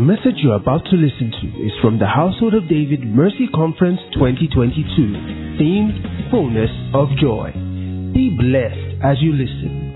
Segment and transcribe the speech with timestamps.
[0.00, 3.46] The message you are about to listen to is from the Household of David Mercy
[3.54, 4.80] Conference 2022,
[5.60, 7.52] themed Fullness of Joy.
[8.14, 9.92] Be blessed as you listen.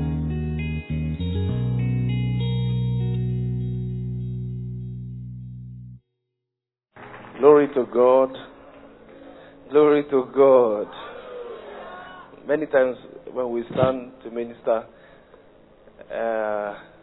[7.39, 8.37] Glory to God.
[9.71, 10.89] Glory to God.
[12.47, 12.99] Many times
[13.33, 14.85] when we stand to minister,
[16.15, 16.94] uh,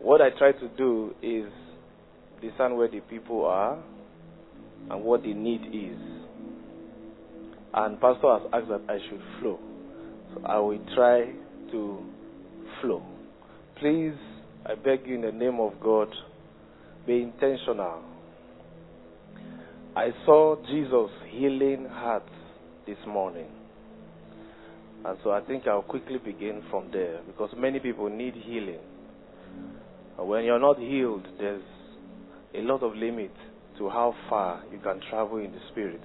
[0.00, 1.50] what I try to do is
[2.40, 3.78] discern where the people are
[4.90, 5.98] and what the need is.
[7.74, 9.58] And Pastor has asked that I should flow.
[10.34, 11.32] So I will try
[11.72, 11.98] to
[12.80, 13.02] flow.
[13.80, 14.14] Please,
[14.64, 16.08] I beg you in the name of God,
[17.06, 18.02] be intentional.
[19.94, 22.30] I saw Jesus healing hearts
[22.86, 23.46] this morning.
[25.04, 28.80] And so I think I'll quickly begin from there because many people need healing.
[30.18, 31.62] And when you're not healed, there's
[32.54, 33.32] a lot of limit
[33.78, 36.00] to how far you can travel in the spirit.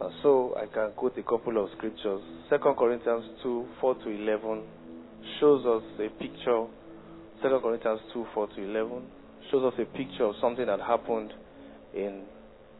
[0.00, 2.22] And so I can quote a couple of scriptures.
[2.50, 4.62] 2 Corinthians 2 4 to 11
[5.40, 6.66] shows us a picture.
[7.42, 9.02] 2 Corinthians 2 4 to 11
[9.50, 11.32] shows us a picture of something that happened
[11.94, 12.22] in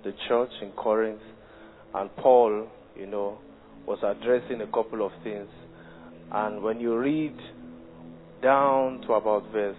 [0.04, 1.20] the church in Corinth.
[1.94, 3.38] And Paul, you know,
[3.84, 5.48] was addressing a couple of things.
[6.30, 7.36] And when you read
[8.42, 9.76] down to about verse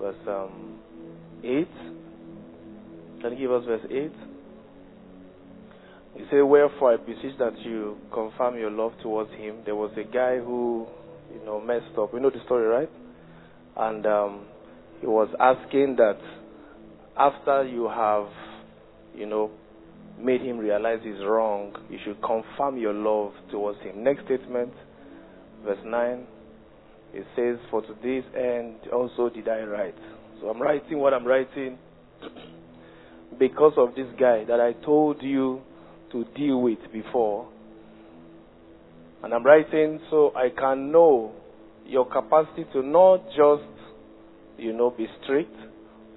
[0.00, 0.78] verse um,
[1.42, 1.68] 8,
[3.20, 4.12] can you give us verse 8?
[6.16, 9.56] You say, Wherefore I beseech that you confirm your love towards him.
[9.64, 10.86] There was a guy who,
[11.32, 12.14] you know, messed up.
[12.14, 12.90] We know the story, right?
[13.76, 14.46] And um,
[15.00, 16.18] he was asking that
[17.16, 18.28] after you have,
[19.14, 19.50] you know,
[20.18, 24.04] made him realize he's wrong, you should confirm your love towards him.
[24.04, 24.72] Next statement,
[25.64, 26.26] verse 9,
[27.14, 29.94] it says, For to this end also did I write.
[30.40, 31.78] So I'm writing what I'm writing
[33.38, 35.62] because of this guy that I told you
[36.12, 37.48] to deal with before.
[39.22, 41.32] And I'm writing so I can know
[41.86, 43.68] your capacity to not just,
[44.58, 45.54] you know, be strict,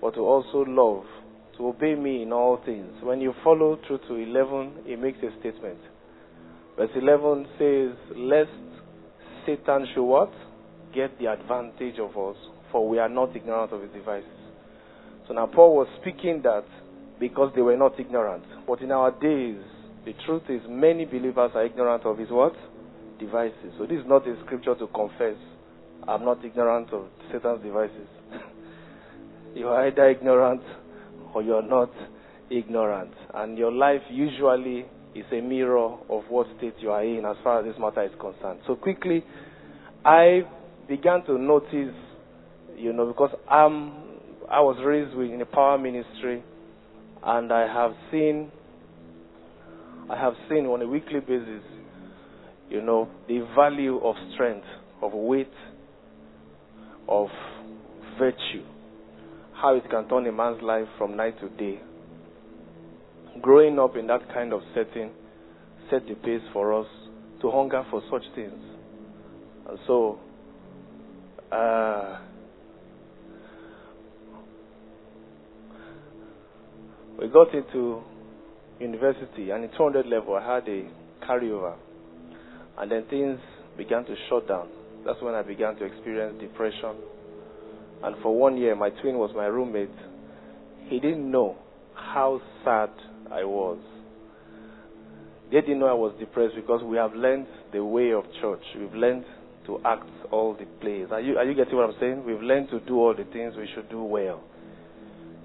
[0.02, 1.06] but to also love
[1.57, 2.91] to obey me in all things.
[3.02, 5.80] When you follow through to 11, it makes a statement.
[6.78, 8.50] Verse 11 says, Lest
[9.46, 10.31] Satan should what?
[10.97, 12.35] Get the advantage of us,
[12.72, 14.31] for we are not ignorant of his devices.
[15.28, 16.66] So now Paul was speaking that
[17.19, 18.44] because they were not ignorant.
[18.66, 19.62] But in our days,
[20.06, 22.56] the truth is many believers are ignorant of his what?
[23.19, 23.74] Devices.
[23.78, 25.38] So this is not a scripture to confess.
[26.07, 28.07] I'm not ignorant of Satan's devices.
[29.56, 30.63] you are either ignorant
[31.36, 31.91] or you're not
[32.50, 33.12] ignorant.
[33.36, 37.59] And your life usually is a mirror of what state you are in as far
[37.59, 38.62] as this matter is concerned.
[38.66, 39.24] So quickly,
[40.03, 40.41] I
[40.88, 41.96] began to notice,
[42.75, 43.92] you know, because I'm,
[44.50, 46.44] I was raised in a power ministry,
[47.24, 48.52] and I have seen,
[50.09, 51.64] I have seen on a weekly basis,
[52.70, 54.66] you know, the value of strength,
[55.02, 55.52] of weight,
[57.08, 57.28] of
[58.18, 58.64] virtue
[59.62, 61.80] how it can turn a man's life from night to day.
[63.42, 65.12] Growing up in that kind of setting
[65.90, 66.88] set the pace for us
[67.42, 68.54] to hunger for such things.
[69.68, 70.19] And so,
[71.52, 72.19] uh,
[77.19, 78.02] we got into
[78.80, 80.90] university, and in 200 level, I had a
[81.25, 81.75] carryover.
[82.78, 83.40] And then things
[83.78, 84.68] began to shut down.
[85.06, 86.96] That's when I began to experience depression
[88.03, 89.90] and for one year, my twin was my roommate.
[90.88, 91.57] He didn't know
[91.96, 92.90] how sad
[93.31, 93.80] I was.
[95.52, 98.62] They didn't know I was depressed because we have learned the way of church.
[98.78, 99.25] We've learned
[99.67, 101.07] to act all the plays.
[101.11, 102.25] Are you, are you getting what I'm saying?
[102.25, 104.44] We've learned to do all the things we should do well.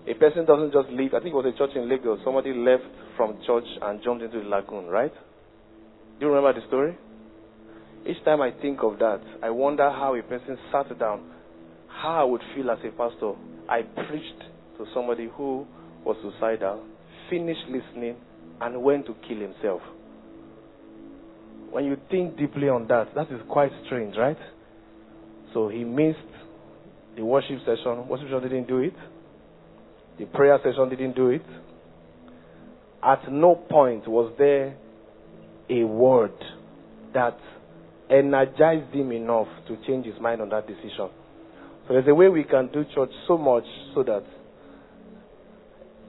[0.09, 1.15] A person doesn't just leave.
[1.15, 2.21] I think it was a church in Lagos.
[2.25, 2.83] Somebody left
[3.17, 5.13] from church and jumped into the lagoon, right?
[5.13, 6.97] Do you remember the story?
[8.07, 11.31] Each time I think of that, I wonder how a person sat down
[11.89, 13.35] how I would feel as a pastor.
[13.69, 14.43] I preached
[14.79, 15.67] to somebody who
[16.05, 16.85] was suicidal,
[17.31, 18.17] finished listening,
[18.61, 19.83] and went to kill himself.
[21.73, 24.37] When you think deeply on that, that is quite strange, right?
[25.55, 26.19] So he missed
[27.17, 28.07] the worship session.
[28.09, 28.95] Worship session didn't do it.
[30.19, 31.43] The prayer session didn't do it.
[33.03, 34.77] At no point was there
[35.71, 36.35] a word
[37.15, 37.39] that
[38.11, 41.09] energized him enough to change his mind on that decision.
[41.89, 43.65] So there's a way we can do church so much
[43.95, 44.25] so that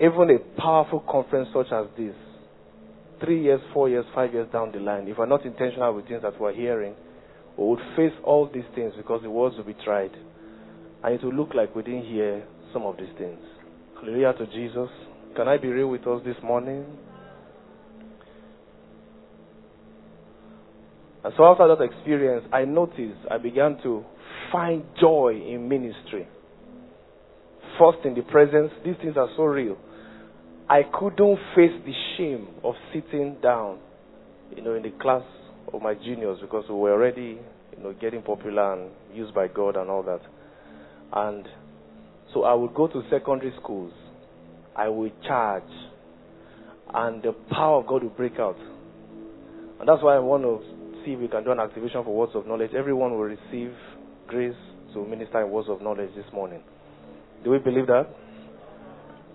[0.02, 2.16] even a powerful conference such as this,
[3.24, 6.22] three years, four years, five years down the line, if we're not intentional with things
[6.24, 6.94] that we're hearing,
[7.58, 10.12] we would face all these things because the words will be tried.
[11.04, 12.44] And it will look like we didn't hear
[12.74, 13.40] some of these things.
[13.96, 14.90] Hallelujah to Jesus.
[15.36, 16.86] Can I be real with us this morning?
[21.24, 24.04] And so after that experience, I noticed I began to
[24.52, 26.28] find joy in ministry.
[27.80, 29.78] First, in the presence, these things are so real.
[30.70, 33.80] I couldn't face the shame of sitting down,
[34.56, 35.24] you know, in the class
[35.74, 37.38] of my juniors because we were already,
[37.76, 40.22] you know, getting popular and used by God and all that.
[41.12, 41.48] And
[42.34, 43.94] so I would go to secondary schools.
[44.76, 45.64] I would charge.
[46.94, 48.58] And the power of God will break out.
[49.80, 50.62] And that's why I want to
[51.04, 52.72] see if we can do an activation for words of knowledge.
[52.76, 53.74] Everyone will receive
[54.28, 54.56] grace
[54.94, 56.62] to minister in words of knowledge this morning.
[57.44, 58.08] Do we believe that?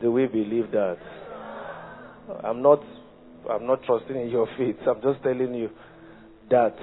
[0.01, 0.97] Do we believe that?
[2.45, 2.81] I'm not
[3.51, 4.77] I'm not trusting in your faith.
[4.87, 5.71] I'm just telling you
[6.51, 6.77] that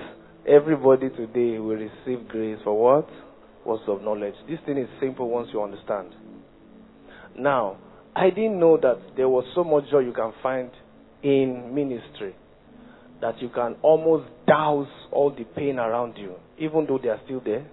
[0.48, 3.10] everybody today will receive grace for what?
[3.66, 4.36] Words of knowledge.
[4.48, 6.14] This thing is simple once you understand.
[7.38, 7.78] Now,
[8.16, 10.70] I didn't know that there was so much joy you can find
[11.24, 12.36] in ministry
[13.22, 17.42] that you can almost douse all the pain around you, even though they are still
[17.44, 17.66] there.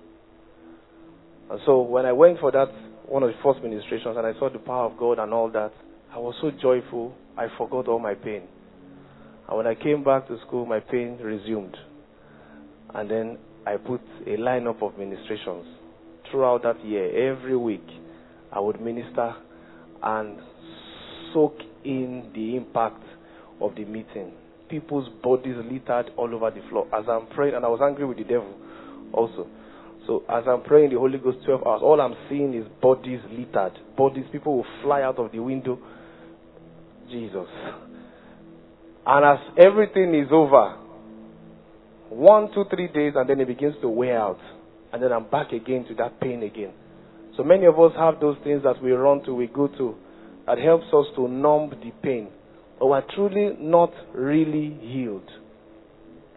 [1.50, 2.68] And so when I went for that
[3.06, 5.72] one of the first ministrations and I saw the power of God and all that,
[6.14, 8.42] I was so joyful, I forgot all my pain.
[9.48, 11.74] And when I came back to school, my pain resumed.
[12.94, 15.64] And then I put a lineup of ministrations
[16.30, 17.32] throughout that year.
[17.32, 17.86] Every week,
[18.52, 19.34] I would minister
[20.02, 20.38] and
[21.32, 23.02] soak in the impact
[23.62, 24.32] of the meeting.
[24.68, 26.88] People's bodies littered all over the floor.
[26.94, 28.54] As I'm praying, and I was angry with the devil
[29.14, 29.46] also.
[30.06, 33.78] So as I'm praying the Holy Ghost 12 hours, all I'm seeing is bodies littered.
[33.96, 35.78] Bodies, people will fly out of the window.
[37.12, 37.46] Jesus.
[39.06, 40.78] And as everything is over,
[42.08, 44.40] one, two, three days, and then it begins to wear out.
[44.92, 46.72] And then I'm back again to that pain again.
[47.36, 49.94] So many of us have those things that we run to, we go to,
[50.46, 52.28] that helps us to numb the pain.
[52.78, 55.28] But we're truly not really healed.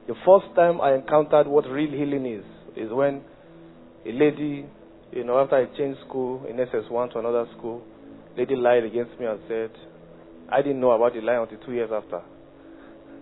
[0.07, 2.45] The first time I encountered what real healing is,
[2.77, 3.21] is when
[4.05, 4.65] a lady,
[5.11, 7.81] you know, after I changed school in SS1 to another school,
[8.37, 9.71] lady lied against me and said,
[10.51, 12.21] I didn't know about the lie until two years after.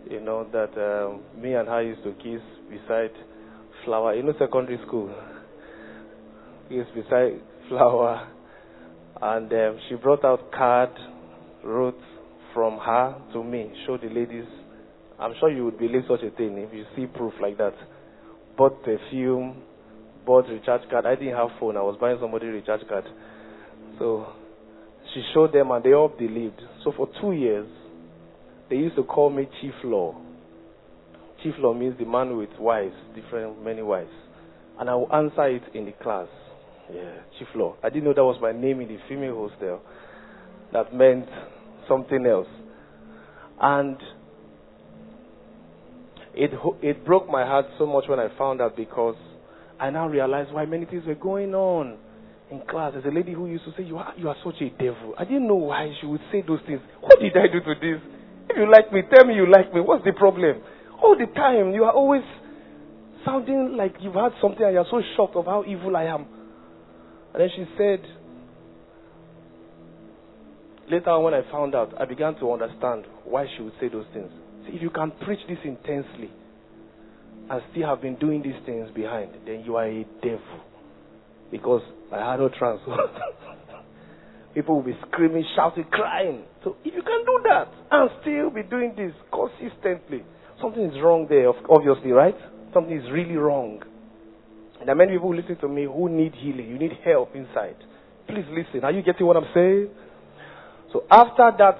[0.10, 3.12] You know, that um, me and her used to kiss beside
[3.86, 5.14] flower, you know, secondary school.
[6.70, 7.40] Kiss beside
[7.70, 8.30] flower.
[9.22, 10.90] And um, she brought out card,
[11.64, 12.00] wrote
[12.54, 14.46] from her to me, showed the ladies.
[15.20, 17.74] I'm sure you would believe such a thing if you see proof like that.
[18.58, 19.62] Bought perfume,
[20.26, 21.06] bought recharge card.
[21.06, 21.78] I didn't have phone.
[21.78, 23.06] I was buying somebody recharge card.
[23.98, 24.28] So
[25.14, 26.62] she showed them and they all believed.
[26.84, 27.68] So for two years,
[28.70, 30.16] they used to call me Chief Law.
[31.44, 34.12] Chief Law means the man with wives, different, many wives.
[34.80, 36.28] And I will answer it in the class.
[36.94, 37.76] Yeah, Chief Law.
[37.84, 39.82] I didn't know that was my name in the female hostel.
[40.72, 41.28] That meant
[41.88, 42.48] something else.
[43.62, 43.98] And
[46.34, 46.52] it,
[46.82, 49.16] it broke my heart so much when I found out because
[49.80, 51.98] I now realized why many things were going on
[52.54, 52.94] in class.
[52.94, 55.14] There's a lady who used to say, you are, you are such a devil.
[55.18, 56.82] I didn't know why she would say those things.
[57.02, 58.02] What did I do to this?
[58.50, 59.82] If you like me, tell me you like me.
[59.82, 60.62] What's the problem?
[61.02, 62.24] All the time, you are always
[63.26, 66.26] sounding like you've had something and you're so shocked of how evil I am.
[67.34, 68.00] And then she said,
[70.90, 74.06] later on when I found out, I began to understand why she would say those
[74.14, 74.30] things.
[74.68, 76.30] See, if you can preach this intensely,
[77.50, 80.62] and still have been doing these things behind, then you are a devil.
[81.54, 82.98] Because I had no transfer.
[84.56, 86.46] People will be screaming, shouting, crying.
[86.64, 90.24] So if you can do that and still be doing this consistently,
[90.60, 92.36] something is wrong there, obviously, right?
[92.74, 93.84] Something is really wrong.
[94.80, 96.68] And there are many people who listen to me who need healing.
[96.70, 97.78] You need help inside.
[98.28, 98.84] Please listen.
[98.84, 99.90] Are you getting what I'm saying?
[100.92, 101.78] So after that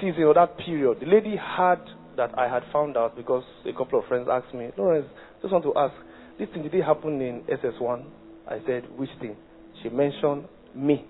[0.00, 1.78] season or that period, the lady had
[2.16, 5.06] that I had found out because a couple of friends asked me, Lawrence,
[5.42, 5.94] just want to ask,
[6.38, 8.04] this thing did it happen in SS1?
[8.48, 9.36] I said, which thing?
[9.82, 11.04] She mentioned me.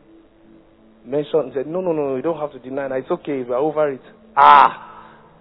[1.04, 2.88] Mentioned, said, no, no, no, you don't have to deny.
[2.96, 4.00] It's okay, we're over it.
[4.36, 4.86] Ah,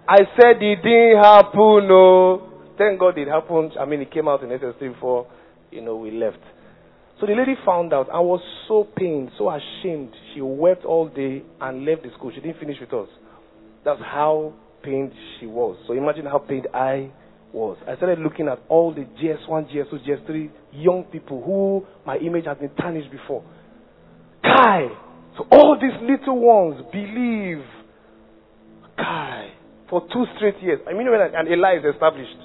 [0.08, 1.88] I said it didn't happen.
[1.88, 3.72] No, thank God it happened.
[3.80, 5.26] I mean, it came out in SS3 before,
[5.70, 6.38] you know, we left.
[7.18, 10.12] So the lady found out I was so pained, so ashamed.
[10.34, 12.30] She wept all day and left the school.
[12.34, 13.08] She didn't finish with us.
[13.84, 15.76] That's how pained she was.
[15.86, 17.10] So imagine how pained I
[17.52, 17.76] was.
[17.88, 22.60] I started looking at all the JS1, JS2, JS3 young people who my image had
[22.60, 23.42] been tarnished before.
[24.42, 24.88] Kai!
[25.36, 27.64] So all these little ones believe.
[28.96, 29.52] Kai!
[29.90, 30.80] For two straight years.
[30.88, 32.36] I mean, when an, lie is established.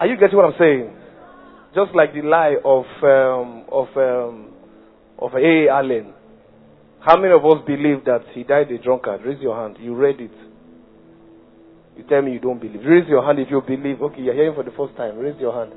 [0.00, 0.96] Are you getting what I'm saying?
[1.74, 4.50] Just like the lie of um, of um,
[5.18, 5.68] of A.
[5.70, 6.14] Allen.
[7.00, 9.22] How many of us believe that he died a drunkard?
[9.24, 9.76] Raise your hand.
[9.80, 10.32] You read it.
[11.98, 12.80] You tell me you don't believe.
[12.84, 14.00] Raise your hand if you believe.
[14.00, 15.18] Okay, you're hearing for the first time.
[15.18, 15.72] Raise your hand.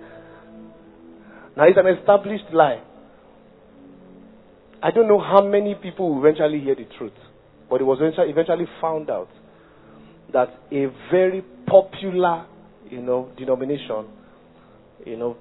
[1.57, 2.79] Now, it's an established lie.
[4.83, 7.17] I don't know how many people will eventually hear the truth,
[7.69, 9.29] but it was eventually found out
[10.31, 12.45] that a very popular,
[12.89, 14.05] you know, denomination,
[15.05, 15.37] you know,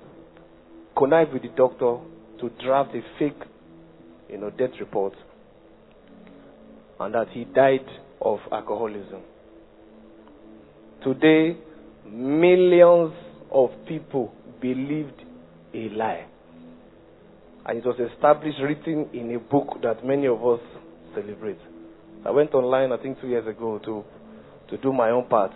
[0.96, 1.98] connived with the doctor
[2.40, 3.42] to draft a fake,
[4.30, 5.12] you know, death report,
[7.00, 7.86] and that he died
[8.20, 9.20] of alcoholism.
[11.02, 11.56] Today,
[12.06, 13.12] millions
[13.50, 15.22] of people believed
[15.74, 16.26] a lie.
[17.66, 20.60] And it was established, written in a book that many of us
[21.14, 21.58] celebrate.
[22.24, 24.04] I went online, I think, two years ago to,
[24.70, 25.52] to do my own part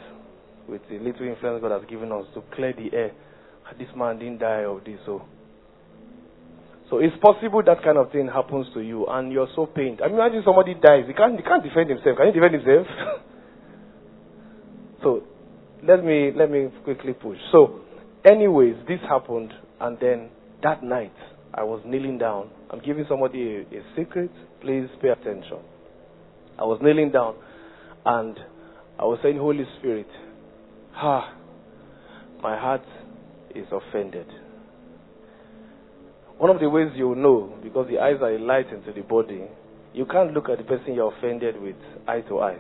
[0.69, 3.13] with the little influence God has given us to clear the air.
[3.67, 5.23] Ah, this man didn't die of this, so.
[6.91, 10.01] So it's possible that kind of thing happens to you, and you're so pained.
[10.03, 11.05] I mean, imagine somebody dies.
[11.07, 12.17] He can't, he can't defend himself.
[12.17, 12.87] Can he defend himself?
[15.03, 15.23] so
[15.87, 17.39] let me let me quickly push.
[17.53, 17.81] So,
[18.25, 20.31] anyways, this happened, and then
[20.63, 21.15] that night
[21.53, 22.51] I was kneeling down.
[22.71, 24.31] I'm giving somebody a, a secret.
[24.61, 25.59] Please pay attention.
[26.59, 27.35] I was kneeling down,
[28.07, 28.39] and
[28.99, 30.07] I was saying, Holy Spirit,
[30.95, 31.37] ah,
[32.43, 32.85] my heart
[33.55, 34.27] is offended.
[36.39, 39.43] One of the ways you know, because the eyes are a light into the body,
[39.93, 41.77] you can't look at the person you're offended with
[42.09, 42.59] eye to eye.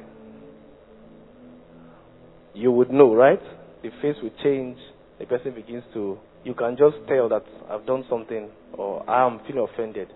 [2.54, 3.40] You would know, right?
[3.82, 4.78] The face will change,
[5.18, 9.40] the person begins to, you can just tell that I've done something or I am
[9.46, 10.08] feeling offended.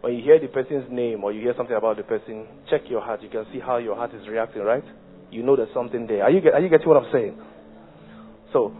[0.00, 3.00] When you hear the person's name or you hear something about the person, check your
[3.00, 3.22] heart.
[3.22, 4.84] You can see how your heart is reacting, right?
[5.30, 6.22] You know there's something there.
[6.22, 7.36] Are you, are you getting what I'm saying?
[8.52, 8.76] So,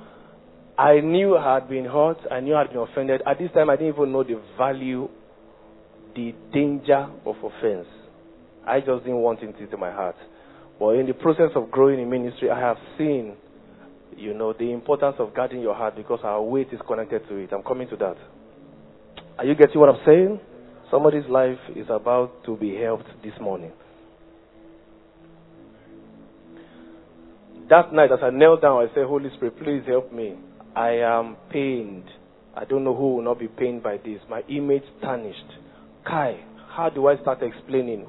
[0.78, 2.18] I knew I had been hurt.
[2.30, 3.22] I knew I had been offended.
[3.26, 5.08] At this time, I didn't even know the value,
[6.14, 7.86] the danger of offense.
[8.66, 10.16] I just didn't want it into my heart.
[10.78, 13.34] But in the process of growing in ministry, I have seen,
[14.16, 17.50] you know, the importance of guarding your heart because our weight is connected to it.
[17.52, 18.16] I'm coming to that.
[19.38, 20.40] Are you getting what I'm saying?
[20.90, 23.72] Somebody's life is about to be helped this morning.
[27.68, 30.36] That night, as I knelt down, I said, Holy Spirit, please help me.
[30.76, 32.04] I am pained.
[32.54, 34.20] I don't know who will not be pained by this.
[34.30, 35.52] My image tarnished.
[36.06, 38.06] Kai, how do I start explaining?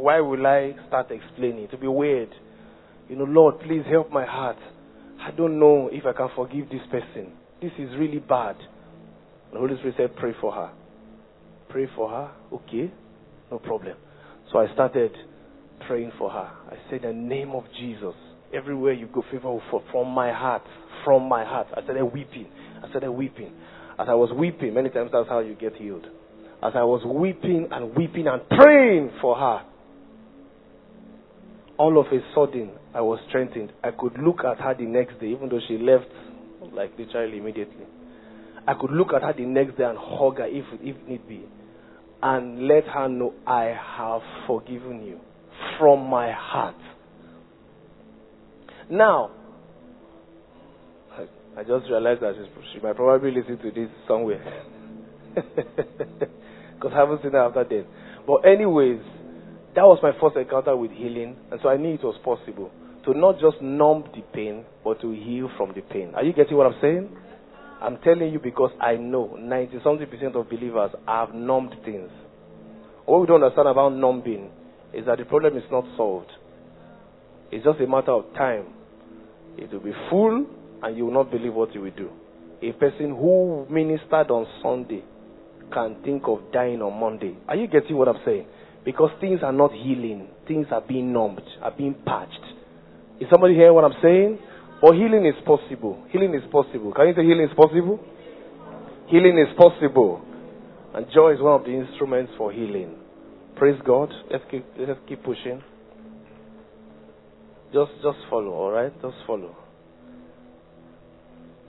[0.00, 1.68] Why will I start explaining?
[1.68, 2.30] To be weird.
[3.08, 4.56] You know, Lord, please help my heart.
[5.20, 7.32] I don't know if I can forgive this person.
[7.60, 8.56] This is really bad.
[9.52, 10.70] The Holy Spirit said, Pray for her.
[11.68, 12.30] Pray for her.
[12.50, 12.90] Okay,
[13.50, 13.94] no problem.
[14.50, 15.12] So I started
[15.86, 16.50] praying for her.
[16.70, 18.14] I said, the name of Jesus,
[18.54, 19.58] everywhere you go, favor
[19.92, 20.62] from my heart,
[21.04, 21.66] from my heart.
[21.76, 22.46] I started weeping.
[22.82, 23.52] I started weeping.
[23.98, 26.06] As I was weeping, many times that's how you get healed.
[26.62, 29.66] As I was weeping and weeping and praying for her,
[31.80, 33.72] all of a sudden I was strengthened.
[33.82, 36.12] I could look at her the next day, even though she left
[36.74, 37.86] like literally immediately.
[38.68, 41.42] I could look at her the next day and hug her if, if need be,
[42.22, 45.20] and let her know I have forgiven you
[45.78, 46.76] from my heart.
[48.90, 49.30] Now,
[51.56, 52.34] I just realized that
[52.74, 54.64] she might probably listen to this somewhere.
[56.80, 57.84] Because I haven't seen her after then.
[58.26, 59.00] But, anyways,
[59.74, 61.36] that was my first encounter with healing.
[61.50, 62.70] And so I knew it was possible
[63.04, 66.12] to not just numb the pain, but to heal from the pain.
[66.14, 67.08] Are you getting what I'm saying?
[67.80, 72.10] I'm telling you because I know 90 something percent of believers have numbed things.
[73.06, 74.50] What we don't understand about numbing
[74.92, 76.30] is that the problem is not solved.
[77.50, 78.66] It's just a matter of time.
[79.56, 80.46] It will be full
[80.82, 82.10] and you will not believe what you will do.
[82.62, 85.02] A person who ministered on Sunday
[85.72, 87.36] can think of dying on Monday.
[87.48, 88.46] Are you getting what I'm saying?
[88.84, 92.40] Because things are not healing, things are being numbed, are being patched.
[93.20, 94.38] Is somebody hearing what I'm saying?
[94.80, 96.02] But healing is possible.
[96.10, 96.92] Healing is possible.
[96.94, 98.00] Can you say healing is possible?
[99.08, 100.22] Healing is possible.
[100.94, 102.96] And joy is one of the instruments for healing.
[103.56, 104.10] Praise God.
[104.30, 105.62] Let's keep, let's keep pushing.
[107.72, 108.92] Just, just follow, alright?
[109.02, 109.54] Just follow.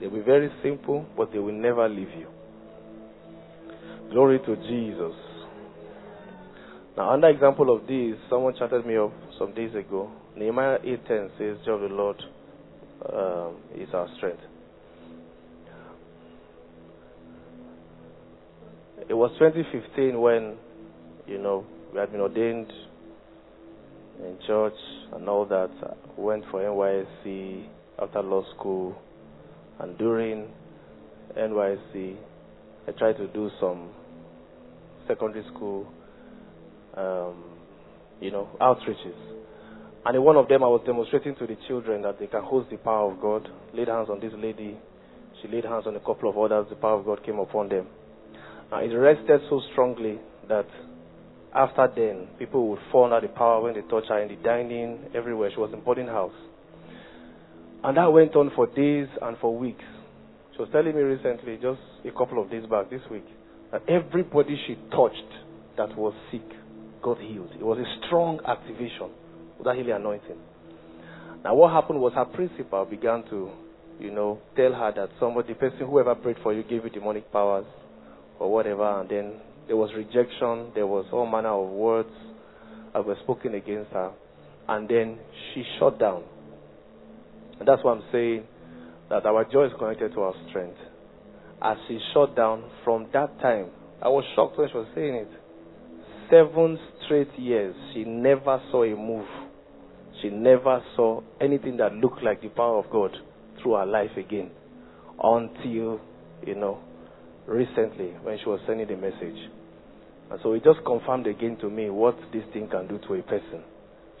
[0.00, 2.26] They'll be very simple, but they will never leave you.
[4.10, 5.14] Glory to Jesus.
[6.96, 10.10] Now, another example of this, someone chatted me up some days ago.
[10.36, 12.22] Nehemiah 8:10 says, "Joy of the Lord
[13.12, 14.42] um, is our strength."
[19.08, 20.56] It was 2015 when,
[21.26, 22.72] you know, we had been ordained
[24.20, 24.76] in church
[25.12, 25.70] and all that.
[26.16, 27.64] went for NYSC
[27.98, 28.94] after law school
[29.80, 30.48] and during
[31.36, 32.16] NYSC,
[32.86, 33.90] I tried to do some
[35.08, 35.86] secondary school
[36.96, 37.44] um,
[38.20, 39.16] you know, outreaches.
[40.04, 42.70] And in one of them, I was demonstrating to the children that they can host
[42.70, 43.48] the power of God.
[43.72, 44.76] Laid hands on this lady.
[45.40, 46.66] She laid hands on a couple of others.
[46.70, 47.86] The power of God came upon them.
[48.72, 50.18] And it rested so strongly
[50.48, 50.66] that
[51.54, 54.98] after then, people would fall under the power when they touch her in the dining,
[55.14, 55.50] everywhere.
[55.52, 56.32] She was in boarding house.
[57.84, 59.84] And that went on for days and for weeks.
[60.52, 63.26] She was telling me recently, just a couple of days back, this week,
[63.70, 65.30] that everybody she touched
[65.76, 66.42] that was sick
[67.02, 67.50] got healed.
[67.58, 69.10] It was a strong activation
[69.58, 70.38] with that healing anointing.
[71.44, 73.50] Now, what happened was her principal began to,
[73.98, 77.32] you know, tell her that somebody, the person, whoever prayed for you, gave you demonic
[77.32, 77.66] powers
[78.38, 79.34] or whatever, and then
[79.66, 82.10] there was rejection, there was all manner of words
[82.92, 84.12] that were spoken against her,
[84.68, 85.18] and then
[85.52, 86.22] she shut down.
[87.58, 88.44] And that's why I'm saying
[89.10, 90.78] that our joy is connected to our strength.
[91.60, 93.66] As she shut down, from that time,
[94.00, 95.30] I was shocked when she was saying it.
[96.32, 99.26] Seven straight years, she never saw a move.
[100.22, 103.14] She never saw anything that looked like the power of God
[103.60, 104.50] through her life again.
[105.22, 106.00] Until,
[106.46, 106.78] you know,
[107.46, 109.36] recently when she was sending the message.
[110.30, 113.22] And so it just confirmed again to me what this thing can do to a
[113.22, 113.62] person.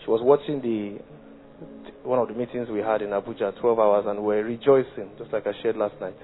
[0.04, 0.98] She was watching the
[2.06, 5.32] one of the meetings we had in Abuja, 12 hours, and we were rejoicing, just
[5.32, 6.16] like I shared last night.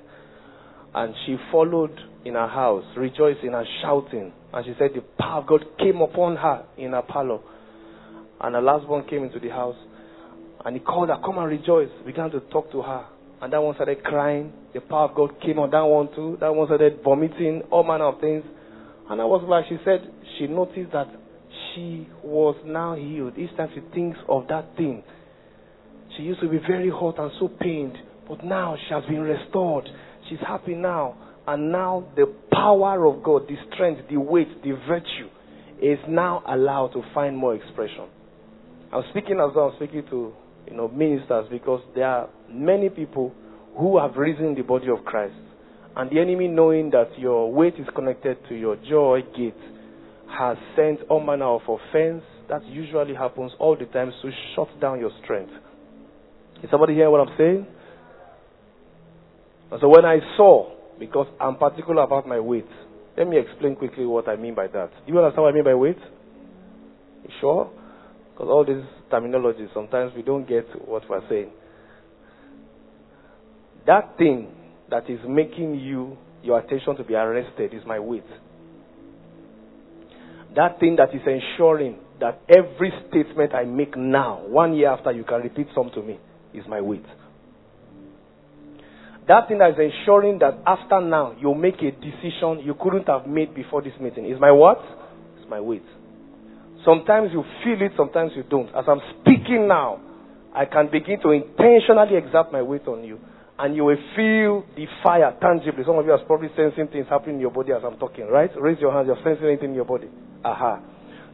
[0.95, 4.33] And she followed in her house, rejoicing and shouting.
[4.53, 7.41] And she said the power of God came upon her in her parlor.
[8.41, 9.77] And her last one came into the house.
[10.65, 11.91] And he called her, come and rejoice.
[12.05, 13.07] Began to talk to her.
[13.41, 14.53] And that one started crying.
[14.75, 16.39] The power of God came on that one too.
[16.41, 18.45] That one started vomiting, all manner of things.
[19.09, 20.01] And I was like, she said,
[20.39, 21.09] she noticed that
[21.75, 23.39] she was now healed.
[23.39, 25.03] Each time she thinks of that thing,
[26.17, 27.97] she used to be very hot and so pained.
[28.29, 29.89] But now she has been restored.
[30.29, 31.17] She's happy now.
[31.47, 35.29] And now the power of God, the strength, the weight, the virtue
[35.81, 38.09] is now allowed to find more expression.
[38.93, 40.33] I'm speaking as though I'm speaking to
[40.67, 43.33] you know ministers because there are many people
[43.79, 45.35] who have risen the body of Christ.
[45.97, 49.55] And the enemy, knowing that your weight is connected to your joy gate,
[50.39, 52.23] has sent all manner of offense.
[52.49, 55.53] That usually happens all the time to shut down your strength.
[56.63, 57.67] Is somebody hearing what I'm saying?
[59.81, 62.67] So when I saw, because I'm particular about my weight,
[63.17, 64.91] let me explain quickly what I mean by that.
[65.07, 65.99] Do you understand what I mean by weight?
[67.25, 67.71] You sure?
[68.33, 71.51] Because all these terminologies, sometimes we don't get what we're saying.
[73.87, 74.49] That thing
[74.91, 78.25] that is making you, your attention to be arrested is my weight.
[80.55, 85.25] That thing that is ensuring that every statement I make now, one year after, you
[85.25, 86.19] can repeat some to me,
[86.55, 87.05] is my weight.
[89.29, 93.27] That thing that is ensuring that after now you make a decision you couldn't have
[93.27, 94.81] made before this meeting is my what?
[95.39, 95.85] It's my weight.
[96.83, 98.69] Sometimes you feel it, sometimes you don't.
[98.69, 100.01] As I'm speaking now,
[100.55, 103.21] I can begin to intentionally exert my weight on you.
[103.59, 105.85] And you will feel the fire tangibly.
[105.85, 108.51] Some of you are probably sensing things happening in your body as I'm talking, right?
[108.59, 110.09] Raise your hands, you're sensing anything in your body.
[110.43, 110.81] Aha.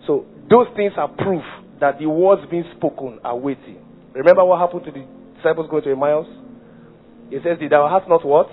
[0.06, 1.44] So those things are proof
[1.80, 3.76] that the words being spoken are weighty.
[4.14, 6.26] Remember what happened to the disciples going to Emmaus?
[7.30, 8.48] He says, Did our heart not what?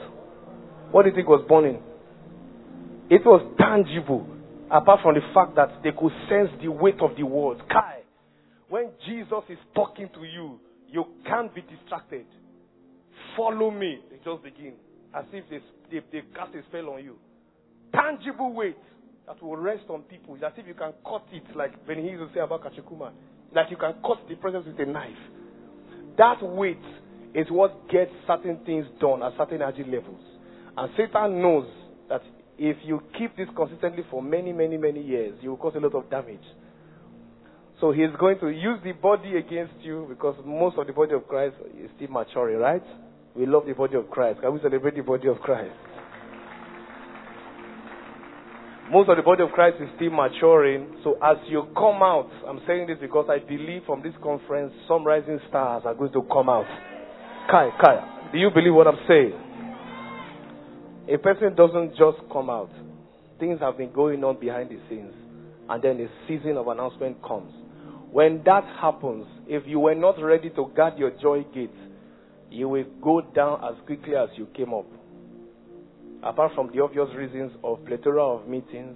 [0.91, 1.81] What do you think was burning?
[3.09, 4.27] It was tangible,
[4.71, 7.61] apart from the fact that they could sense the weight of the words.
[7.69, 8.01] Kai,
[8.69, 12.25] when Jesus is talking to you, you can't be distracted.
[13.35, 13.99] Follow me.
[14.09, 14.73] They just begin.
[15.13, 15.59] As if they,
[15.91, 17.15] they, they cast a spell on you.
[17.93, 18.77] Tangible weight
[19.27, 20.35] that will rest on people.
[20.35, 23.11] It's as if you can cut it, like Benny to say about Kathryn Kuhlman.
[23.53, 25.11] Like you can cut the presence with a knife.
[26.17, 26.79] That weight
[27.33, 30.19] is what gets certain things done at certain energy levels.
[30.77, 31.67] And Satan knows
[32.09, 32.21] that
[32.57, 35.95] if you keep this consistently for many, many, many years, you will cause a lot
[35.95, 36.43] of damage.
[37.79, 41.27] So he's going to use the body against you because most of the body of
[41.27, 42.83] Christ is still maturing, right?
[43.35, 44.41] We love the body of Christ.
[44.41, 45.73] Can we celebrate the body of Christ?
[48.91, 50.97] Most of the body of Christ is still maturing.
[51.03, 55.03] So as you come out, I'm saying this because I believe from this conference, some
[55.03, 56.67] rising stars are going to come out.
[57.51, 59.33] Kai, Kai, do you believe what I'm saying?
[61.13, 62.69] A person doesn't just come out.
[63.41, 65.13] Things have been going on behind the scenes.
[65.67, 67.51] And then a season of announcement comes.
[68.09, 71.75] When that happens, if you were not ready to guard your joy gate,
[72.49, 74.87] you will go down as quickly as you came up.
[76.23, 78.95] Apart from the obvious reasons of plethora of meetings,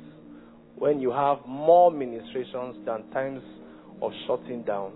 [0.76, 3.42] when you have more ministrations than times
[4.02, 4.94] of shutting down,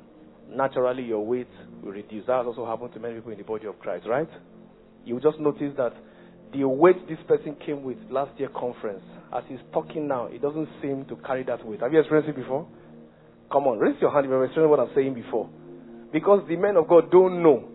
[0.50, 1.48] naturally your weight
[1.84, 2.26] will reduce.
[2.28, 4.30] That also happened to many people in the body of Christ, right?
[5.06, 5.94] You just notice that
[6.54, 9.04] the weight this person came with last year conference,
[9.36, 11.82] as he's talking now, it doesn't seem to carry that weight.
[11.82, 12.68] Have you experienced it before?
[13.52, 15.50] Come on, raise your hand if you've experienced what I'm saying before.
[16.12, 17.70] Because the men of God don't know.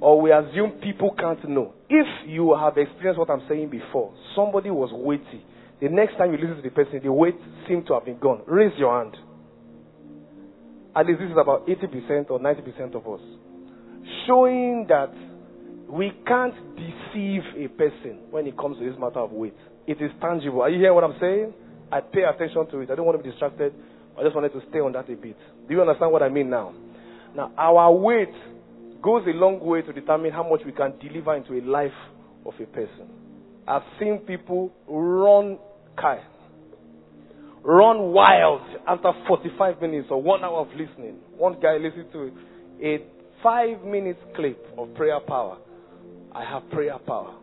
[0.00, 1.72] Or we assume people can't know.
[1.88, 5.44] If you have experienced what I'm saying before, somebody was weighty.
[5.80, 7.36] The next time you listen to the person, the weight
[7.66, 8.42] seemed to have been gone.
[8.46, 9.16] Raise your hand.
[10.96, 13.20] At least this is about 80% or 90% of us.
[14.26, 15.12] Showing that
[15.88, 19.54] we can't deceive a person when it comes to this matter of weight.
[19.86, 20.62] It is tangible.
[20.62, 21.52] Are you hearing what I'm saying?
[21.92, 22.90] I pay attention to it.
[22.90, 23.72] I don't want to be distracted.
[24.18, 25.36] I just wanted to stay on that a bit.
[25.68, 26.74] Do you understand what I mean now?
[27.36, 28.32] Now, our weight
[29.02, 31.92] goes a long way to determine how much we can deliver into a life
[32.46, 33.08] of a person.
[33.68, 35.58] I've seen people run
[36.00, 36.20] kai,
[37.66, 41.16] run wild after 45 minutes or one hour of listening.
[41.36, 42.30] One guy listened to
[42.80, 43.04] a
[43.42, 45.58] five minutes clip of prayer power.
[46.32, 47.34] I have prayer power.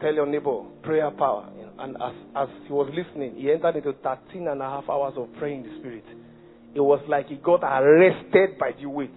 [0.00, 1.48] Tell your neighbor, prayer power.
[1.78, 5.28] And as, as he was listening, he entered into 13 and a half hours of
[5.38, 6.04] praying in the Spirit.
[6.74, 9.14] It was like he got arrested by the weight.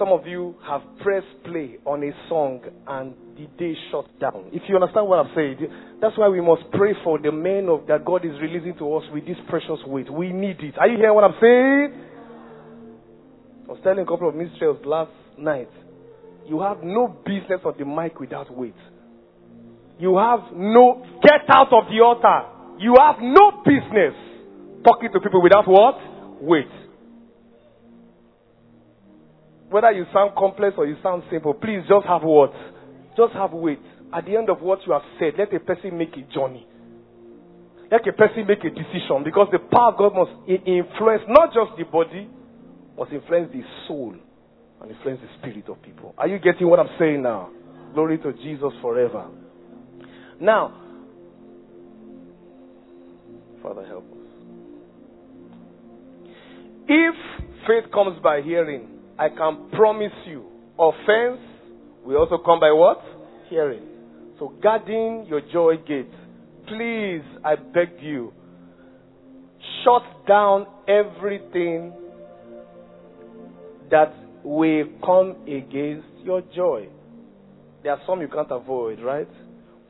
[0.00, 4.48] Some of you have pressed play on a song and the day shut down.
[4.50, 5.58] If you understand what I'm saying,
[6.00, 9.04] that's why we must pray for the men of that God is releasing to us
[9.12, 10.10] with this precious weight.
[10.10, 10.78] We need it.
[10.80, 12.00] Are you hearing what I'm saying?
[13.68, 15.68] I was telling a couple of ministers last night.
[16.48, 18.80] You have no business on the mic without weight.
[19.98, 22.80] You have no, get out of the altar.
[22.80, 24.16] You have no business
[24.82, 26.00] talking to people without what?
[26.40, 26.72] Weight.
[29.70, 32.52] Whether you sound complex or you sound simple, please just have what?
[33.16, 33.80] Just have weight.
[34.12, 36.66] At the end of what you have said, let a person make a journey.
[37.90, 41.78] Let a person make a decision because the power of God must influence not just
[41.78, 42.28] the body,
[42.98, 44.14] must influence the soul
[44.80, 46.14] and influence the spirit of people.
[46.18, 47.50] Are you getting what I'm saying now?
[47.94, 49.28] Glory to Jesus forever.
[50.40, 50.74] Now,
[53.62, 54.18] Father, help us.
[56.88, 57.14] If
[57.66, 60.46] faith comes by hearing, I can promise you,
[60.78, 61.40] offense
[62.06, 63.02] will also come by what?
[63.50, 63.82] Hearing.
[64.38, 66.10] So, guarding your joy gate,
[66.66, 68.32] please, I beg you,
[69.84, 71.92] shut down everything
[73.90, 76.88] that will come against your joy.
[77.82, 79.28] There are some you can't avoid, right?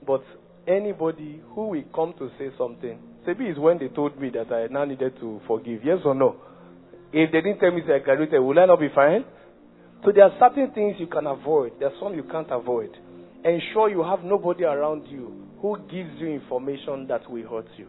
[0.04, 0.24] But
[0.66, 4.66] anybody who will come to say something, maybe it's when they told me that I
[4.72, 5.84] now needed to forgive.
[5.84, 6.34] Yes or no?
[7.12, 9.24] If they didn't tell me I graduated, will I not be fine?
[10.04, 11.72] So there are certain things you can avoid.
[11.78, 12.90] There are some you can't avoid.
[13.44, 17.88] Ensure you have nobody around you who gives you information that will hurt you.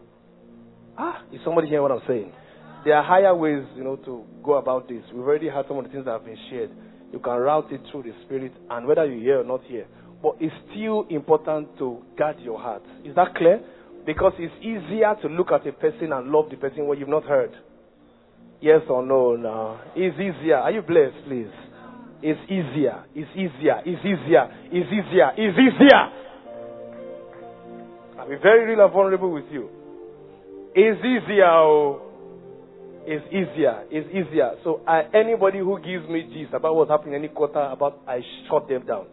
[0.98, 2.32] Ah, is somebody hearing what I'm saying?
[2.84, 5.02] There are higher ways, you know, to go about this.
[5.12, 6.70] We've already had some of the things that have been shared.
[7.12, 9.86] You can route it through the Spirit, and whether you hear or not hear,
[10.22, 12.82] but it's still important to guard your heart.
[13.04, 13.60] Is that clear?
[14.04, 17.24] Because it's easier to look at a person and love the person when you've not
[17.24, 17.52] heard.
[18.62, 19.34] Yes or no?
[19.34, 19.80] No.
[19.96, 20.56] It's easier.
[20.58, 21.50] Are you blessed, please?
[22.22, 23.02] It's easier.
[23.12, 23.82] It's easier.
[23.84, 24.46] It's easier.
[24.70, 25.30] It's easier.
[25.36, 26.04] It's easier.
[28.20, 29.68] I'll be very real and vulnerable with you.
[30.76, 31.44] It's easier.
[31.44, 32.02] Oh.
[33.04, 33.82] It's easier.
[33.90, 34.52] It's easier.
[34.62, 34.80] So
[35.12, 39.06] anybody who gives me gist about what's happening any quarter, about I shut them down.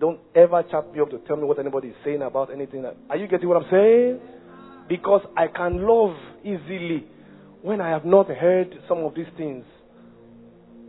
[0.00, 2.84] Don't ever chat me up to tell me what anybody is saying about anything.
[3.08, 4.18] Are you getting what I'm saying?
[4.88, 7.06] Because I can love easily
[7.62, 9.64] when I have not heard some of these things.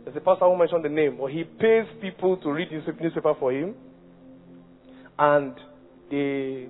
[0.04, 3.34] There's a pastor who mentioned the name, or he pays people to read his newspaper
[3.38, 3.74] for him,
[5.18, 5.54] and
[6.10, 6.68] they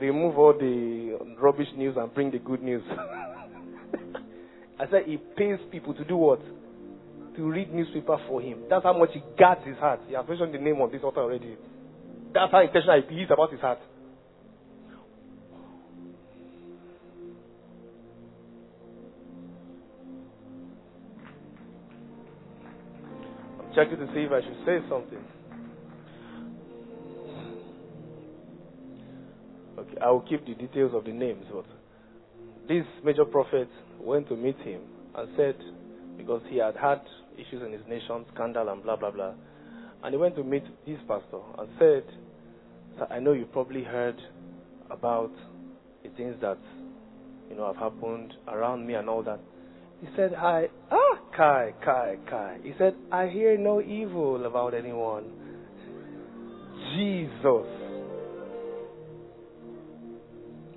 [0.00, 2.82] remove all the rubbish news and bring the good news.
[4.80, 6.40] I said he pays people to do what?
[7.38, 8.64] to read newspaper for him.
[8.68, 10.00] That's how much he guards his heart.
[10.08, 11.56] He has mentioned the name of this author already.
[12.34, 13.78] That's how intentional he is about his heart.
[23.78, 25.24] I'm checking to see if I should say something.
[29.78, 31.64] Okay, I will keep the details of the names, but
[32.66, 33.68] this major prophet
[34.00, 34.80] went to meet him
[35.14, 35.56] and said,
[36.16, 37.02] because he had had
[37.36, 39.34] issues in his nation, scandal and blah, blah, blah.
[40.02, 42.04] And he went to meet this pastor and said,
[43.10, 44.20] I know you probably heard
[44.90, 45.30] about
[46.02, 46.58] the things that,
[47.48, 49.38] you know, have happened around me and all that.
[50.00, 52.58] He said, I, ah, Kai, Kai, Kai.
[52.62, 55.24] He said, I hear no evil about anyone.
[56.94, 57.66] Jesus.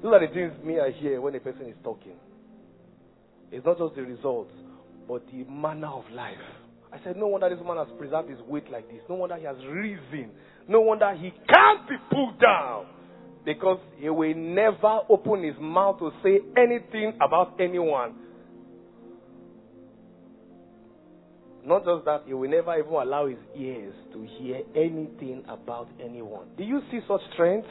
[0.01, 2.13] Those are the things me I hear when a person is talking.
[3.51, 4.51] It's not just the results,
[5.07, 6.38] but the manner of life.
[6.91, 9.01] I said, No wonder this man has preserved his weight like this.
[9.07, 10.31] No wonder he has risen.
[10.67, 12.88] No wonder he can't be pulled down.
[13.45, 18.15] Because he will never open his mouth to say anything about anyone.
[21.65, 26.47] Not just that, he will never even allow his ears to hear anything about anyone.
[26.58, 27.67] Do you see such strength?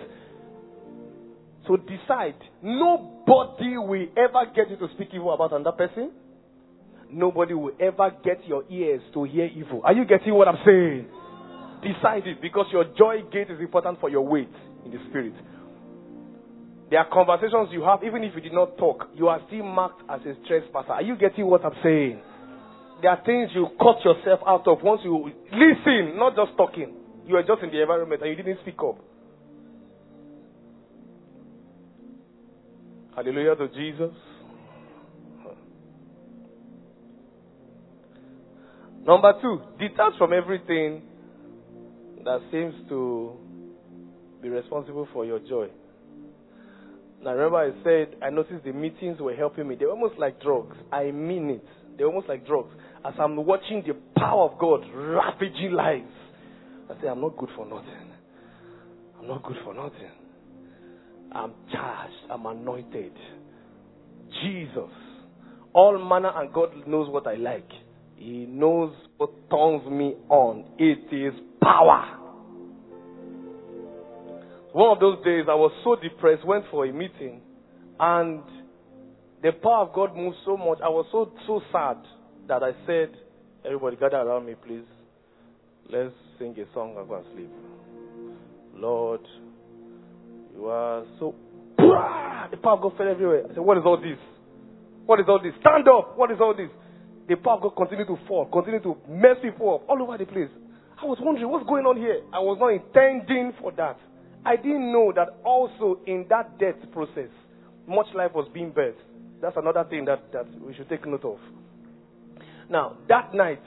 [1.66, 2.36] So decide.
[2.62, 6.12] Nobody will ever get you to speak evil about another person.
[7.12, 9.82] Nobody will ever get your ears to hear evil.
[9.84, 11.06] Are you getting what I'm saying?
[11.82, 14.52] Decide it because your joy gate is important for your weight
[14.84, 15.34] in the spirit.
[16.90, 20.02] There are conversations you have, even if you did not talk, you are still marked
[20.10, 20.92] as a trespasser.
[20.92, 22.20] Are you getting what I'm saying?
[23.02, 26.94] There are things you cut yourself out of once you listen, not just talking.
[27.26, 28.98] You are just in the environment and you didn't speak up.
[33.14, 34.14] Hallelujah to Jesus.
[39.06, 41.02] Number two, detach from everything
[42.24, 43.32] that seems to
[44.42, 45.68] be responsible for your joy.
[47.22, 49.76] Now, remember, I said I noticed the meetings were helping me.
[49.78, 50.76] They're almost like drugs.
[50.92, 51.64] I mean it.
[51.96, 52.72] They're almost like drugs.
[53.04, 56.12] As I'm watching the power of God ravaging lives,
[56.90, 58.12] I say, I'm not good for nothing.
[59.18, 60.10] I'm not good for nothing.
[61.32, 62.14] I'm charged.
[62.30, 63.12] I'm anointed.
[64.42, 64.90] Jesus.
[65.72, 67.68] All manner and God knows what I like.
[68.16, 70.64] He knows what turns me on.
[70.78, 71.32] It is
[71.62, 72.18] power.
[74.72, 77.40] One of those days I was so depressed, went for a meeting,
[77.98, 78.42] and
[79.42, 80.78] the power of God moved so much.
[80.84, 81.96] I was so so sad
[82.50, 83.14] that I said,
[83.64, 84.84] Everybody gather around me, please.
[85.88, 87.50] Let's sing a song and go and sleep.
[88.74, 89.20] Lord,
[90.54, 91.34] you are so.
[91.76, 93.44] The power of God fell everywhere.
[93.44, 94.18] I said, What is all this?
[95.06, 95.52] What is all this?
[95.60, 96.16] Stand up!
[96.16, 96.70] What is all this?
[97.28, 100.26] The power of God continued to fall, continued to mess people up all over the
[100.26, 100.50] place.
[101.00, 102.22] I was wondering what's going on here.
[102.32, 103.96] I was not intending for that.
[104.44, 107.30] I didn't know that also in that death process,
[107.86, 109.00] much life was being birthed.
[109.40, 111.38] That's another thing that, that we should take note of.
[112.70, 113.60] Now, that night,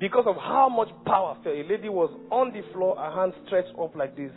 [0.00, 3.78] because of how much power fell, a lady was on the floor, her hand stretched
[3.78, 4.32] up like this.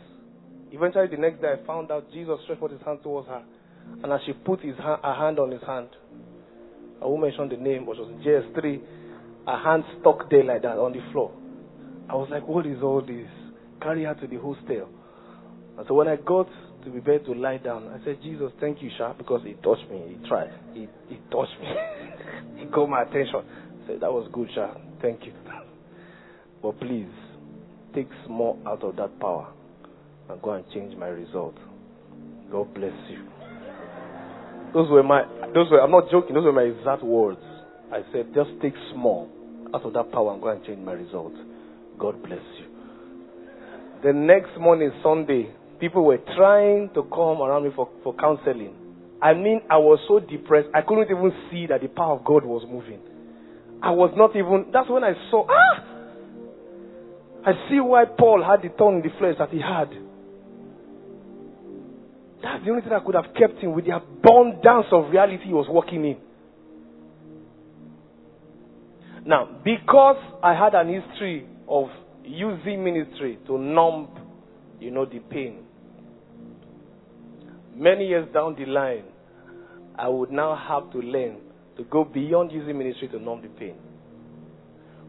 [0.72, 3.42] Eventually, the next day, I found out Jesus stretched out his hand towards her.
[4.04, 5.88] And as she put his hand, her hand on his hand,
[7.02, 8.82] I won't mention the name, but it was JS3,
[9.48, 11.32] her hand stuck there like that on the floor.
[12.10, 13.28] I was like, what is all this?
[13.82, 14.90] Carry her to the hostel.
[15.78, 16.50] And so when I got
[16.84, 19.90] to be bed to lie down, I said, Jesus, thank you, Sha, because he touched
[19.90, 20.18] me.
[20.20, 20.52] He tried.
[20.74, 21.72] He, he touched me.
[22.60, 23.48] he got my attention
[23.90, 24.74] said, That was good, Sha.
[25.02, 25.34] Thank you.
[26.62, 27.08] But please,
[27.96, 29.48] take small out of that power
[30.30, 31.56] and go and change my result.
[32.52, 33.26] God bless you.
[34.74, 35.24] Those were my,
[35.54, 37.40] those were, I'm not joking, those were my exact words.
[37.94, 39.30] I said, just take small
[39.74, 41.32] out of that power and go and change my result.
[41.98, 42.66] God bless you.
[44.04, 48.76] The next morning, Sunday, people were trying to come around me for, for counseling.
[49.22, 52.44] I mean, I was so depressed, I couldn't even see that the power of God
[52.44, 53.00] was moving.
[53.82, 55.84] I was not even, that's when I saw, ah!
[57.46, 59.90] I see why Paul had the tongue in the flesh that he had.
[62.44, 65.54] That's the only thing that could have kept him with the abundance of reality he
[65.54, 66.18] was walking in.
[69.26, 71.88] Now, because I had an history of
[72.24, 74.10] using ministry to numb,
[74.80, 75.64] you know, the pain,
[77.76, 79.06] many years down the line,
[79.98, 81.49] I would now have to learn
[81.80, 83.76] to go beyond using ministry to numb the pain.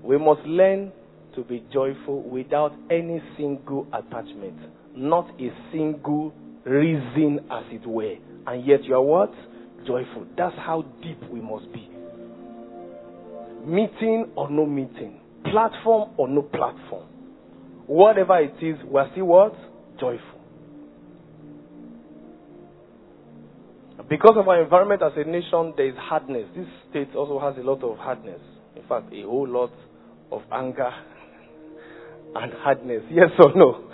[0.04, 0.92] We must learn
[1.34, 4.56] to be joyful without any single attachment,
[4.94, 6.32] not a single
[6.64, 8.14] reason, as it were.
[8.46, 9.32] And yet you are what?
[9.84, 10.26] Joyful.
[10.36, 11.88] That's how deep we must be.
[13.66, 17.08] Meeting or no meeting, platform or no platform,
[17.86, 19.54] whatever it is, we're still what?
[19.98, 20.39] Joyful.
[24.10, 26.44] Because of our environment as a nation, there is hardness.
[26.56, 28.40] This state also has a lot of hardness.
[28.74, 29.70] In fact, a whole lot
[30.32, 30.90] of anger
[32.34, 33.02] and hardness.
[33.08, 33.84] Yes or no?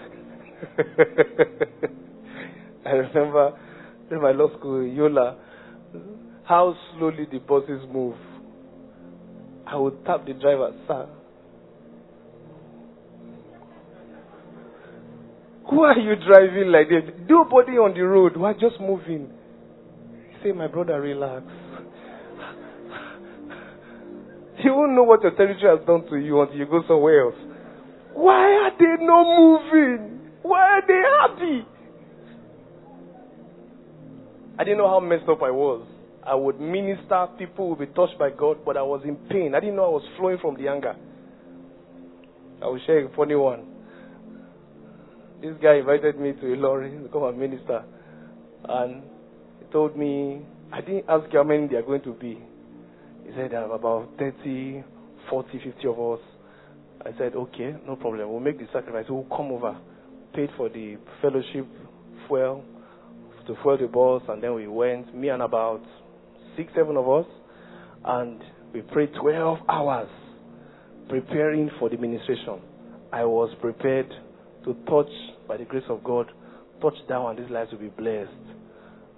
[2.87, 3.59] I remember
[4.11, 5.37] in my law school, Yola,
[6.45, 8.17] how slowly the buses move.
[9.67, 11.09] I would tap the driver, sir.
[15.69, 17.03] Who are you driving like this?
[17.29, 18.37] Nobody on the road.
[18.39, 19.36] We're just moving.
[20.43, 21.45] Say, my brother, relax.
[24.65, 27.35] You won't know what your territory has done to you until you go somewhere else.
[28.15, 30.31] Why are they not moving?
[30.43, 31.67] Why are they happy?
[34.59, 35.87] I didn't know how messed up I was.
[36.25, 39.55] I would minister, people would be touched by God, but I was in pain.
[39.55, 40.97] I didn't know I was flowing from the anger.
[42.63, 43.67] I will share a funny one.
[45.43, 47.85] This guy invited me to a lorry to come and minister.
[48.65, 49.03] And
[49.77, 50.41] told me,
[50.73, 52.41] I didn't ask how many they are going to be.
[53.27, 54.83] He said there are about 30,
[55.29, 56.21] 40, 50 of us.
[57.05, 58.31] I said, okay, no problem.
[58.31, 59.05] We'll make the sacrifice.
[59.11, 59.77] We'll come over.
[60.35, 61.67] Paid for the fellowship
[62.27, 62.65] fuel,
[63.47, 65.83] to fuel the bus, and then we went, me and about
[66.57, 67.27] six, seven of us,
[68.03, 70.09] and we prayed 12 hours
[71.11, 72.61] preparing for the ministration.
[73.13, 74.09] I was prepared
[74.65, 75.13] to touch,
[75.47, 76.31] by the grace of God,
[76.81, 78.56] touch down and these lives will be blessed.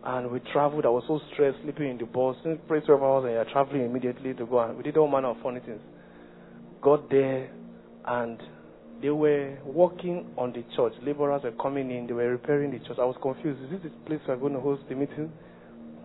[0.05, 0.87] And we traveled.
[0.87, 2.37] I was so stressed, sleeping in the bus.
[2.69, 4.61] Pray 12 hours and you're traveling immediately to go.
[4.61, 5.81] And we did all manner of funny things.
[6.81, 7.51] Got there
[8.07, 8.41] and
[9.03, 10.93] they were working on the church.
[11.03, 12.07] Laborers were coming in.
[12.07, 12.99] They were repairing the church.
[12.99, 13.63] I was confused.
[13.65, 15.31] Is this the place we're going to host the meeting?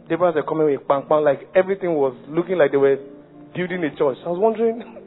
[0.09, 1.23] Laborers were coming with pang pang.
[1.23, 2.97] Like everything was looking like they were
[3.55, 4.17] building a church.
[4.25, 4.81] I was wondering,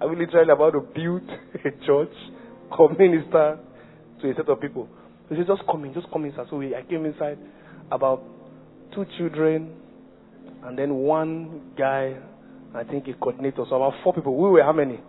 [0.00, 1.22] are we literally about to build
[1.64, 2.12] a church
[2.78, 3.58] or minister
[4.20, 4.88] to a set of people?
[5.28, 6.46] He said, just come in, just come inside.
[6.50, 7.38] So we, I came inside,
[7.90, 8.22] about
[8.94, 9.72] two children,
[10.64, 12.16] and then one guy,
[12.74, 13.64] I think a coordinator.
[13.68, 14.36] So about four people.
[14.36, 15.00] We were how many?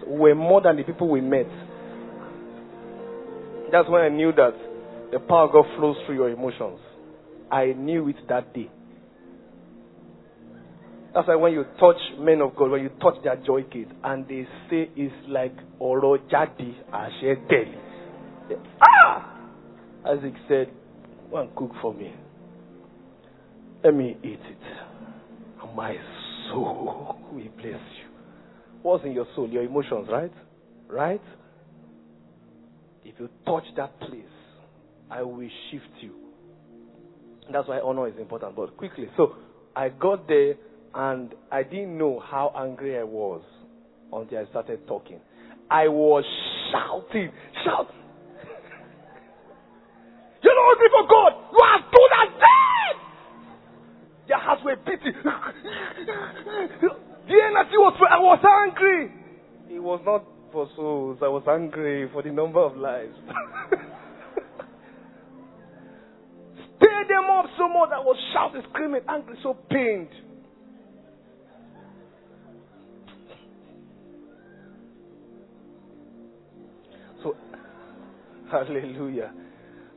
[0.00, 1.46] So we were more than the people we met.
[3.72, 4.54] That's when I knew that
[5.12, 6.78] the power of God flows through your emotions.
[7.50, 8.70] I knew it that day.
[11.12, 14.26] That's why when you touch men of God, when you touch their joy gate, and
[14.28, 17.38] they say it's like Oro Jadi Ashe
[18.80, 19.38] Ah!
[20.06, 20.70] Isaac said,
[21.30, 22.12] Go and cook for me.
[23.84, 24.58] Let me eat it.
[25.62, 25.94] And my
[26.50, 28.10] soul will bless you.
[28.82, 29.48] What's in your soul?
[29.48, 30.32] Your emotions, right?
[30.88, 31.20] Right?
[33.04, 34.24] If you touch that place,
[35.10, 36.14] I will shift you.
[37.52, 38.56] That's why honor is important.
[38.56, 39.34] But quickly, so
[39.74, 40.54] I got there
[40.94, 43.42] and I didn't know how angry I was
[44.12, 45.20] until I started talking.
[45.70, 46.24] I was
[46.72, 47.30] shouting,
[47.64, 47.99] shouting.
[50.42, 51.32] You're not hungry for God.
[51.52, 52.96] You are good as dead.
[54.28, 55.14] Their hearts were beating.
[57.28, 57.94] the energy was.
[58.08, 59.12] I was angry.
[59.68, 61.18] It was not for souls.
[61.22, 63.14] I was angry for the number of lives.
[66.76, 67.90] Stir them up so much.
[67.92, 70.08] I was shouting, screaming, angry, so pained.
[77.22, 77.36] So,
[78.50, 79.32] hallelujah.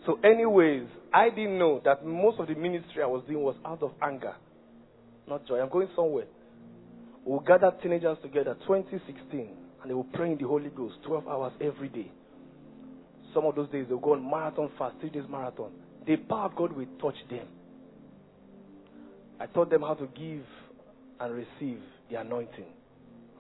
[0.05, 3.81] So, anyways, I didn't know that most of the ministry I was doing was out
[3.81, 4.35] of anger,
[5.27, 5.61] not joy.
[5.61, 6.25] I'm going somewhere.
[7.23, 9.49] We'll gather teenagers together, 2016,
[9.81, 12.11] and they will pray in the Holy Ghost 12 hours every day.
[13.33, 15.71] Some of those days they'll go on marathon fast, three days marathon.
[16.05, 17.47] The power of God will touch them.
[19.39, 20.43] I taught them how to give
[21.19, 21.79] and receive
[22.11, 22.65] the anointing.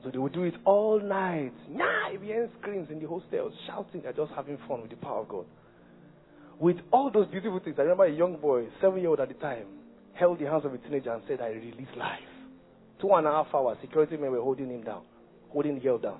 [0.03, 1.53] So they would do it all night.
[1.69, 5.29] Nah, you screams in the hostels, shouting, they're just having fun with the power of
[5.29, 5.45] God.
[6.59, 9.33] With all those beautiful things, I remember a young boy, seven year old at the
[9.35, 9.65] time,
[10.13, 12.19] held the hands of a teenager and said, I release life.
[13.01, 15.01] Two and a half hours, security men were holding him down,
[15.49, 16.19] holding the girl down.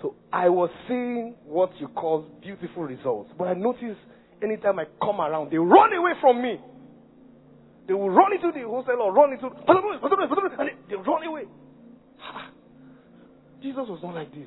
[0.00, 3.30] So I was seeing what you call beautiful results.
[3.36, 3.98] But I noticed
[4.42, 6.60] anytime I come around, they run away from me.
[7.88, 11.44] They will run into the hostel or run into, and they run away.
[13.62, 14.46] Jesus was not like this.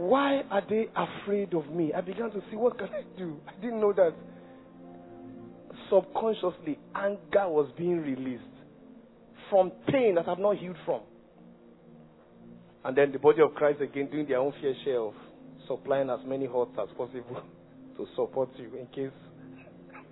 [0.00, 1.92] Why are they afraid of me?
[1.92, 3.36] I began to see what can I do.
[3.46, 4.14] I didn't know that
[5.90, 8.42] subconsciously anger was being released
[9.50, 11.02] from pain that I've not healed from.
[12.82, 15.12] And then the body of Christ again doing their own fair share of
[15.68, 17.42] supplying as many hearts as possible
[17.98, 19.14] to support you in case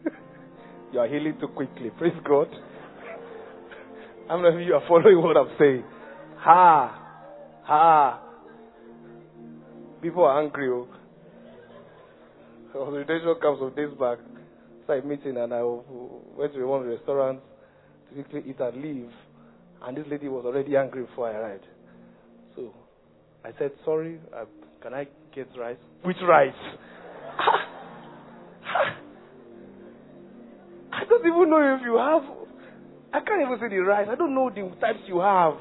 [0.93, 1.91] you are healing too quickly.
[1.97, 2.49] Praise God.
[4.29, 5.85] How many of you are following what I'm saying?
[6.41, 7.63] Ha!
[7.63, 8.28] Ha!
[10.01, 10.69] People are angry.
[10.69, 10.87] Oh.
[12.75, 13.07] I was a
[13.43, 14.19] camp some days back.
[14.89, 17.41] I meeting and I went to one restaurant
[18.09, 19.11] to quickly eat and leave.
[19.83, 21.67] And this lady was already angry before I arrived.
[22.57, 22.73] So
[23.45, 24.45] I said, sorry, uh,
[24.83, 25.77] can I get rice?
[26.05, 26.55] Which rice?
[30.93, 32.23] I don't even know if you have.
[33.13, 34.07] I can't even say the rice.
[34.11, 35.55] I don't know the types you have.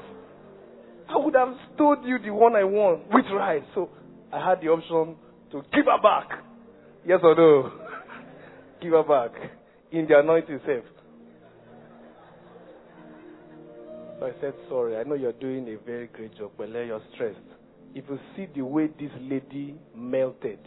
[1.08, 3.08] I would have told you the one I want.
[3.12, 3.62] Which rice?
[3.74, 3.88] So
[4.32, 5.16] I had the option
[5.52, 6.44] to give her back.
[7.06, 7.72] Yes or no?
[8.82, 9.32] give her back.
[9.90, 10.84] In the anointing self.
[14.18, 17.38] So I said, sorry, I know you're doing a very great job, but you're stressed.
[17.94, 20.58] If you see the way this lady melted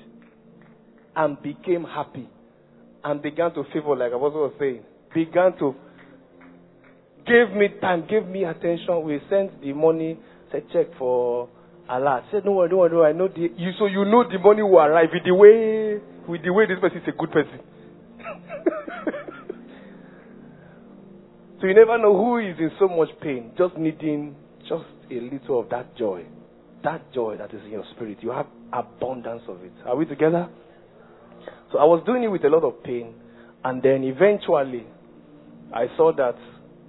[1.16, 2.28] and became happy
[3.04, 4.84] and began to favor, like I was saying,
[5.14, 5.76] began to
[7.28, 9.04] give me time, give me attention.
[9.04, 10.18] We sent the money,
[10.52, 11.48] Said, check for
[11.90, 12.24] Allah.
[12.32, 13.10] Said, no don't worry.
[13.10, 16.44] I know the, you, so you know the money will arrive with the way, with
[16.44, 17.60] the way this person is a good person.
[21.60, 25.60] so you never know who is in so much pain, just needing just a little
[25.60, 26.26] of that joy.
[26.84, 28.18] That joy that is in your spirit.
[28.22, 29.74] You have abundance of it.
[29.86, 30.50] Are we together?
[31.72, 33.14] So I was doing it with a lot of pain.
[33.64, 34.86] And then eventually,
[35.74, 36.36] I saw that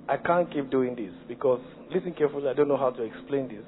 [0.08, 1.60] I can't keep doing this because,
[1.94, 3.64] listen carefully, I don't know how to explain this.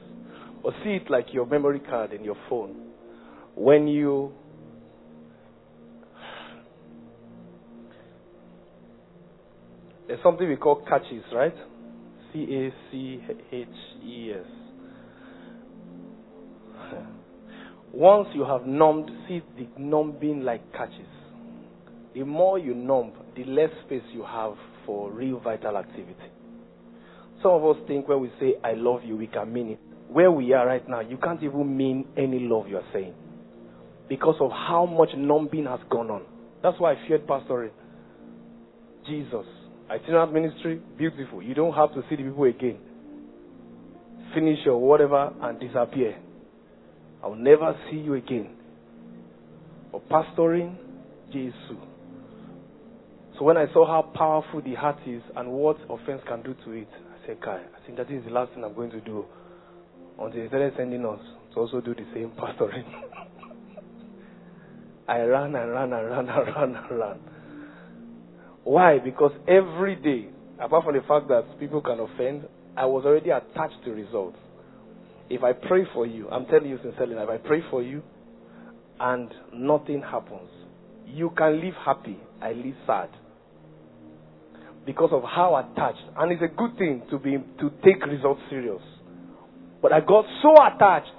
[0.65, 2.75] But see it like your memory card in your phone.
[3.55, 4.33] When you
[10.09, 11.55] there's something we call caches, right?
[12.33, 13.21] C A C
[13.53, 13.69] H
[14.03, 14.47] E S.
[17.93, 21.07] Once you have numbed, see the numbing like caches.
[22.15, 24.55] The more you numb, the less space you have
[24.87, 26.15] for real vital activity.
[27.43, 29.93] Some of us think when we say, I love you, we can mean it.
[30.15, 33.15] Where we are right now, you can't even mean any love you are saying.
[34.09, 36.23] Because of how much numbing has gone on.
[36.62, 37.73] That's why I feared pastoring.
[39.09, 39.45] Jesus.
[39.91, 41.43] Itinerant ministry, beautiful.
[41.43, 42.79] You don't have to see the people again.
[44.33, 46.17] Finish your whatever and disappear.
[47.21, 48.51] I will never see you again.
[49.91, 50.77] For pastoring,
[51.33, 51.57] Jesus.
[53.37, 56.71] So when I saw how powerful the heart is and what offense can do to
[56.71, 59.27] it, I said, Kai, I think that is the last thing I'm going to do
[60.19, 61.21] until they started sending us
[61.53, 62.85] to also do the same pastoring.
[65.07, 67.19] I ran and ran and ran and ran and ran.
[68.65, 68.99] Why?
[68.99, 72.45] Because every day, apart from the fact that people can offend,
[72.77, 74.39] I was already attached to results.
[75.29, 78.03] If I pray for you, I'm telling you sincerely, if I pray for you
[78.99, 80.49] and nothing happens,
[81.07, 83.11] you can live happy, I live sad.
[84.87, 86.05] Because of how attached.
[86.17, 88.83] And it's a good thing to be to take results serious.
[89.85, 91.12] But I got so attached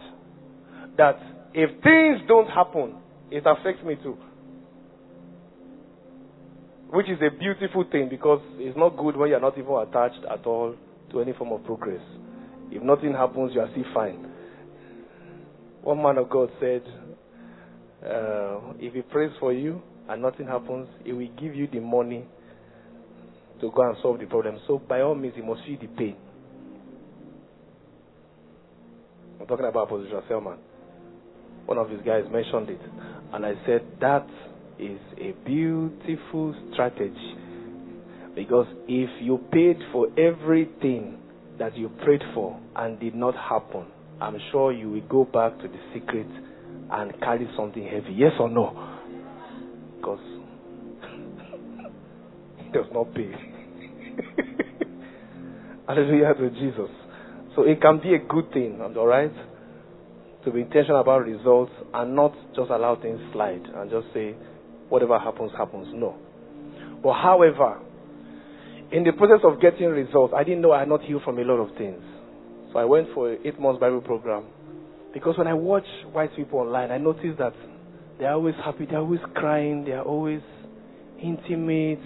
[0.98, 1.20] that
[1.54, 2.96] if things don't happen,
[3.30, 4.18] it affects me too.
[6.90, 10.48] Which is a beautiful thing because it's not good when you're not even attached at
[10.48, 10.74] all
[11.12, 12.02] to any form of progress.
[12.72, 14.32] If nothing happens, you are still fine.
[15.84, 16.82] One man of God said,
[18.04, 22.26] uh, if he prays for you and nothing happens, he will give you the money
[23.62, 24.58] to go and solve the problem.
[24.66, 26.16] So by all means, he must feel the pain.
[29.40, 30.58] I'm talking about Apostle Selman.
[31.66, 32.82] One of his guys mentioned it.
[33.34, 34.28] And I said, that
[34.80, 37.36] is a beautiful strategy.
[38.36, 41.18] Because if you paid for everything
[41.58, 43.86] that you prayed for and did not happen,
[44.22, 46.28] I'm sure you will go back to the secret
[46.92, 48.14] and carry something heavy.
[48.14, 49.00] Yes or no?
[49.98, 50.20] Because
[52.60, 53.32] it does not pay.
[55.88, 56.90] Hallelujah to Jesus.
[57.56, 59.32] So it can be a good thing, alright?
[60.44, 64.36] To be intentional about results and not just allow things slide and just say,
[64.90, 65.88] whatever happens, happens.
[65.94, 66.16] No.
[67.02, 67.80] But however,
[68.92, 71.44] in the process of getting results, I didn't know I had not healed from a
[71.44, 72.02] lot of things.
[72.72, 74.44] So I went for an eight months Bible program.
[75.14, 77.54] Because when I watch white people online, I notice that
[78.20, 80.42] they're always happy, they're always crying, they're always
[81.22, 82.02] intimate,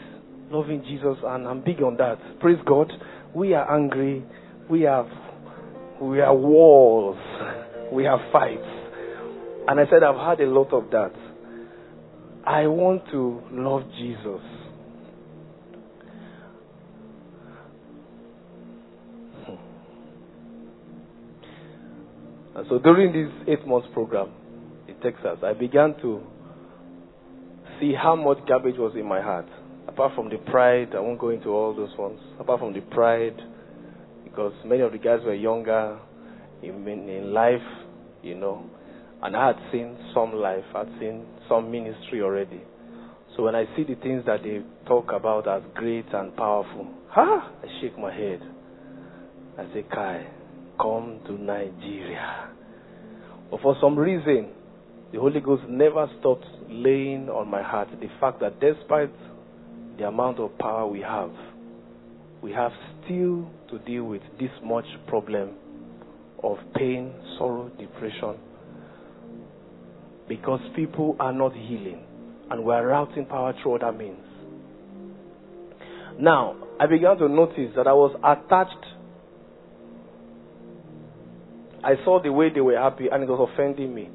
[0.52, 2.40] loving Jesus, and I'm big on that.
[2.40, 2.92] Praise God.
[3.34, 4.24] We are angry,
[4.70, 5.08] we have
[6.02, 7.18] we have wars,
[7.92, 8.62] we have fights.
[9.68, 11.14] And I said I've had a lot of that.
[12.46, 14.42] I want to love Jesus.
[22.56, 24.32] And so during this eight months program
[24.88, 26.22] in Texas, I began to
[27.80, 29.46] see how much garbage was in my heart.
[29.88, 32.20] Apart from the pride, I won't go into all those ones.
[32.38, 33.40] Apart from the pride,
[34.40, 36.00] because many of the guys were younger
[36.64, 37.60] in, in life,
[38.24, 38.64] you know,
[39.22, 42.62] and I had seen some life, I'd seen some ministry already.
[43.36, 47.52] So when I see the things that they talk about as great and powerful, ha,
[47.62, 48.40] I shake my head.
[49.58, 50.28] I say, Kai,
[50.80, 52.50] come to Nigeria.
[53.52, 54.52] But for some reason,
[55.12, 59.12] the Holy Ghost never stopped laying on my heart the fact that despite
[59.98, 61.32] the amount of power we have,
[62.42, 62.72] we have
[63.04, 65.52] still to deal with this much problem
[66.44, 68.36] of pain, sorrow, depression.
[70.28, 72.04] Because people are not healing
[72.50, 74.24] and we're routing power through other means.
[76.20, 78.86] Now, I began to notice that I was attached.
[81.84, 84.10] I saw the way they were happy and it was offending me.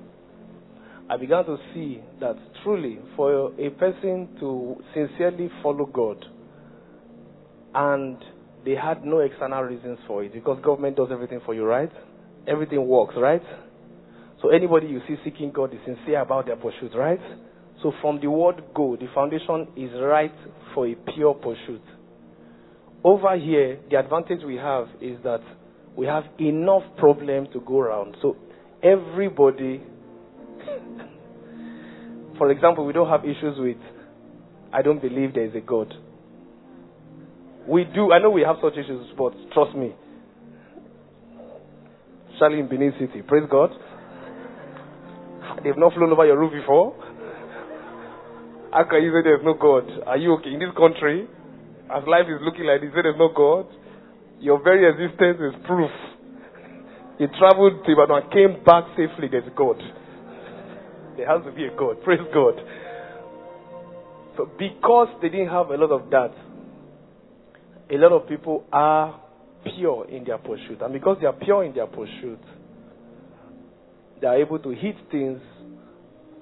[1.09, 6.25] I began to see that truly, for a person to sincerely follow God
[7.75, 8.17] and
[8.65, 11.91] they had no external reasons for it because government does everything for you, right?
[12.47, 13.43] everything works, right?
[14.43, 17.21] So anybody you see seeking God is sincere about their pursuit, right?
[17.83, 20.35] So from the word go, the foundation is right
[20.75, 21.83] for a pure pursuit.
[23.03, 25.41] Over here, the advantage we have is that
[25.97, 28.17] we have enough problem to go around.
[28.23, 28.37] So
[28.83, 29.83] everybody,
[32.39, 33.77] for example, we don't have issues with,
[34.73, 35.93] I don't believe there is a God.
[37.69, 39.95] We do, I know we have such issues, but trust me.
[42.39, 43.71] Charlie in Benin City, praise God.
[45.63, 46.93] They've not flown over your roof before.
[48.73, 49.87] How can you say there's no God?
[50.07, 51.29] Are you okay in this country?
[51.89, 53.67] As life is looking like this, there's no God.
[54.41, 55.91] Your very existence is proof.
[57.19, 59.29] You traveled to Ibadan and came back safely.
[59.31, 59.79] There's God.
[61.17, 62.03] There has to be a God.
[62.03, 62.59] Praise God.
[64.37, 66.35] So because they didn't have a lot of that,
[67.95, 69.21] a lot of people are
[69.77, 70.81] pure in their pursuit.
[70.83, 72.41] And because they are pure in their pursuit,
[74.21, 75.41] they are able to hit things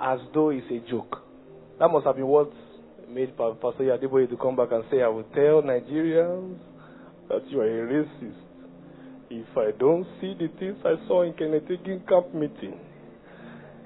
[0.01, 1.19] as though it's a joke.
[1.79, 2.51] That must have been what
[3.09, 6.59] made Pastor Adeboye to come back and say, I will tell Nigerians
[7.29, 8.39] that you are a racist.
[9.31, 11.69] If I don't see the things I saw in Kenneth
[12.09, 12.79] camp meeting,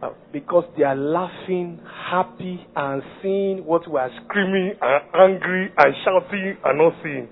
[0.02, 5.94] uh, because they are laughing, happy, and seeing what we are screaming and angry and
[6.04, 7.28] shouting and not seeing.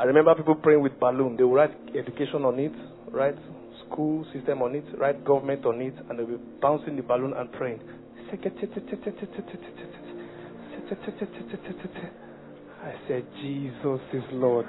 [0.00, 1.36] I remember people praying with balloon.
[1.36, 2.72] They would write education on it,
[3.12, 3.34] right?
[3.84, 5.22] School system on it, right?
[5.26, 7.80] Government on it, and they'll be bouncing the balloon and praying.
[12.82, 14.64] I said, Jesus is Lord.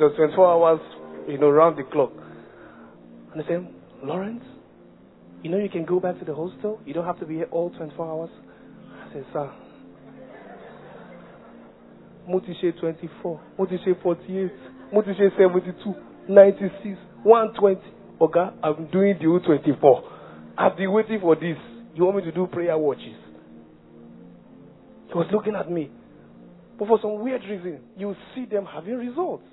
[0.00, 0.80] There's 24 hours,
[1.28, 2.10] you know, round the clock.
[3.32, 3.68] And I said,
[4.02, 4.42] Lawrence,
[5.44, 6.80] you know you can go back to the hostel?
[6.84, 8.30] You don't have to be here all 24 hours?
[9.08, 9.52] I said, sir,
[12.26, 14.52] mo ti ṣe twenty four mo ti ṣe forty eight
[14.92, 15.94] mo ti ṣe seventy two
[16.28, 17.82] ninety six one twenty.
[18.20, 20.04] Oga i'm doing the whole twenty four
[20.56, 21.56] i've been waiting for this.
[21.94, 23.16] You want me to do prayer watches?
[25.08, 25.90] He was looking at me.
[26.78, 29.44] But for some weird reason you see them having results.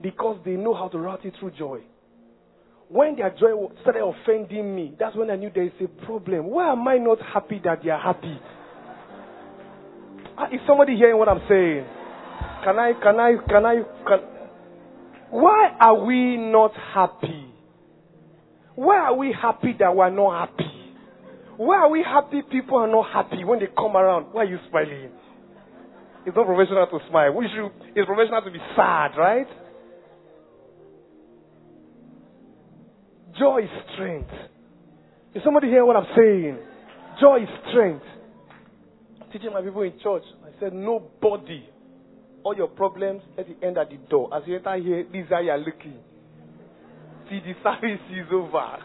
[0.00, 1.80] Because they know how to route it through joy.
[2.88, 6.46] When their joy started offending me that's when i knew there is a problem.
[6.46, 8.40] Why am i not happy that they are happy
[10.50, 11.84] is somebody hearing what I'm saying?
[12.64, 13.74] Can I, can I, can I,
[14.06, 14.18] can,
[15.30, 17.46] why are we not happy?
[18.74, 20.70] Why are we happy that we're not happy?
[21.56, 24.32] Why are we happy people are not happy when they come around?
[24.32, 25.10] Why are you smiling?
[26.24, 27.34] It's not professional to smile.
[27.34, 29.46] We should, it's professional to be sad, right?
[33.38, 34.30] Joy is strength.
[35.34, 36.58] Is somebody hear what I'm saying?
[37.20, 38.04] Joy is strength
[39.32, 40.24] teaching my people in church.
[40.44, 41.64] I said, nobody,
[42.44, 44.34] all your problems, let it end at the door.
[44.34, 45.98] As you enter here, these are your looking.
[47.28, 48.78] See, the service is over.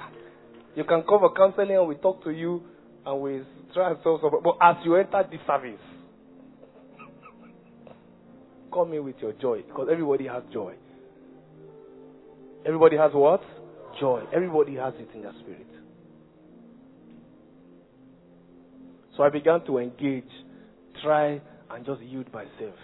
[0.76, 2.62] You can come for counseling and we talk to you
[3.06, 3.42] and we
[3.74, 4.42] try and solve something.
[4.44, 5.80] But as you enter the service,
[8.72, 10.76] come in with your joy because everybody has joy.
[12.66, 13.42] Everybody has what?
[14.00, 14.24] Joy.
[14.34, 15.68] Everybody has it in their spirit.
[19.18, 20.30] So I began to engage,
[21.04, 21.42] try
[21.72, 22.76] and just yield myself.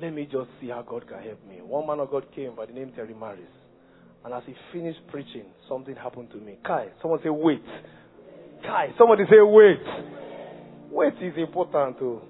[0.00, 1.60] Let me just see how God can help me.
[1.60, 3.40] One man of God came by the name Terry Maris.
[4.24, 6.58] And as he finished preaching, something happened to me.
[6.66, 7.62] Kai, someone say, wait.
[8.62, 9.78] Kai, somebody say, wait.
[10.90, 12.20] Wait is important too.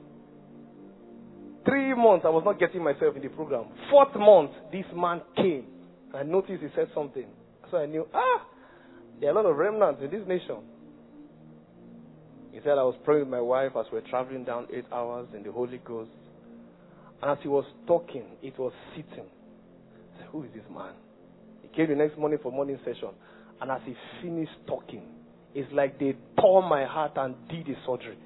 [1.65, 3.67] Three months, I was not getting myself in the program.
[3.91, 5.67] Fourth month, this man came.
[6.15, 7.27] I noticed he said something.
[7.71, 8.47] So I knew, ah,
[9.21, 10.57] there are a lot of remnants in this nation.
[12.59, 15.29] He said, I was praying with my wife as we were traveling down eight hours
[15.33, 16.11] in the Holy Ghost.
[17.23, 19.31] And as he was talking, it was sitting.
[19.31, 20.91] I said, Who is this man?
[21.63, 23.11] He came the next morning for morning session.
[23.61, 25.07] And as he finished talking,
[25.55, 28.19] it's like they tore my heart and did a surgery.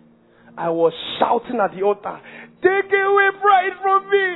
[0.57, 2.17] I was shouting at the altar,
[2.65, 4.27] Take away pride from me!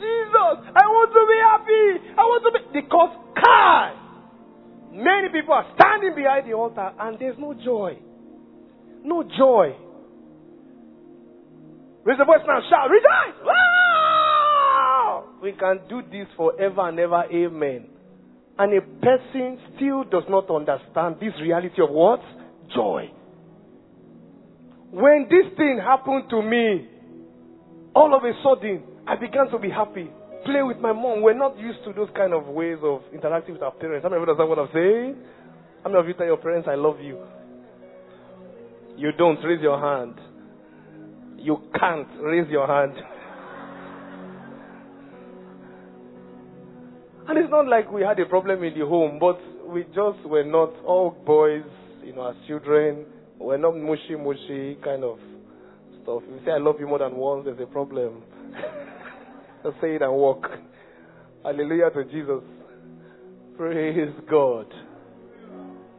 [0.00, 2.16] Jesus, I want to be happy!
[2.16, 2.80] I want to be.
[2.80, 8.00] Because, God, many people are standing behind the altar and there's no joy.
[9.04, 9.74] No joy.
[12.04, 13.38] Raise the voice now, shout, rejoice!
[15.42, 17.86] We can do this forever and ever, amen.
[18.58, 22.20] And a person still does not understand this reality of what?
[22.74, 23.10] Joy.
[24.92, 26.86] When this thing happened to me,
[27.94, 30.10] all of a sudden, I began to be happy.
[30.44, 31.22] Play with my mom.
[31.22, 34.04] We're not used to those kind of ways of interacting with our parents.
[34.04, 35.16] How many of you understand what I'm saying?
[35.82, 37.18] How many of you tell your parents, I love you?
[38.96, 40.14] You don't raise your hand.
[41.38, 42.94] You can't raise your hand.
[47.28, 49.38] And it's not like we had a problem in the home, but
[49.68, 51.64] we just were not all boys,
[52.04, 53.06] you know, as children.
[53.38, 55.18] We're not mushy mushy kind of
[56.02, 56.22] stuff.
[56.26, 58.22] If you say I love you more than once, there's a problem.
[59.64, 60.46] just say it and walk.
[61.44, 62.42] Hallelujah to Jesus.
[63.56, 64.66] Praise God.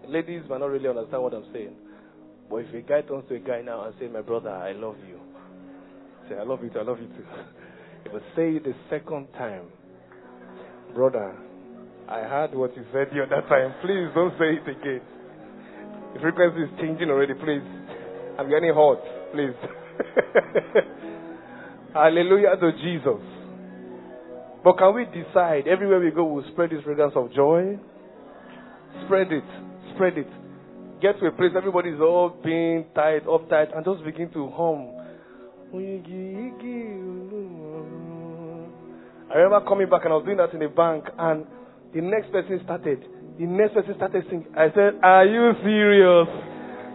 [0.08, 1.76] Ladies might not really understand what I'm saying.
[2.54, 4.98] But if a guy turns to a guy now and says, My brother, I love
[5.10, 5.18] you.
[6.30, 7.26] Say, I love you too, I love you too.
[8.06, 9.64] If I say it the second time,
[10.94, 11.36] brother,
[12.08, 13.74] I heard what you said the other time.
[13.82, 15.02] Please don't say it again.
[16.14, 17.66] The frequency is changing already, please.
[18.38, 19.02] I'm getting hot,
[19.34, 19.58] please.
[21.96, 23.24] Hallelujah to Jesus.
[24.64, 27.80] But can we decide everywhere we go we'll spread this fragrance of joy?
[29.06, 29.44] Spread it.
[29.96, 30.43] Spread it.
[31.04, 34.96] Get to a place everybody's all being tight, uptight, and just begin to hum.
[39.28, 41.44] I remember coming back and I was doing that in the bank, and
[41.92, 43.04] the next person started.
[43.36, 44.48] The next person started singing.
[44.56, 46.32] I said, Are you serious?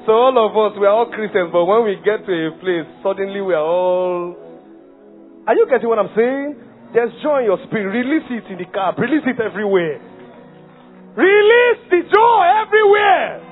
[0.09, 2.89] So all of us, we are all Christians, but when we get to a place,
[3.05, 4.33] suddenly we are all.
[5.45, 6.57] Are you getting what I'm saying?
[6.97, 7.93] There's joy in your spirit.
[7.93, 8.97] Release it in the car.
[8.97, 10.01] Release it everywhere.
[11.13, 13.48] Release the joy everywhere.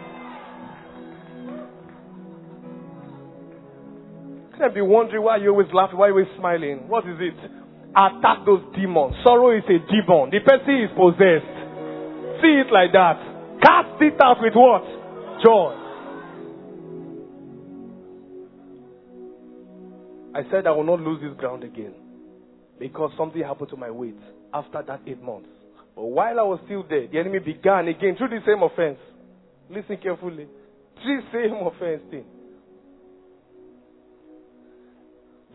[4.59, 6.89] Can't be wondering why you're always laughing, why you're always smiling.
[6.89, 7.37] What is it?
[7.93, 9.15] Attack those demons.
[9.25, 10.31] Sorrow is a demon.
[10.33, 11.57] The person is possessed.
[12.41, 13.17] See it like that.
[13.63, 14.85] Cast it out with what?
[15.45, 15.87] Joy.
[20.37, 21.95] I said I will not lose this ground again
[22.79, 24.19] because something happened to my weight
[24.53, 25.49] after that eight months.
[25.95, 28.99] But while I was still there, the enemy began again through the same offense.
[29.71, 30.47] Listen carefully.
[30.97, 32.25] The same offense thing.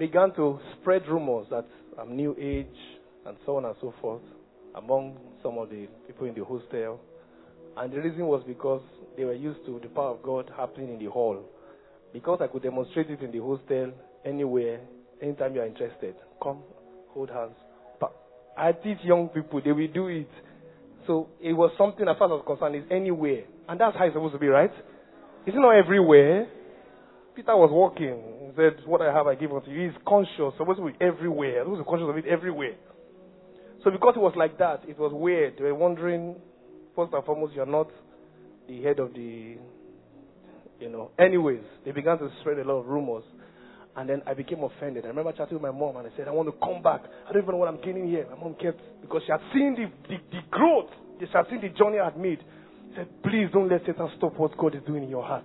[0.01, 1.67] Began to spread rumors that
[1.99, 2.65] I'm new age
[3.27, 4.23] and so on and so forth
[4.73, 6.99] among some of the people in the hostel.
[7.77, 8.81] And the reason was because
[9.15, 11.45] they were used to the power of God happening in the hall.
[12.13, 13.93] Because I could demonstrate it in the hostel,
[14.25, 14.79] anywhere,
[15.21, 16.15] anytime you are interested.
[16.41, 16.63] Come,
[17.09, 17.53] hold hands.
[17.99, 18.11] But
[18.57, 20.29] I teach young people, they will do it.
[21.05, 23.43] So it was something as far as I was concerned, is anywhere.
[23.69, 24.73] And that's how it's supposed to be, right?
[25.45, 26.47] Is it not everywhere?
[27.35, 28.21] Peter was walking.
[28.47, 29.89] He said, What I have I give unto you.
[29.89, 31.63] He's conscious, supposed to be everywhere.
[31.63, 32.75] To be conscious of it everywhere.
[33.83, 35.55] So because it was like that, it was weird.
[35.57, 36.35] They were wondering,
[36.95, 37.89] first and foremost, you're not
[38.67, 39.57] the head of the
[40.81, 41.11] you know.
[41.19, 43.23] Anyways, they began to spread a lot of rumors.
[43.95, 45.05] And then I became offended.
[45.05, 47.01] I remember chatting with my mom and I said, I want to come back.
[47.27, 48.25] I don't even know what I'm gaining here.
[48.31, 51.69] My mom kept, because she had seen the, the, the growth, she had seen the
[51.69, 52.39] journey I had made.
[52.89, 55.43] She said, please don't let Satan stop what God is doing in your heart.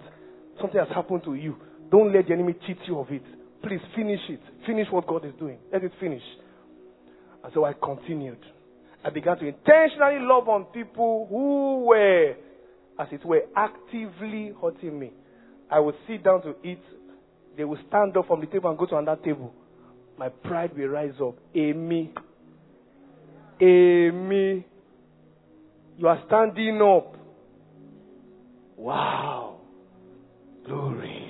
[0.60, 1.56] Something has happened to you.
[1.90, 3.22] Don't let the enemy cheat you of it.
[3.62, 4.40] Please finish it.
[4.66, 5.58] Finish what God is doing.
[5.72, 6.22] Let it finish.
[7.44, 8.38] And so I continued.
[9.04, 12.34] I began to intentionally love on people who were,
[12.98, 15.12] as it were, actively hurting me.
[15.70, 16.80] I would sit down to eat
[17.56, 19.52] they would stand up from the table and go to another table.
[20.18, 21.36] My pride will rise up.
[21.54, 22.12] Amy.
[23.60, 24.66] Amy.
[25.96, 27.16] You are standing up.
[28.76, 29.60] Wow.
[30.66, 31.25] Glory.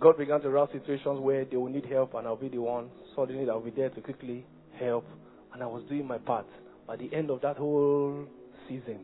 [0.00, 2.90] God began to rouse situations where they will need help and I'll be the one.
[3.14, 4.44] Suddenly I'll be there to quickly
[4.78, 5.06] help.
[5.52, 6.46] And I was doing my part.
[6.86, 8.26] By the end of that whole
[8.68, 9.00] season,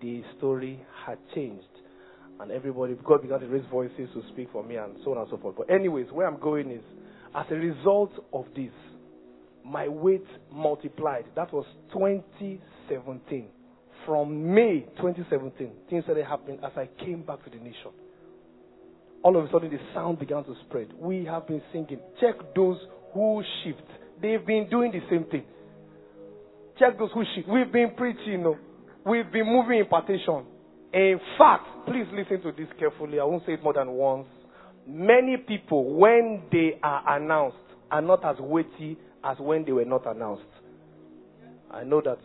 [0.00, 1.64] the story had changed.
[2.40, 5.26] And everybody, God began to raise voices to speak for me and so on and
[5.30, 5.56] so forth.
[5.56, 6.82] But, anyways, where I'm going is,
[7.34, 8.72] as a result of this,
[9.64, 11.24] my weight multiplied.
[11.34, 13.48] That was 2017.
[14.04, 17.90] From May 2017, things started happening as I came back to the nation.
[19.26, 20.86] All of a sudden, the sound began to spread.
[20.96, 21.98] We have been singing.
[22.20, 22.76] Check those
[23.12, 23.82] who shift.
[24.22, 25.42] They've been doing the same thing.
[26.78, 27.48] Check those who shift.
[27.48, 28.56] We've been preaching, you know.
[29.04, 30.44] We've been moving impartation.
[30.92, 33.18] In fact, please listen to this carefully.
[33.18, 34.28] I won't say it more than once.
[34.86, 37.56] Many people, when they are announced,
[37.90, 40.44] are not as weighty as when they were not announced.
[41.68, 42.18] I know that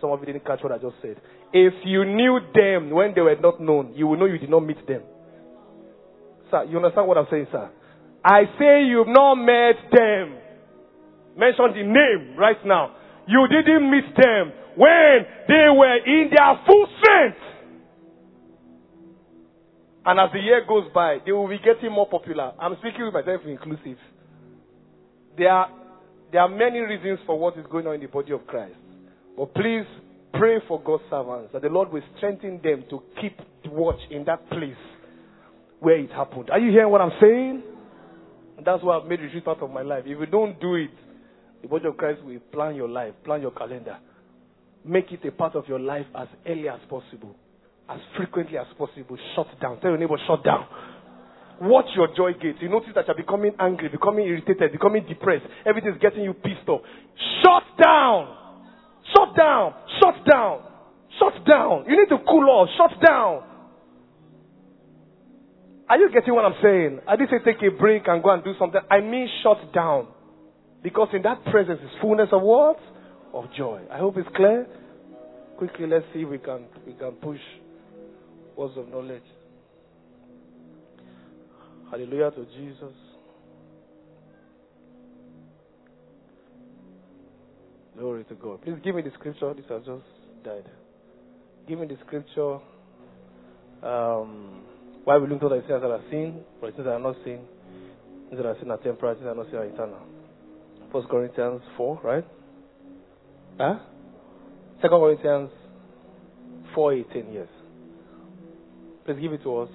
[0.00, 1.20] some of you didn't catch what I just said.
[1.52, 4.60] If you knew them when they were not known, you will know you did not
[4.60, 5.02] meet them.
[6.50, 7.70] Sir, you understand what I'm saying, sir?
[8.24, 10.38] I say you've not met them.
[11.36, 12.94] Mention the name right now.
[13.28, 17.38] You didn't meet them when they were in their full strength.
[20.04, 22.52] And as the year goes by, they will be getting more popular.
[22.60, 23.98] I'm speaking with myself inclusive.
[25.36, 25.68] There are,
[26.32, 28.74] there are many reasons for what is going on in the body of Christ.
[29.36, 29.84] But please
[30.32, 33.36] pray for God's servants that the Lord will strengthen them to keep
[33.66, 34.76] watch in that place
[35.80, 36.50] where it happened.
[36.50, 37.62] Are you hearing what I'm saying?
[38.64, 40.04] That's why I've made retreat part of my life.
[40.06, 40.90] If you don't do it,
[41.62, 43.98] the body of Christ will plan your life, plan your calendar.
[44.84, 47.34] Make it a part of your life as early as possible,
[47.88, 49.16] as frequently as possible.
[49.34, 49.80] Shut down.
[49.80, 50.66] Tell your neighbor, shut down.
[51.60, 52.58] Watch your joy gates.
[52.60, 55.46] You notice that you're becoming angry, becoming irritated, becoming depressed.
[55.64, 56.82] Everything's getting you pissed off.
[57.42, 58.36] Shut down.
[59.14, 59.74] Shut down.
[60.00, 60.60] Shut down.
[61.18, 61.84] Shut down.
[61.88, 62.68] You need to cool off.
[62.76, 63.42] Shut down.
[65.88, 67.00] Are you getting what I'm saying?
[67.06, 68.80] I didn't say take a break and go and do something.
[68.90, 70.08] I mean shut down.
[70.82, 72.78] Because in that presence is fullness of what?
[73.32, 73.82] Of joy.
[73.92, 74.66] I hope it's clear.
[75.58, 77.40] Quickly, let's see if we can we can push
[78.56, 79.22] words of knowledge.
[81.90, 82.92] Hallelujah to Jesus.
[87.96, 88.60] Glory to God.
[88.62, 89.54] Please give me the scripture.
[89.54, 90.04] This has just
[90.44, 90.68] died.
[91.68, 92.58] Give me the scripture.
[93.82, 94.62] Um,
[95.06, 97.14] why we look at the things that are seen, but the things that are not
[97.24, 97.38] seen,
[98.28, 100.00] things that are seen are temporary, things that are not seen are eternal.
[100.92, 102.24] First Corinthians 4, right?
[103.56, 103.78] Huh?
[104.82, 105.50] Second Corinthians
[106.76, 107.46] 4.18, yes.
[109.04, 109.68] Please give it to us.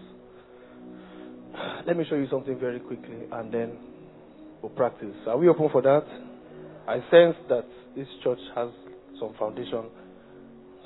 [1.87, 3.77] Let me show you something very quickly and then
[4.61, 5.15] we'll practice.
[5.27, 6.03] Are we open for that?
[6.89, 7.65] I sense that
[7.95, 8.67] this church has
[9.17, 9.85] some foundation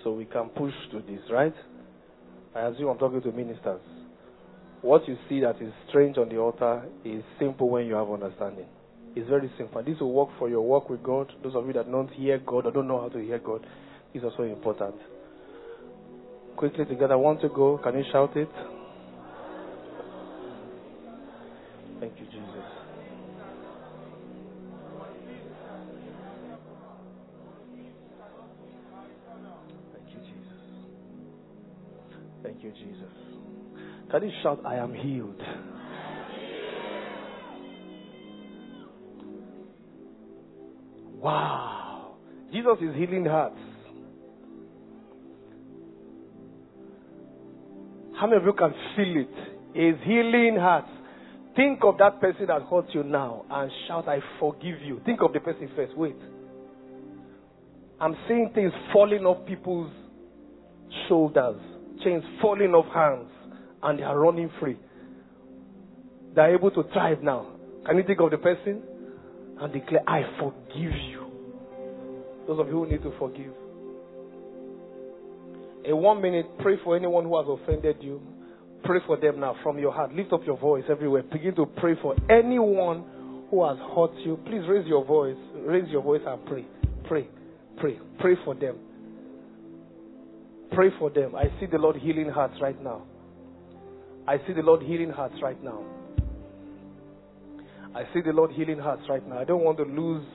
[0.03, 1.55] so we can push to this, right?
[2.55, 3.81] I assume I'm talking to ministers.
[4.85, 8.67] What you see that is strange on the altar is simple when you have understanding.
[9.15, 9.81] It's very simple.
[9.83, 11.31] This will work for your work with God.
[11.41, 13.65] Those of you that don't hear God or don't know how to hear God
[14.13, 14.93] is also important.
[16.55, 17.79] Quickly together, want to go?
[17.83, 18.47] Can you shout it?
[21.99, 22.43] Thank you, Jesus.
[29.93, 30.61] Thank you, Jesus.
[32.43, 33.34] Thank you, Jesus.
[34.23, 35.41] You shout, I am healed?
[41.15, 42.15] Wow.
[42.51, 43.57] Jesus is healing hearts.
[48.19, 49.77] How many of you can feel it?
[49.77, 50.87] Is healing hearts.
[51.55, 55.01] Think of that person that hurt you now and shout, I forgive you.
[55.05, 55.97] Think of the person first.
[55.97, 56.15] Wait.
[57.99, 59.91] I'm seeing things falling off people's
[61.07, 61.59] shoulders,
[62.03, 63.29] chains falling off hands,
[63.85, 64.77] and they are running free.
[66.35, 67.47] They are able to thrive now.
[67.85, 68.81] Can you think of the person?
[69.61, 71.27] And declare, I forgive you.
[72.47, 73.53] Those of you who need to forgive.
[75.85, 78.21] In one minute, pray for anyone who has offended you.
[78.83, 80.13] Pray for them now from your heart.
[80.13, 81.23] Lift up your voice everywhere.
[81.23, 83.03] Begin to pray for anyone
[83.49, 84.37] who has hurt you.
[84.45, 85.37] Please raise your voice.
[85.55, 86.65] Raise your voice and pray.
[87.07, 87.27] Pray.
[87.77, 87.99] Pray.
[88.19, 88.77] Pray for them.
[90.71, 91.35] Pray for them.
[91.35, 93.03] I see the Lord healing hearts right now.
[94.27, 95.83] I see the Lord healing hearts right now.
[97.95, 99.39] I see the Lord healing hearts right now.
[99.39, 100.25] I don't want to lose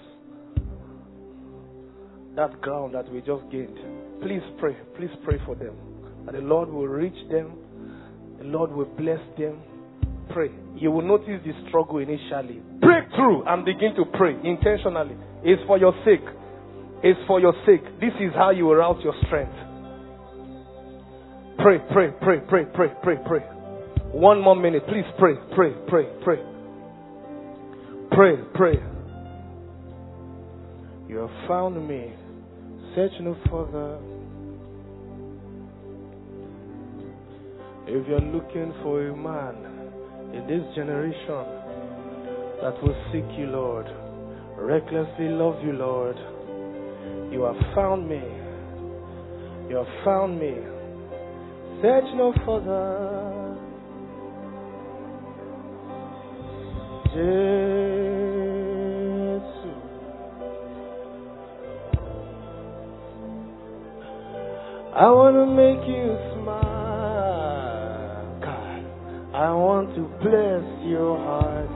[2.37, 3.77] that ground that we just gained.
[4.23, 4.77] Please pray.
[4.97, 5.75] Please pray for them.
[6.27, 7.57] And the Lord will reach them
[8.41, 9.61] the Lord will bless them.
[10.31, 10.49] Pray.
[10.75, 12.63] You will notice the struggle initially.
[12.81, 15.15] Break through and begin to pray intentionally.
[15.45, 16.25] It's for your sake.
[17.03, 17.85] It's for your sake.
[18.01, 19.53] This is how you will your strength.
[21.59, 23.60] Pray, pray, pray, pray, pray, pray, pray.
[24.13, 24.83] One more minute.
[24.89, 26.39] Please pray, pray, pray, pray.
[28.11, 28.75] Pray, pray.
[31.09, 32.13] You have found me.
[32.95, 33.99] Search no further.
[37.87, 39.55] If you're looking for a man
[40.35, 41.45] in this generation
[42.63, 43.87] that will seek you, Lord,
[44.59, 46.17] recklessly love you, Lord,
[47.33, 48.23] you have found me.
[49.69, 50.55] You have found me.
[51.81, 53.40] Search no further.
[57.11, 57.17] I
[65.11, 68.39] want to make you smile.
[68.39, 68.87] God,
[69.35, 71.67] I want to bless your heart.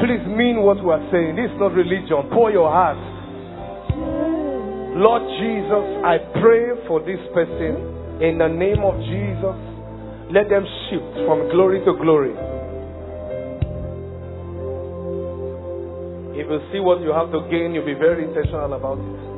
[0.00, 1.38] Please mean what we are saying.
[1.38, 2.26] This is not religion.
[2.34, 2.98] Pour your heart.
[4.98, 9.54] Lord Jesus, I pray for this person in the name of Jesus.
[10.34, 12.34] Let them shift from glory to glory.
[16.52, 19.31] You see what you have to gain, you'll be very intentional about it.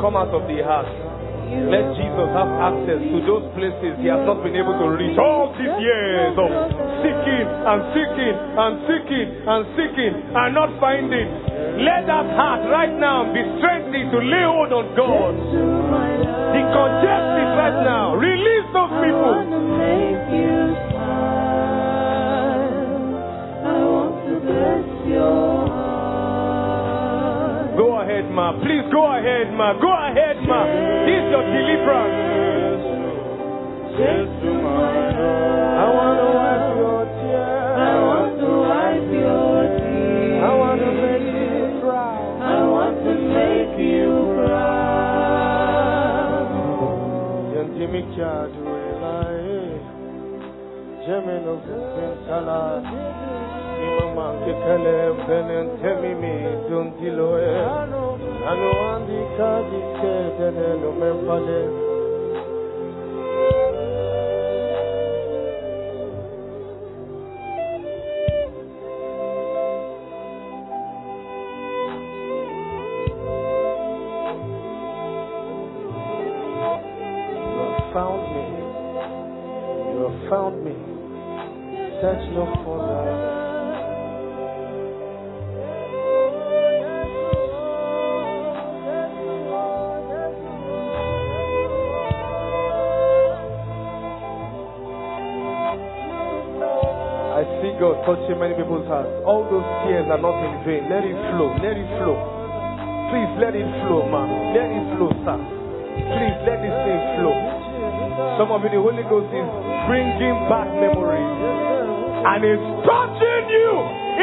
[0.00, 0.88] Come out of the heart.
[1.48, 5.48] Let Jesus have access to those places he has not been able to reach all
[5.56, 6.50] these years of
[7.00, 11.28] seeking and seeking and seeking and seeking and not finding.
[11.82, 15.34] Let that heart right now be strengthened to lay hold on God.
[16.52, 18.14] Decongest it right now.
[18.20, 20.97] Release those people.
[28.38, 28.52] Ma.
[28.62, 29.74] Please go ahead, ma.
[29.82, 30.62] Go ahead, ma.
[31.06, 32.86] This is your deliverance.
[33.98, 37.82] I want to wipe your tears.
[37.82, 40.38] I want to wipe your tears.
[40.38, 42.22] I want to make you proud.
[42.38, 44.06] I want to make you
[44.38, 44.86] proud.
[47.58, 49.82] Yantimi chadu elai.
[51.04, 51.54] Jemeno
[77.92, 78.44] found me.
[79.90, 80.74] You have found me.
[82.00, 82.57] Search no
[97.78, 99.08] God touching many people's hearts.
[99.22, 100.90] All those tears are not in vain.
[100.90, 101.54] Let it flow.
[101.62, 102.18] Let it flow.
[103.14, 104.28] Please let it flow, man.
[104.52, 105.38] Let it flow, sir.
[105.38, 107.38] Please let this thing flow.
[108.36, 109.48] Some of you, the Holy Ghost is
[109.86, 111.34] bringing back memories
[112.26, 113.70] and is touching you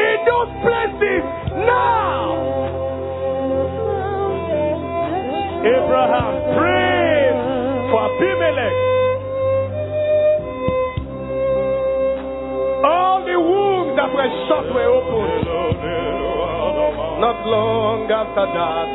[0.03, 1.24] in those places
[1.64, 2.36] now.
[5.64, 6.74] Abraham prayed
[14.14, 15.47] wombs that were opened.
[17.16, 18.88] Not long after that,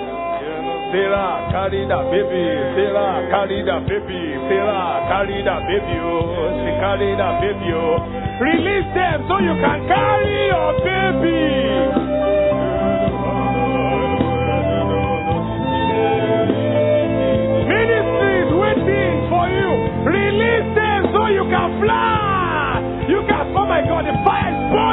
[0.92, 2.44] Sarah carried a baby.
[2.76, 4.20] Sarah carried a baby.
[4.50, 5.96] Sarah carried a baby.
[6.04, 7.70] Oh, she carried a baby.
[7.72, 7.96] Oh.
[8.40, 11.40] Release them so you can carry your baby.
[17.70, 19.70] Ministry is waiting for you.
[20.04, 23.06] Release them so you can fly.
[23.08, 24.89] You can, oh my God, the fire is burning.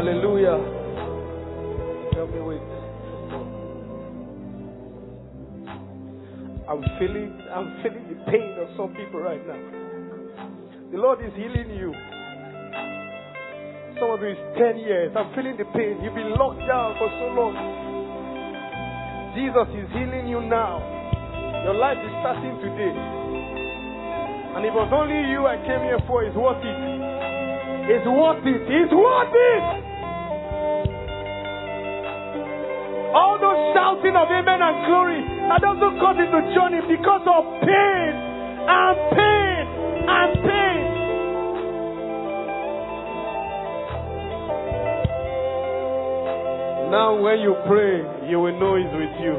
[0.00, 0.56] Hallelujah.
[2.16, 2.64] Help me wait.
[6.64, 9.60] I'm feeling I'm feeling the pain of some people right now.
[10.88, 11.92] The Lord is healing you.
[14.00, 15.12] Some of you is 10 years.
[15.12, 16.00] I'm feeling the pain.
[16.00, 17.60] You've been locked down for so long.
[19.36, 20.80] Jesus is healing you now.
[21.68, 22.96] Your life is starting today.
[24.56, 26.24] And it was only you I came here for.
[26.24, 26.78] It's worth it.
[27.84, 28.64] It's worth it.
[28.64, 29.79] It's worth it.
[33.74, 38.14] Shouting of amen and glory that doesn't come into journey because of pain
[38.66, 39.66] and pain
[40.06, 40.86] and pain.
[46.90, 49.34] Now, when you pray, you will know He's with you.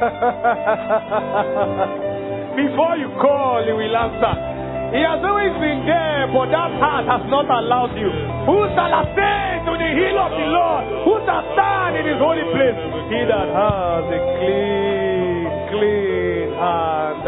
[2.56, 4.49] Before you call, He will answer.
[4.90, 8.10] He has always been there, but that heart has not allowed you.
[8.10, 10.84] Who shall ascend to the hill of the Lord?
[11.06, 12.78] Who shall stand in his holy place?
[13.06, 17.22] He that has a clean, clean hand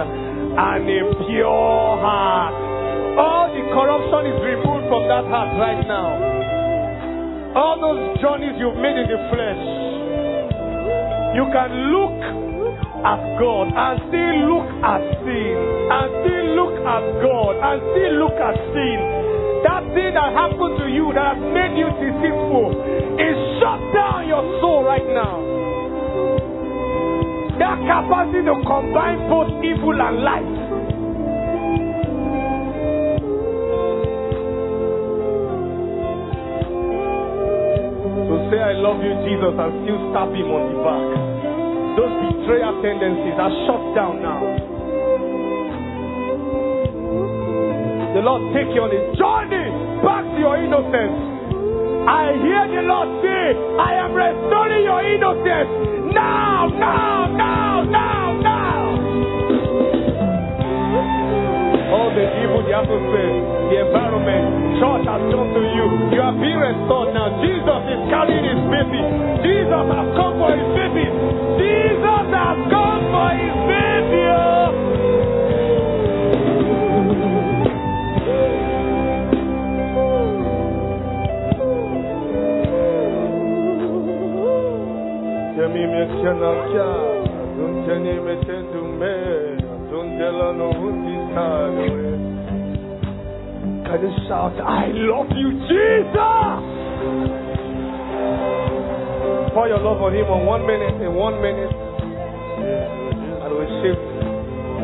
[0.59, 2.55] and a pure heart.
[3.15, 6.19] All the corruption is removed from that heart right now.
[7.55, 9.63] All those journeys you've made in the flesh,
[11.39, 12.19] you can look
[13.03, 15.57] at God and still look at sin
[15.91, 18.99] and still look at God and still look at sin.
[19.67, 22.79] That thing that happened to you that has made you deceitful
[23.19, 25.39] is shut down your soul right now.
[27.59, 30.55] That capacity to combine both evil and light.
[38.27, 41.32] So say I love you, Jesus, and still stab him on the back.
[41.97, 44.41] Those betrayal tendencies are shut down now.
[48.13, 49.67] The Lord take you on a journey
[50.05, 51.17] back to your innocence.
[52.05, 53.45] I hear the Lord say,
[53.81, 55.73] I am restoring your innocence
[56.13, 58.83] now, now, now, now, now.
[61.93, 63.33] All the evil, the atmosphere,
[63.73, 65.87] the environment, church has come to you.
[66.13, 67.29] You are being restored now.
[67.45, 69.03] Jesus is carrying his baby.
[69.45, 71.07] Jesus has come for his baby.
[71.61, 74.23] Jesus has come for his baby.
[74.33, 74.73] Oh.
[85.57, 86.89] Jami me chana kya,
[87.57, 89.15] dun chani me tendu me,
[89.91, 91.17] dun delano hundi
[93.87, 96.72] Can you shout, I love you, Jesus?
[99.53, 101.69] Pour your love on him on one minute, in one minute.
[101.69, 104.01] And we shift.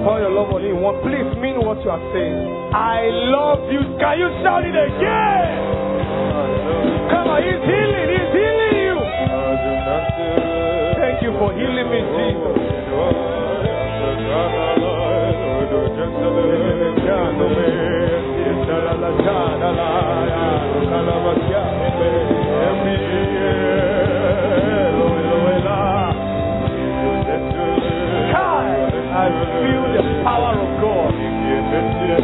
[0.04, 0.84] Pour your love on him.
[0.84, 2.36] One, please mean what you are saying.
[2.76, 3.80] I love you.
[3.96, 5.56] Can you shout it again?
[7.08, 8.08] Come on, he's healing.
[8.12, 8.96] He's healing you.
[11.00, 12.68] Thank you for healing me, Jesus.
[29.29, 32.18] Feel the power of God.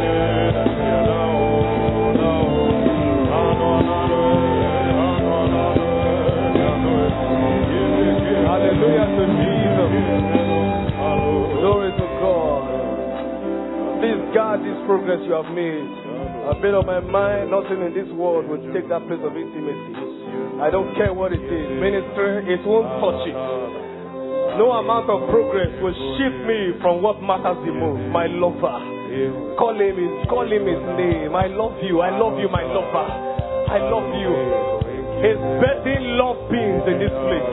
[7.75, 9.91] Hallelujah to Jesus.
[11.59, 12.63] Glory to God.
[13.99, 15.83] Please guard this progress you have made.
[16.47, 19.93] I've made up my mind, nothing in this world will take that place of intimacy.
[20.61, 21.67] I don't care what it is.
[21.81, 23.84] Ministry, it won't touch it.
[24.55, 27.99] No amount of progress will shift me from what matters the most.
[28.11, 28.79] My lover.
[29.59, 31.35] Call him his, call him his name.
[31.35, 32.01] I love you.
[32.01, 33.07] I love you, my lover.
[33.67, 34.31] I love you.
[35.23, 37.51] His betting love beings in this place.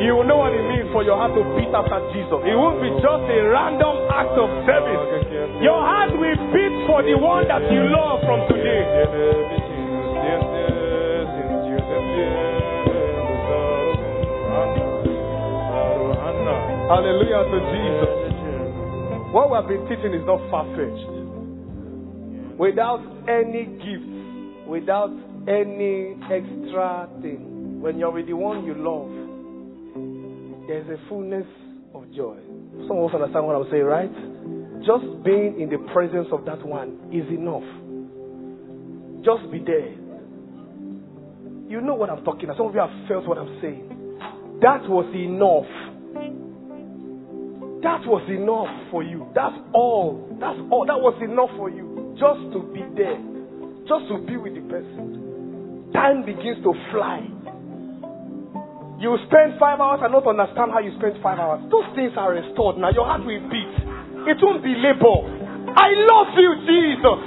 [0.00, 2.40] You will know what it means for your heart to beat after Jesus.
[2.48, 5.04] It won't be just a random act of service.
[5.60, 9.59] Your heart will beat for the one that you love from today.
[16.90, 18.18] Hallelujah to Jesus.
[19.30, 21.06] What we have been teaching is not far fetched.
[22.58, 22.98] Without
[23.30, 25.14] any gifts, without
[25.46, 29.06] any extra thing, when you're with the one you love,
[30.66, 31.46] there's a fullness
[31.94, 32.34] of joy.
[32.88, 34.10] Some of us understand what I'm saying, right?
[34.82, 37.62] Just being in the presence of that one is enough.
[39.22, 39.94] Just be there.
[41.70, 42.56] You know what I'm talking about.
[42.56, 43.86] Some of you have felt what I'm saying.
[44.58, 45.70] That was enough.
[47.80, 49.24] That was enough for you.
[49.32, 50.20] That's all.
[50.36, 50.84] That's all.
[50.84, 52.12] That was enough for you.
[52.20, 53.16] Just to be there.
[53.88, 55.88] Just to be with the person.
[55.96, 57.24] Time begins to fly.
[59.00, 61.64] You spend five hours and not understand how you spent five hours.
[61.72, 62.92] Those things are restored now.
[62.92, 63.74] Your heart will beat.
[64.28, 65.24] It won't be labor.
[65.72, 67.20] I love you, Jesus.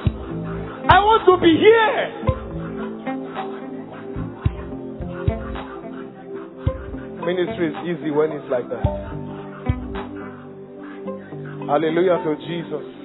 [0.85, 2.29] I want to be here.
[7.25, 9.12] Ministry is easy when it's like that.
[11.65, 13.03] Hallelujah to Jesus.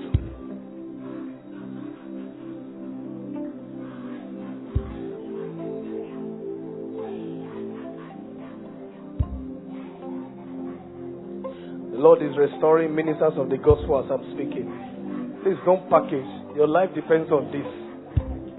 [11.92, 15.38] The Lord is restoring ministers of the gospel as I'm speaking.
[15.44, 16.26] Please don't package.
[16.56, 17.66] Your life depends on this.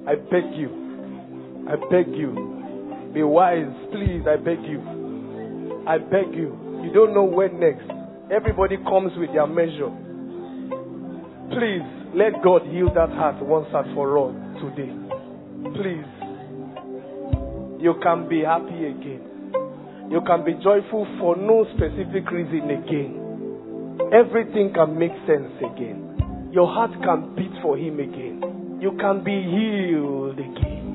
[0.07, 1.67] I beg you.
[1.67, 3.11] I beg you.
[3.13, 4.23] Be wise, please.
[4.25, 5.83] I beg you.
[5.85, 6.55] I beg you.
[6.85, 7.98] You don't know when next.
[8.31, 9.89] Everybody comes with their measure.
[11.49, 14.89] Please, Let God heal that heart once and for all today.
[15.77, 16.09] Please.
[17.79, 19.21] You can be happy again.
[20.09, 24.09] You can be joyful for no specific reason again.
[24.11, 26.49] Everything can make sense again.
[26.51, 28.79] Your heart can beat for Him again.
[28.81, 30.88] You can be healed again.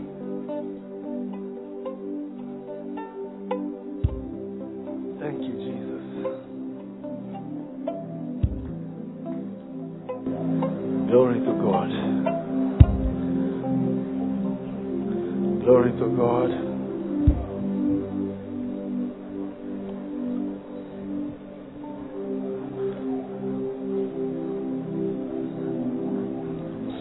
[16.04, 16.50] To God.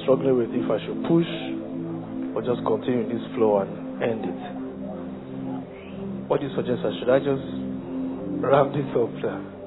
[0.03, 1.27] struggling with if I should push
[2.35, 4.41] or just continue this flow and end it.
[6.29, 6.81] What do you suggest?
[6.99, 7.43] Should I just
[8.39, 9.62] wrap this up there?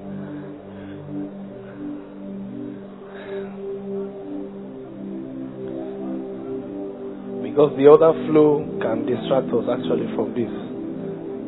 [7.57, 10.53] Because the other flow can distract us actually from this.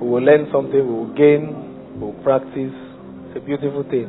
[0.01, 2.73] We will learn something, we will gain, we will practice.
[3.29, 4.09] It's a beautiful thing.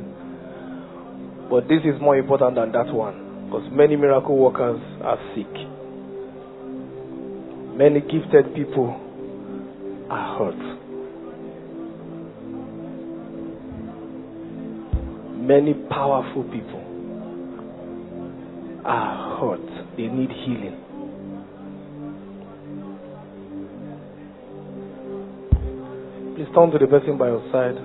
[1.52, 3.52] But this is more important than that one.
[3.52, 5.52] Because many miracle workers are sick.
[7.76, 8.96] Many gifted people
[10.10, 10.62] are hurt.
[15.36, 16.80] Many powerful people
[18.86, 19.98] are hurt.
[19.98, 20.86] They need healing.
[26.40, 27.76] Please turn to the person by your side.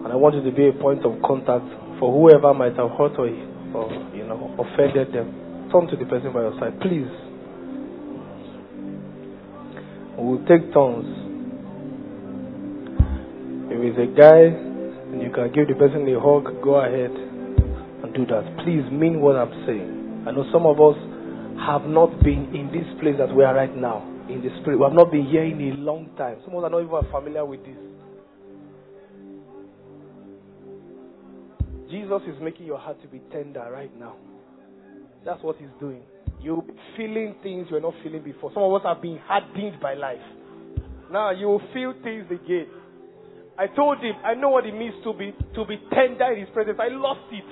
[0.00, 1.68] And I want you to be a point of contact
[2.00, 3.28] for whoever might have hurt or,
[3.76, 5.68] or you know offended them.
[5.68, 7.12] Turn to the person by your side, please.
[10.16, 11.04] We'll take turns.
[13.68, 14.48] If it's a guy
[15.12, 18.64] and you can give the person a hug, go ahead and do that.
[18.64, 20.24] Please mean what I'm saying.
[20.26, 20.96] I know some of us
[21.68, 24.78] have not been in this place that we are right now in the spirit.
[24.78, 26.38] We have not been here in a long time.
[26.44, 27.76] Some of us are not even familiar with this.
[31.90, 34.16] Jesus is making your heart to be tender right now.
[35.24, 36.02] That's what he's doing.
[36.40, 36.62] You're
[36.96, 38.50] feeling things you're not feeling before.
[38.52, 40.22] Some of us have been hardened by life.
[41.10, 42.66] Now you will feel things again.
[43.58, 46.48] I told him, I know what it means to be to be tender in his
[46.52, 46.78] presence.
[46.80, 47.44] I lost it.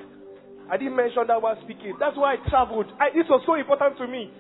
[0.71, 1.95] I didn't mention that while speaking.
[2.01, 2.87] That's why I traveled.
[3.01, 4.31] I, this was so important to me.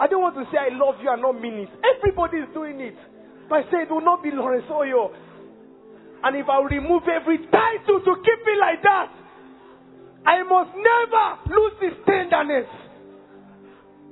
[0.00, 1.70] I don't want to say I love you and not mean it.
[1.82, 2.96] Everybody is doing it.
[3.48, 5.12] But I say it will not be Lawrence Oyor.
[6.24, 9.10] And if I remove every title to keep me like that,
[10.24, 12.70] I must never lose this tenderness.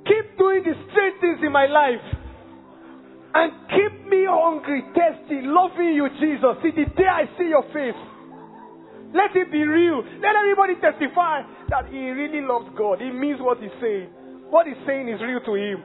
[0.05, 2.03] Keep doing the straight things in my life.
[3.33, 6.59] And keep me hungry, thirsty, loving you, Jesus.
[6.61, 7.95] See, the day I see your face,
[9.15, 10.03] let it be real.
[10.19, 12.99] Let everybody testify that he really loves God.
[12.99, 14.09] He means what he's saying.
[14.51, 15.83] What he's saying is real to him.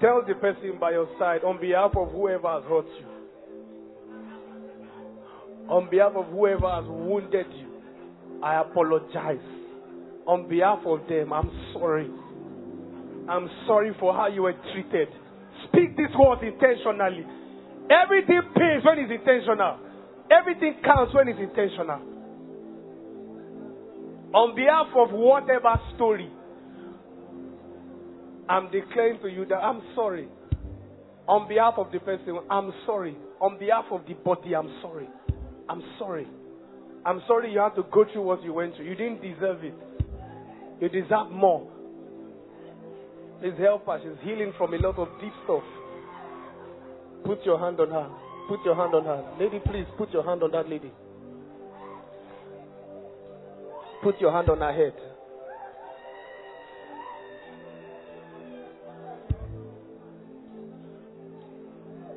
[0.00, 3.06] Tell the person by your side on behalf of whoever has hurt you,
[5.70, 7.80] on behalf of whoever has wounded you,
[8.42, 9.38] I apologize.
[10.26, 12.10] On behalf of them, I'm sorry.
[13.28, 15.08] I'm sorry for how you were treated.
[15.68, 17.24] Speak these words intentionally.
[17.88, 19.85] Everything pays when it's intentional.
[20.30, 22.00] Everything counts when it's intentional.
[24.34, 26.30] On behalf of whatever story
[28.48, 30.28] I'm declaring to you that I'm sorry.
[31.28, 33.16] On behalf of the person, I'm sorry.
[33.40, 35.08] On behalf of the body, I'm sorry.
[35.68, 36.26] I'm sorry.
[37.04, 38.86] I'm sorry you had to go through what you went through.
[38.86, 39.74] You didn't deserve it.
[40.80, 41.68] You deserve more.
[43.40, 44.00] Please help her.
[44.02, 45.64] She's healing from a lot of deep stuff.
[47.24, 48.25] Put your hand on her.
[48.48, 49.36] Put your hand on her.
[49.40, 50.92] Lady, please put your hand on that lady.
[54.02, 54.94] Put your hand on her head.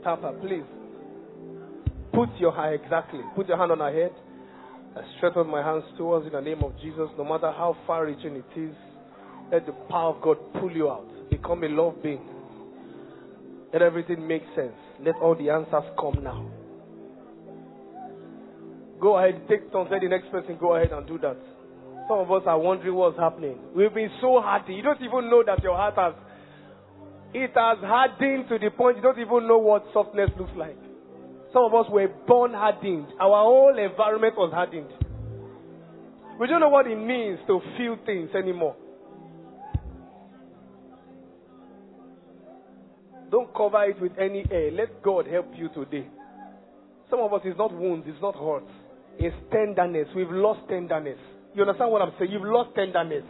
[0.03, 0.63] Papa, please.
[2.13, 3.21] Put your hand, exactly.
[3.35, 4.11] Put your hand on her head.
[4.95, 7.09] I straighten my hands towards in the name of Jesus.
[7.17, 8.75] No matter how far reaching it is,
[9.51, 11.07] let the power of God pull you out.
[11.29, 12.21] Become a love being.
[13.73, 14.73] Let everything make sense.
[15.03, 16.45] Let all the answers come now.
[18.99, 19.89] Go ahead, take turns.
[19.91, 21.37] Let the next person go ahead and do that.
[22.07, 23.57] Some of us are wondering what's happening.
[23.75, 24.73] We've been so hardy.
[24.73, 26.13] You don't even know that your heart has
[27.33, 30.77] it has hardened to the point you don't even know what softness looks like.
[31.53, 33.07] Some of us were born hardened.
[33.19, 34.89] Our whole environment was hardened.
[36.39, 38.75] We don't know what it means to feel things anymore.
[43.31, 44.71] Don't cover it with any air.
[44.71, 46.07] Let God help you today.
[47.09, 48.63] Some of us, it's not wounds, it's not hurt.
[49.17, 50.07] It's tenderness.
[50.15, 51.17] We've lost tenderness.
[51.53, 52.31] You understand what I'm saying?
[52.31, 53.23] You've lost tenderness.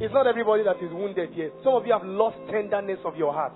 [0.00, 1.52] It's not everybody that is wounded yet.
[1.62, 3.54] Some of you have lost tenderness of your heart.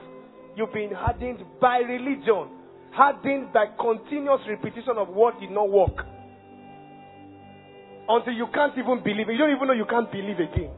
[0.57, 2.49] You've been hardened by religion,
[2.93, 6.05] hardened by continuous repetition of what did not work.
[8.09, 9.29] Until you can't even believe.
[9.29, 10.71] You don't even know you can't believe again.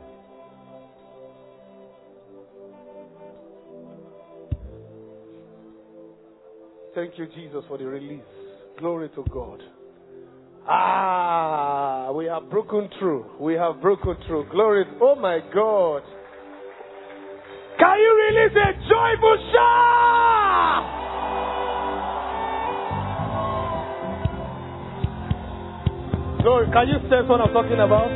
[7.01, 8.21] Thank you, Jesus, for the release.
[8.79, 9.63] Glory to God.
[10.69, 13.25] Ah, we have broken through.
[13.41, 14.51] We have broken through.
[14.51, 14.85] Glory.
[15.01, 16.03] Oh my God.
[17.79, 20.85] Can you release a joyful shout?
[26.43, 26.67] Glory.
[26.71, 28.11] Can you sense what I'm talking about?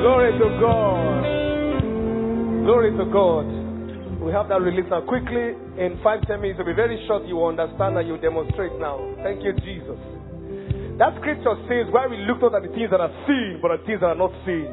[0.00, 1.22] Glory to God.
[2.64, 3.63] Glory to God.
[4.24, 5.04] We have that release now.
[5.04, 7.28] Quickly, in five, ten minutes, it'll be very short.
[7.28, 8.96] You will understand and you demonstrate now.
[9.20, 10.00] Thank you, Jesus.
[10.96, 13.84] That scripture says, why we look not at the things that are seen, but at
[13.84, 14.72] things that are not seen.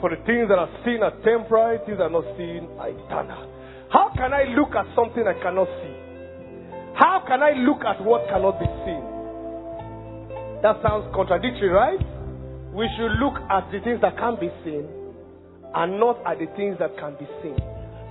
[0.00, 3.52] For the things that are seen are temporary, things that are not seen are eternal.
[3.92, 5.94] How can I look at something I cannot see?
[6.96, 9.04] How can I look at what cannot be seen?
[10.64, 12.00] That sounds contradictory, right?
[12.72, 14.88] We should look at the things that can be seen
[15.74, 17.60] and not at the things that can be seen.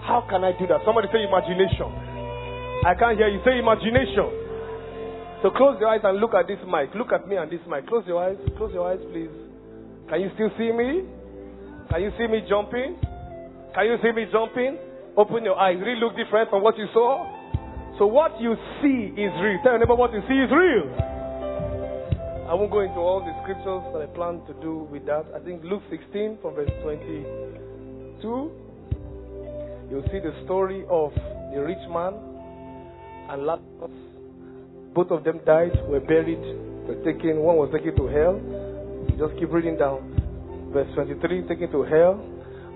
[0.01, 0.81] How can I do that?
[0.85, 1.89] Somebody say imagination.
[2.85, 3.43] I can't hear you.
[3.43, 4.30] Say imagination.
[5.41, 6.91] So close your eyes and look at this mic.
[6.95, 7.88] Look at me and this mic.
[7.88, 8.38] Close your eyes.
[8.57, 9.31] Close your eyes, please.
[10.07, 11.07] Can you still see me?
[11.91, 12.99] Can you see me jumping?
[13.76, 14.77] Can you see me jumping?
[15.15, 15.77] Open your eyes.
[15.80, 17.23] Really look different from what you saw.
[17.97, 19.59] So what you see is real.
[19.63, 20.88] Tell your neighbor what you see is real.
[22.49, 25.26] I won't go into all the scriptures that I plan to do with that.
[25.35, 28.68] I think Luke 16 from verse 22
[29.90, 31.11] you see the story of
[31.53, 32.14] the rich man
[33.30, 33.91] and Lazarus.
[34.94, 36.41] Both of them died, were buried,
[36.86, 37.38] were taken.
[37.38, 38.38] One was taken to hell.
[39.18, 40.70] Just keep reading down.
[40.74, 42.22] Verse 23, taken to hell,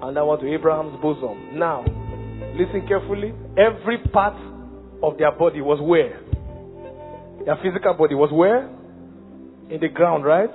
[0.02, 1.58] and that one to Abraham's bosom.
[1.58, 1.86] Now,
[2.58, 3.34] listen carefully.
[3.58, 4.34] Every part
[5.04, 6.20] of their body was where?
[7.46, 8.70] Their physical body was where?
[9.70, 10.50] In the ground, right?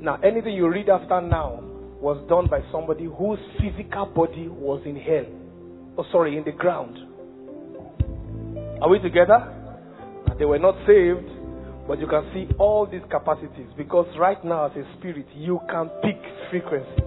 [0.00, 1.60] Now, anything you read after now
[2.00, 5.37] was done by somebody whose physical body was in hell.
[5.98, 6.96] Oh, sorry, in the ground.
[8.80, 9.52] Are we together?
[10.38, 11.26] They were not saved,
[11.88, 15.90] but you can see all these capacities because right now, as a spirit, you can
[16.04, 17.02] pick frequencies.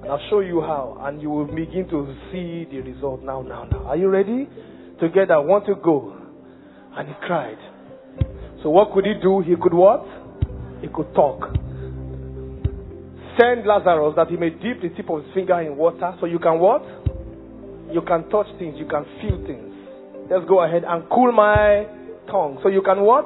[0.00, 3.64] And I'll show you how, and you will begin to see the result now, now,
[3.64, 3.84] now.
[3.84, 4.48] Are you ready?
[4.98, 6.16] Together, want to go.
[6.96, 7.58] And he cried.
[8.62, 9.40] So, what could he do?
[9.46, 10.06] He could what?
[10.80, 11.52] He could talk
[13.38, 16.38] send Lazarus that he may dip the tip of his finger in water so you
[16.38, 16.84] can what?
[17.94, 19.70] You can touch things, you can feel things.
[20.26, 21.86] Let's go ahead and cool my
[22.26, 22.58] tongue.
[22.62, 23.22] So you can what?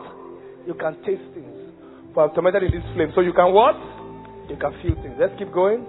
[0.69, 1.57] You can taste things.
[2.13, 3.09] For I've tormented in this flame.
[3.15, 3.73] So you can what?
[4.53, 5.17] You can feel things.
[5.17, 5.89] Let's keep going.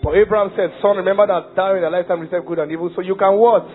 [0.00, 2.88] For Abraham said, Son, remember that thou in a lifetime received good and evil.
[2.96, 3.68] So you can what?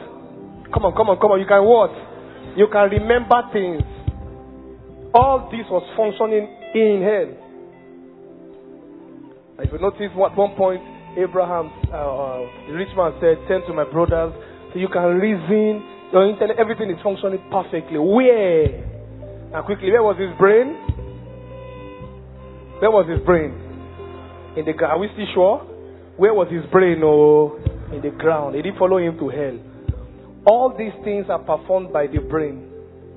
[0.74, 1.40] Come on, come on, come on.
[1.40, 1.94] You can what?
[2.58, 3.86] You can remember things.
[5.14, 7.30] All this was functioning in hell.
[9.62, 13.86] If you notice, at one point, Abraham, uh, uh, rich man said, Turn to my
[13.86, 14.34] brothers
[14.74, 15.84] so you can reason.
[16.12, 17.98] Your internet, everything is functioning perfectly.
[17.98, 19.50] Where?
[19.52, 20.76] Now, quickly, where was his brain?
[22.80, 23.56] Where was his brain?
[24.56, 24.94] In the ground.
[24.94, 25.58] Are we still sure?
[26.18, 27.02] Where was his brain?
[27.04, 27.58] Oh,
[27.92, 28.56] in the ground.
[28.56, 29.58] He didn't follow him to hell.
[30.46, 32.70] All these things are performed by the brain,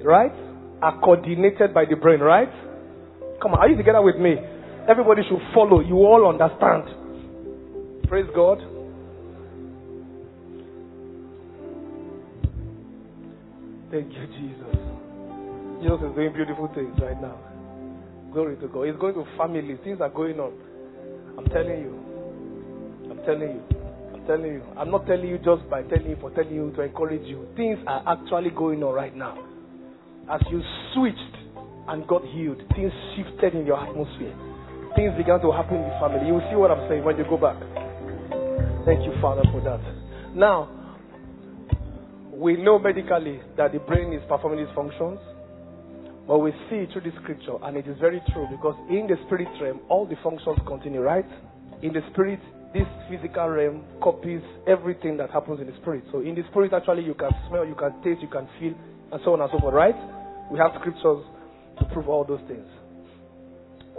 [0.03, 0.33] right?
[0.81, 2.49] Are coordinated by the brain, right?
[3.43, 4.35] Come on, are you together with me?
[4.89, 5.81] Everybody should follow.
[5.81, 6.98] You all understand.
[8.09, 8.59] Praise God.
[13.91, 14.77] Thank you, Jesus.
[15.83, 17.39] Jesus is doing beautiful things right now.
[18.33, 18.85] Glory to God.
[18.85, 19.77] He's going to families.
[19.85, 20.53] Things are going on.
[21.37, 21.99] I'm telling you.
[23.11, 23.63] I'm telling you.
[24.15, 24.63] I'm telling you.
[24.79, 27.47] I'm not telling you just by telling you for telling you to encourage you.
[27.57, 29.37] Things are actually going on right now.
[30.31, 30.63] As you
[30.95, 31.37] switched
[31.89, 34.37] and got healed, things shifted in your atmosphere.
[34.97, 36.27] Things began to happen in the family.
[36.27, 37.88] You will see what I'm saying when you go back.
[38.85, 39.81] Thank you, Father, for that.
[40.35, 40.69] Now,
[42.33, 45.19] we know medically that the brain is performing its functions,
[46.27, 49.49] but we see through the scripture, and it is very true because in the spirit
[49.61, 51.27] realm, all the functions continue, right?
[51.83, 52.41] In the spirit,
[52.73, 56.05] this physical realm copies everything that happens in the spirit.
[56.13, 58.75] So in the spirit, actually, you can smell, you can taste, you can feel,
[59.11, 59.97] and so on and so forth, right?
[60.51, 61.25] We have scriptures
[61.79, 62.67] to prove all those things.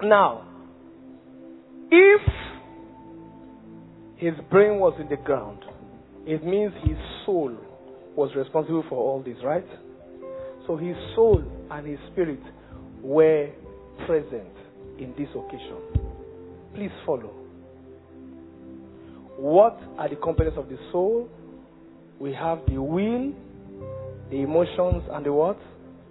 [0.04, 0.46] Now,
[1.92, 2.22] if
[4.20, 5.64] his brain was in the ground,
[6.26, 7.56] it means his soul
[8.18, 9.66] was responsible for all this, right?
[10.68, 11.42] So his soul
[11.72, 12.42] and his spirit
[13.02, 13.50] were
[14.06, 14.52] present
[15.00, 15.78] in this occasion.
[16.76, 17.34] Please follow.
[19.38, 21.30] What are the components of the soul?
[22.20, 23.32] We have the will,
[24.30, 25.58] the emotions, and the what?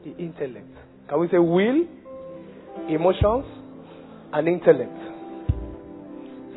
[0.05, 0.74] The intellect.
[1.10, 1.86] Can we say will,
[2.89, 3.44] emotions,
[4.32, 4.97] and intellect?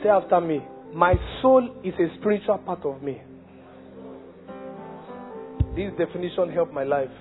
[0.01, 0.61] Say after me.
[0.93, 3.21] My soul is a spiritual part of me.
[5.73, 7.11] This definition helped my life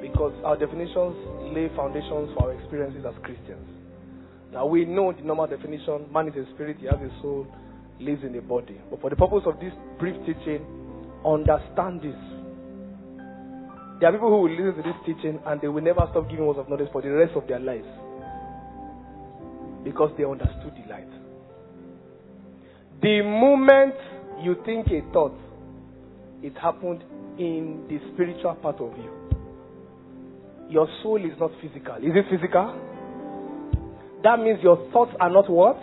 [0.00, 1.18] because our definitions
[1.52, 3.66] lay foundations for our experiences as Christians.
[4.52, 7.46] Now we know the normal definition man is a spirit, he has a soul,
[7.98, 8.80] lives in a body.
[8.88, 10.62] But for the purpose of this brief teaching,
[11.26, 12.14] understand this.
[13.98, 16.46] There are people who will listen to this teaching and they will never stop giving
[16.46, 17.88] words of knowledge for the rest of their lives
[19.82, 21.17] because they understood the light.
[23.00, 23.94] The moment
[24.42, 25.38] you think a thought,
[26.42, 27.02] it happened
[27.38, 29.10] in the spiritual part of you.
[30.68, 31.96] Your soul is not physical.
[31.96, 32.74] Is it physical?
[34.24, 35.78] That means your thoughts are not what?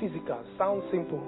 [0.00, 0.44] Physical.
[0.58, 1.22] Sounds simple.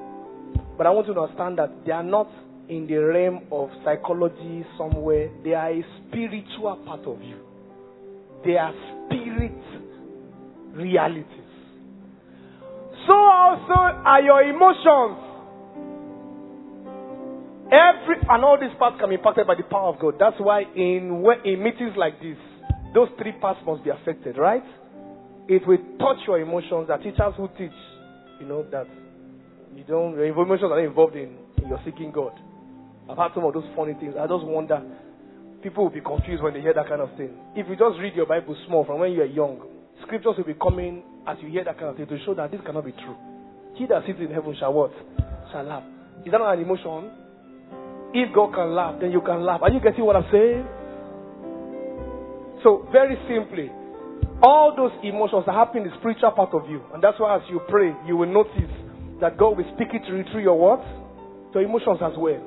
[0.76, 2.28] But I want you to understand that they are not
[2.68, 5.30] in the realm of psychology somewhere.
[5.42, 7.38] They are a spiritual part of you.
[8.44, 8.72] They are
[9.06, 9.56] spirit
[10.74, 11.51] realities.
[13.06, 13.74] So also
[14.04, 15.18] are your emotions.
[17.72, 20.14] Every and all these parts can be impacted by the power of God.
[20.20, 22.36] That's why in in meetings like this,
[22.94, 24.62] those three parts must be affected, right?
[25.48, 26.88] It will touch your emotions.
[26.88, 27.74] That teachers who teach,
[28.40, 28.86] you know, that
[29.74, 32.32] you don't your emotions are involved in, in your seeking God.
[33.08, 34.14] I've had some of those funny things.
[34.20, 34.82] I just wonder
[35.62, 37.30] people will be confused when they hear that kind of thing.
[37.56, 39.64] If you just read your Bible small from when you are young,
[40.04, 42.60] scriptures will be coming as you hear that kind of thing to show that this
[42.64, 43.16] cannot be true.
[43.74, 44.92] He that sits in heaven shall what?
[45.52, 45.84] Shall laugh.
[46.24, 47.10] Is that not an emotion?
[48.14, 49.62] If God can laugh, then you can laugh.
[49.62, 50.66] Are you getting what I'm saying?
[52.62, 53.70] So, very simply,
[54.42, 56.82] all those emotions that happen in the spiritual part of you.
[56.92, 58.70] And that's why as you pray, you will notice
[59.20, 60.86] that God will speak it to you through your words,
[61.54, 62.42] Your emotions as well.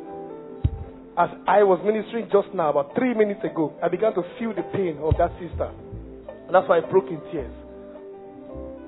[1.18, 4.68] As I was ministering just now, about three minutes ago, I began to feel the
[4.76, 5.72] pain of that sister.
[5.72, 7.56] And that's why I broke in tears.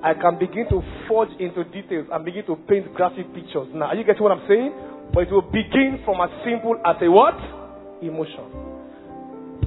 [0.02, 3.66] I can begin to forge into details and begin to paint graphic pictures.
[3.74, 4.72] Now, are you getting what I'm saying?
[5.12, 7.34] But it will begin from as simple as a what?
[8.02, 8.46] Emotion.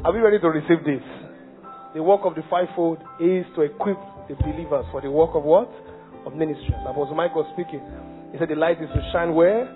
[0.06, 1.03] Are we ready to receive this?
[1.94, 3.99] The work of the fivefold is to equip
[4.30, 5.68] the believers for the work of what?
[6.26, 6.72] Of ministry.
[6.88, 7.84] Apostle Michael speaking.
[8.32, 9.68] He said the light is to shine where?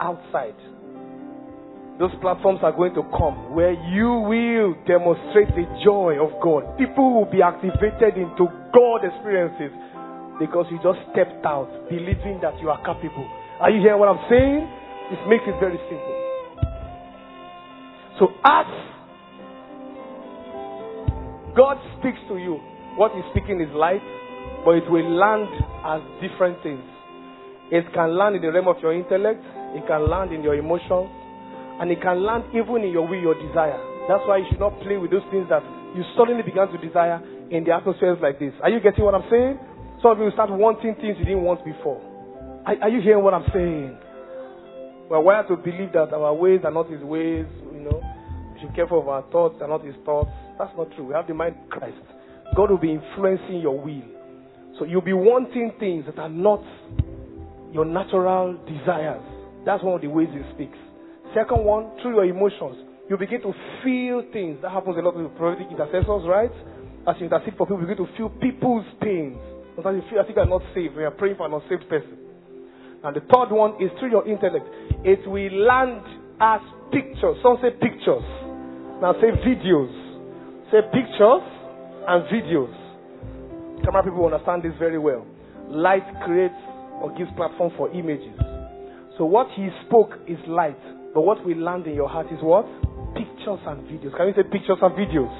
[0.00, 0.56] Outside.
[1.98, 6.78] Those platforms are going to come where you will demonstrate the joy of God.
[6.78, 9.74] People will be activated into God experiences
[10.38, 13.26] because you just stepped out believing that you are capable.
[13.60, 14.62] Are you hearing what I'm saying?
[15.10, 16.16] This makes it very simple.
[18.18, 18.66] So as
[21.56, 22.58] God speaks to you,
[22.94, 24.02] what He's speaking is light,
[24.64, 25.50] but it will land
[25.86, 26.82] as different things.
[27.70, 29.42] It can land in the realm of your intellect,
[29.74, 31.10] it can land in your emotions,
[31.80, 33.78] and it can land even in your will, your desire.
[34.08, 35.62] That's why you should not play with those things that
[35.94, 37.20] you suddenly began to desire
[37.50, 38.52] in the atmospheres like this.
[38.62, 39.58] Are you getting what I'm saying?
[40.02, 42.00] Some of you start wanting things you didn't want before.
[42.66, 43.98] Are, are you hearing what I'm saying?
[45.10, 47.46] We're wired to believe that our ways are not His ways.
[47.72, 48.00] You know,
[48.54, 50.30] we should be careful of our thoughts are not His thoughts.
[50.58, 51.06] That's not true.
[51.06, 51.98] We have the mind of Christ.
[52.54, 54.06] God will be influencing your will.
[54.78, 56.62] So you'll be wanting things that are not
[57.72, 59.24] your natural desires.
[59.66, 60.78] That's one of the ways He speaks.
[61.34, 63.52] Second one, through your emotions, you begin to
[63.82, 64.62] feel things.
[64.62, 66.54] That happens a lot with prophetic intercessors, right?
[67.08, 69.57] As you intercede for people, you begin to feel people's pains.
[69.78, 72.18] Sometimes you feel if you are not saved you are praying for an unsaved person.
[73.04, 74.66] And the third one is through your intellect.
[75.06, 76.02] It will land
[76.42, 76.58] as
[76.90, 77.38] pictures.
[77.46, 78.26] Some say pictures.
[78.98, 79.94] Now say videos.
[80.74, 81.46] Say pictures
[82.10, 82.74] and videos.
[83.86, 85.24] Camera people understand this very well.
[85.70, 86.58] Light creates
[86.98, 88.34] or gives platform for images.
[89.14, 90.82] So what he spoke is light.
[91.14, 92.66] But what will land in your heart is what?
[93.14, 94.10] Pictures and videos.
[94.18, 95.30] Can you say pictures and videos?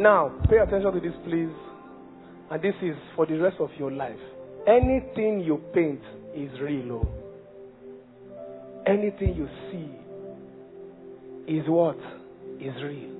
[0.00, 1.52] Now, pay attention to this, please.
[2.50, 4.18] And this is for the rest of your life.
[4.66, 6.00] Anything you paint
[6.34, 6.92] is real.
[6.92, 7.08] Oh.
[8.86, 9.88] Anything you see
[11.52, 11.96] is what?
[12.60, 13.14] Is real.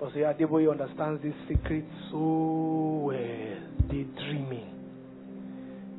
[0.00, 3.58] Pastor Adeboye understands this secret so well.
[3.90, 4.72] The dreaming.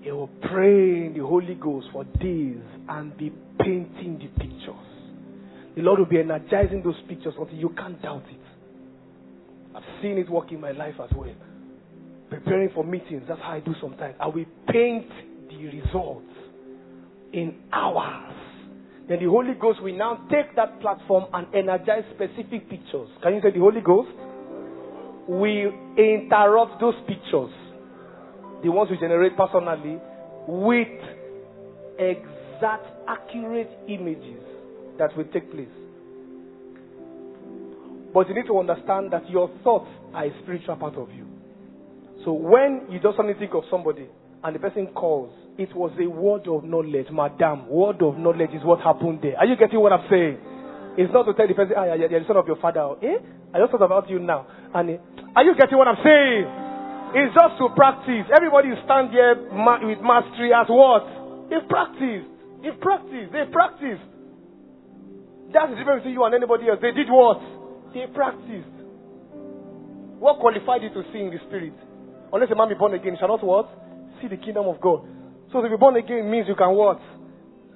[0.02, 2.58] He will pray in the Holy Ghost for days
[2.90, 4.76] and be painting the pictures.
[5.76, 9.76] The Lord will be energizing those pictures until you can't doubt it.
[9.76, 11.30] I've seen it work in my life as well
[12.30, 13.24] preparing for meetings.
[13.28, 14.16] That's how I do sometimes.
[14.20, 15.08] I will paint
[15.50, 16.26] the results
[17.34, 18.34] in hours.
[19.08, 23.08] Then the Holy Ghost will now take that platform and energize specific pictures.
[23.24, 24.10] Can you say the Holy Ghost?
[25.30, 25.68] We
[25.98, 27.52] interrupt those pictures,
[28.64, 30.00] the ones we generate personally,
[30.48, 30.88] with
[32.00, 34.42] exact, accurate images
[34.98, 35.68] that will take place.
[38.14, 41.27] But you need to understand that your thoughts are a spiritual part of you.
[42.26, 44.08] So when you just suddenly think of somebody
[44.44, 47.68] and the person calls, it was a word of knowledge, madam.
[47.70, 49.38] Word of knowledge is what happened there.
[49.38, 50.38] Are you getting what I'm saying?
[50.98, 52.98] It's not to tell the person, ah, yeah, yeah, the son of your father.
[53.02, 53.18] Eh?
[53.54, 54.46] I just thought about you now.
[54.74, 55.00] And
[55.34, 56.46] are you getting what I'm saying?
[57.18, 58.28] It's just to practice.
[58.34, 61.06] Everybody stand here with mastery as what?
[61.50, 62.28] They've practiced.
[62.62, 63.30] They've practiced.
[63.32, 64.04] They practiced.
[65.54, 66.80] That's the difference between you and anybody else.
[66.82, 67.40] They did what?
[67.94, 68.76] They practiced.
[70.20, 71.78] What qualified you to see in the spirit?
[72.34, 73.70] Unless a man be born again, he shall not what?
[74.22, 75.06] See the kingdom of God.
[75.52, 77.00] So to be born again means you can what?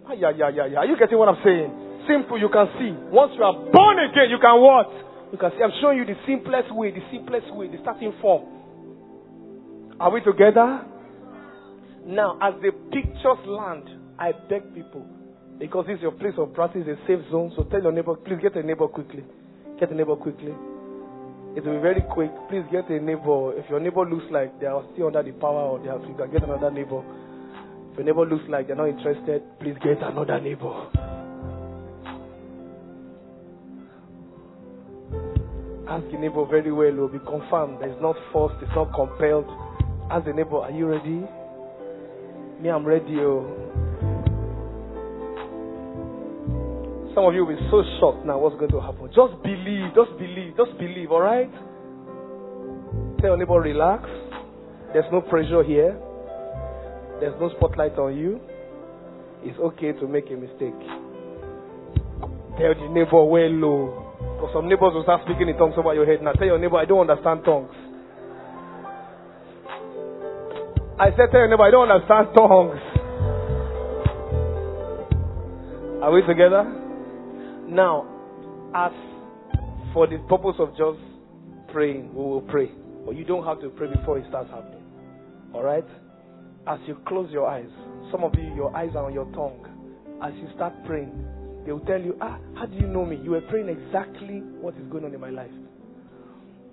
[0.06, 0.80] Ah, yeah, yeah, yeah, yeah.
[0.80, 1.72] Are you getting what I'm saying?
[2.07, 2.91] Simple, you can see.
[3.14, 4.90] Once you are born again, you can what?
[5.32, 5.64] You can see.
[5.64, 8.44] I'm showing you the simplest way, the simplest way, the starting form.
[9.99, 10.84] Are we together?
[12.06, 13.88] Now, as the pictures land,
[14.18, 15.06] I beg people,
[15.60, 17.53] because this is your place of practice, a safe zone.
[17.56, 19.23] So tell your neighbor, please get a neighbor quickly.
[19.80, 20.53] Get a neighbor quickly.
[21.53, 22.32] It will be very quick.
[22.49, 23.53] Please get a neighbor.
[23.57, 26.02] If your neighbor looks like they are still under the power or they have,
[26.32, 27.03] get another neighbor.
[27.91, 30.88] If your neighbor looks like they're not interested, please get another neighbor.
[35.91, 37.80] Ask the neighbor very well, It will be confirmed.
[37.82, 39.45] It's not forced, it's not compelled.
[40.10, 41.28] Ask the neighbor, are you ready?
[42.61, 43.19] Me, I'm ready.
[43.19, 43.90] Oh.
[47.14, 49.12] Some of you will be so shocked now what's going to happen.
[49.12, 51.52] Just believe, just believe, just believe, alright?
[53.20, 54.08] Tell your neighbor, relax.
[54.94, 56.00] There's no pressure here.
[57.20, 58.40] There's no spotlight on you.
[59.44, 60.80] It's okay to make a mistake.
[62.56, 63.60] Tell the neighbor, well oh.
[63.60, 64.08] low.
[64.36, 66.24] Because some neighbors will start speaking in tongues over your head.
[66.24, 67.76] Now tell your neighbor, I don't understand tongues.
[70.98, 72.80] I said, tell your neighbor, I don't understand tongues.
[76.02, 76.81] Are we together?
[77.72, 78.06] Now,
[78.76, 78.91] as
[79.93, 80.99] for the purpose of just
[81.72, 82.69] praying, we will pray.
[83.06, 84.84] But you don't have to pray before it starts happening.
[85.56, 85.88] Alright?
[86.68, 87.69] As you close your eyes,
[88.11, 89.65] some of you, your eyes are on your tongue.
[90.22, 91.11] As you start praying,
[91.65, 93.15] they will tell you, ah, how do you know me?
[93.23, 95.52] You were praying exactly what is going on in my life.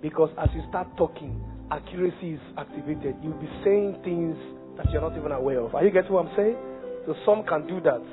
[0.01, 3.15] Because as you start talking, accuracy is activated.
[3.23, 4.35] You'll be saying things
[4.75, 5.75] that you're not even aware of.
[5.75, 6.57] Are you getting what I'm saying?
[7.05, 8.03] So some can do that.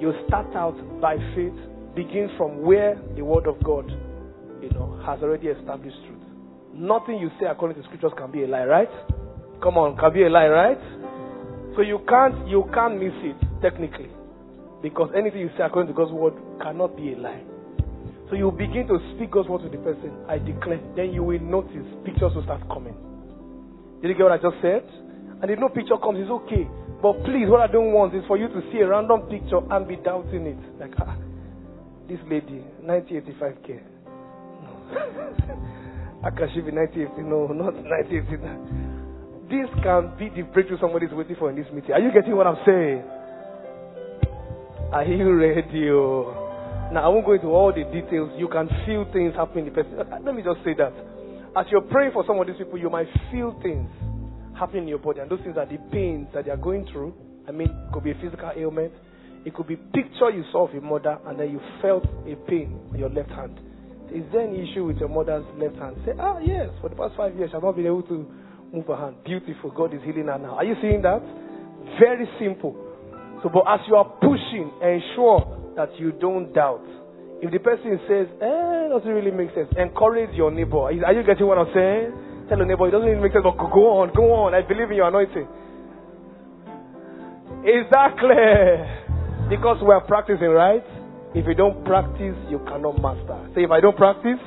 [0.00, 1.54] You start out by faith,
[1.94, 3.90] begins from where the word of God,
[4.62, 6.22] you know, has already established truth.
[6.74, 8.90] Nothing you say according to scriptures can be a lie, right?
[9.62, 10.80] Come on, can be a lie, right?
[11.76, 14.10] So you can't you can't miss it technically.
[14.82, 17.42] Because anything you say according to God's word cannot be a lie.
[18.28, 21.40] So you begin to speak God's word to the person, I declare, then you will
[21.40, 22.96] notice pictures will start coming.
[24.00, 24.82] Did you get what I just said?
[25.42, 26.66] And if no picture comes, it's okay.
[27.02, 29.86] But please, what I don't want is for you to see a random picture and
[29.86, 30.58] be doubting it.
[30.80, 31.14] Like, ah,
[32.08, 33.80] this lady, 1985k.
[34.62, 34.72] No.
[36.22, 37.22] Be 1980?
[37.22, 38.82] No, not 1980.
[39.50, 41.92] This can be the breakthrough somebody's waiting for in this meeting.
[41.92, 43.02] Are you getting what I'm saying?
[44.92, 45.90] Are you ready?
[45.90, 46.90] Oh?
[46.92, 48.30] Now, I won't go into all the details.
[48.36, 49.98] You can feel things happening in the person.
[49.98, 50.92] Uh, let me just say that.
[51.56, 53.88] As you're praying for some of these people, you might feel things
[54.54, 55.20] happening in your body.
[55.20, 57.14] And those things are the pains that they are going through.
[57.48, 58.92] I mean, it could be a physical ailment.
[59.44, 62.78] It could be picture you saw of your mother and then you felt a pain
[62.92, 63.58] on your left hand.
[64.14, 65.96] Is there any issue with your mother's left hand?
[66.04, 68.26] Say, ah, yes, for the past five years, I've not been able to
[68.72, 69.16] move her hand.
[69.24, 69.70] Beautiful.
[69.70, 70.56] God is healing her now.
[70.56, 71.22] Are you seeing that?
[71.98, 72.76] Very simple.
[73.42, 76.84] So, but as you are pushing, ensure that you don't doubt.
[77.42, 80.78] If the person says, eh, doesn't really make sense, encourage your neighbor.
[80.78, 82.46] Are you getting what I'm saying?
[82.48, 84.54] Tell your neighbor, it doesn't really make sense, but go on, go on.
[84.54, 85.48] I believe in your anointing.
[87.64, 89.01] Is that clear?
[89.48, 90.84] Because we are practicing, right?
[91.34, 93.38] If you don't practice, you cannot master.
[93.54, 94.40] Say, if I don't practice,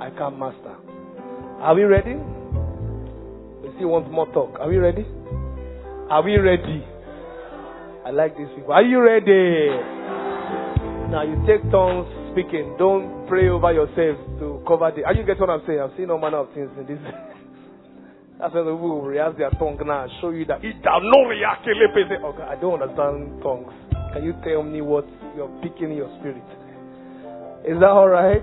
[0.00, 0.76] I can't master.
[1.60, 2.14] Are we ready?
[3.62, 4.58] We still want more talk.
[4.58, 5.06] Are we ready?
[6.10, 6.84] Are we ready?
[8.04, 8.72] I like these people.
[8.72, 9.68] Are you ready?
[11.12, 12.74] Now you take turns speaking.
[12.78, 15.04] Don't pray over yourselves to cover the.
[15.04, 15.78] Are you getting what I'm saying?
[15.78, 16.98] I've seen all manner of things in this.
[18.40, 20.82] That's when the people will rehearse their tongue now show you that it
[22.24, 23.70] Okay, I don't understand tongues.
[24.12, 26.44] Can you tell me what you're picking in your spirit?
[27.64, 28.42] Is that all right?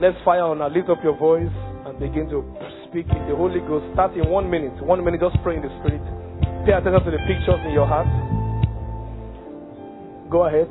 [0.00, 0.68] Let's fire on now.
[0.68, 1.52] Lift up your voice
[1.86, 2.44] and begin to
[2.90, 3.86] speak in the Holy Ghost.
[3.94, 4.74] Start in one minute.
[4.84, 6.02] One minute, just pray in the Spirit.
[6.66, 8.10] Pay attention to the pictures in your heart.
[10.28, 10.68] Go ahead.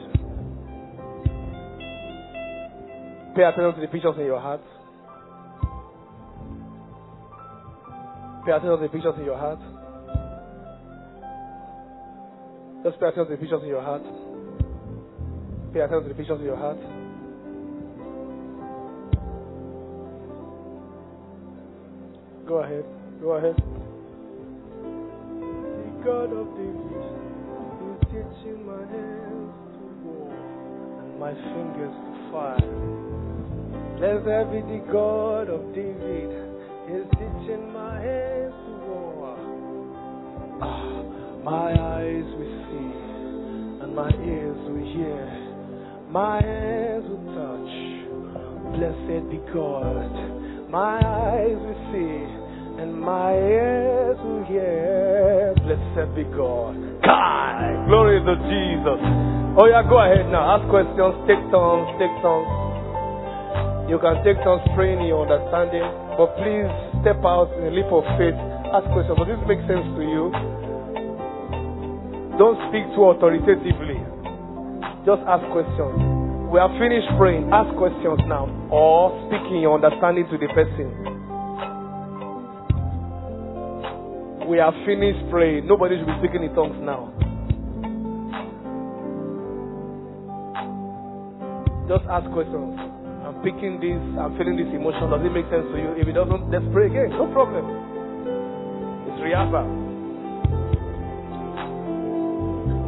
[3.33, 4.61] Pay attention to the pictures in your heart.
[8.45, 9.59] Pay attention to the pictures in your heart.
[12.83, 14.01] Just pay attention to the pictures in your heart.
[15.71, 16.79] Pay attention to the pictures in your heart.
[22.47, 22.85] Go ahead.
[23.21, 23.55] Go ahead.
[25.77, 27.05] The God of David
[27.85, 30.33] is teaching my hands to war
[31.05, 33.11] and my fingers to fire.
[34.01, 36.33] Blessed be the God of David
[36.89, 39.37] is teaching my hands to war.
[40.63, 41.03] Ah,
[41.43, 42.60] my eyes and
[43.95, 45.27] my ears will hear.
[46.09, 47.73] My hands will touch.
[48.76, 50.69] Blessed be God.
[50.72, 52.41] My eyes will see
[52.81, 55.53] and my ears will hear.
[55.61, 56.73] Blessed be God.
[57.03, 59.01] God, Glory to Jesus.
[59.59, 60.55] Oh yeah, go ahead now.
[60.55, 61.13] Ask questions.
[61.27, 61.88] Take turns.
[61.99, 62.49] Take turns.
[63.91, 65.84] You can take turns praying in your understanding,
[66.15, 66.72] but please
[67.03, 68.39] step out in a leap of faith.
[68.72, 69.19] Ask questions.
[69.19, 70.31] Does this make sense to you?
[72.37, 73.99] Don't speak too authoritatively.
[75.05, 75.97] Just ask questions.
[76.51, 77.49] We are finished praying.
[77.51, 78.47] Ask questions now.
[78.69, 80.87] Or speak in your understanding to the person.
[84.47, 85.65] We are finished praying.
[85.65, 87.11] Nobody should be speaking in tongues now.
[91.87, 92.75] Just ask questions.
[93.23, 95.09] I'm picking this, I'm feeling this emotion.
[95.09, 95.95] Does it make sense to you?
[95.95, 97.11] If it doesn't, let's pray again.
[97.15, 97.63] No problem.
[99.07, 99.80] It's rehearsal.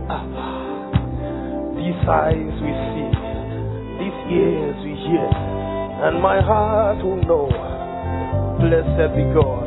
[1.79, 3.07] These eyes we see,
[4.03, 5.31] these ears we hear,
[6.03, 7.47] and my heart will know.
[8.59, 9.63] Blessed be God.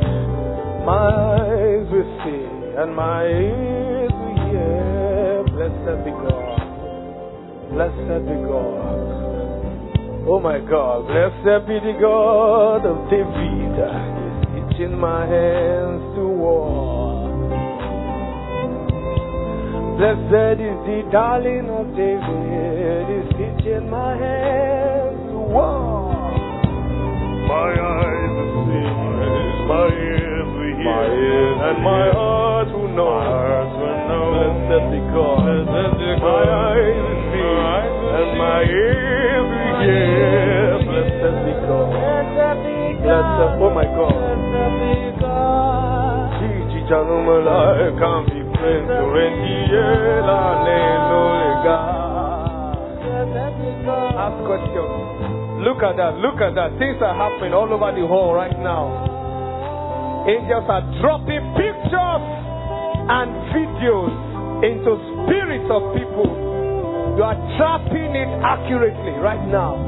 [0.85, 1.09] My
[1.41, 2.45] eyes will see,
[2.77, 5.43] and my ears will hear.
[5.57, 6.61] Blessed be God.
[7.73, 8.97] Blessed be God.
[10.29, 13.73] Oh my God, blessed be the God of David.
[14.53, 17.06] He's teaching my hands to war.
[19.97, 23.09] Blessed is the darling of David.
[23.09, 26.13] He's teaching my hands to war.
[27.49, 28.85] My eyes will see,
[29.65, 32.13] my ears will hear, My ears and my hear.
[32.13, 33.09] heart will know.
[33.09, 34.37] My heart will know.
[34.37, 35.65] Blessed be God.
[35.65, 36.77] Blessed be My God.
[36.77, 38.37] see, My eyes will and see.
[38.37, 40.77] my ears will hear.
[40.85, 41.89] Blessed be God.
[43.01, 44.45] Blessed, oh my God.
[46.37, 48.36] Gigi Janumala can be friends to Rendiela Nenolega.
[53.87, 55.63] Ask questions.
[55.63, 56.75] Look at that, look at that.
[56.75, 59.07] Things are happening all over the hall right now.
[60.27, 62.23] Angels are dropping pictures
[63.07, 64.11] and videos
[64.67, 66.27] into spirits of people.
[67.15, 69.79] You are trapping it accurately right now.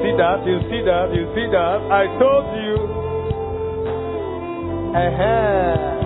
[0.00, 0.46] See that?
[0.46, 1.10] You see that?
[1.10, 1.78] You see that?
[1.90, 2.99] I told you.
[4.90, 6.00] Uh-huh.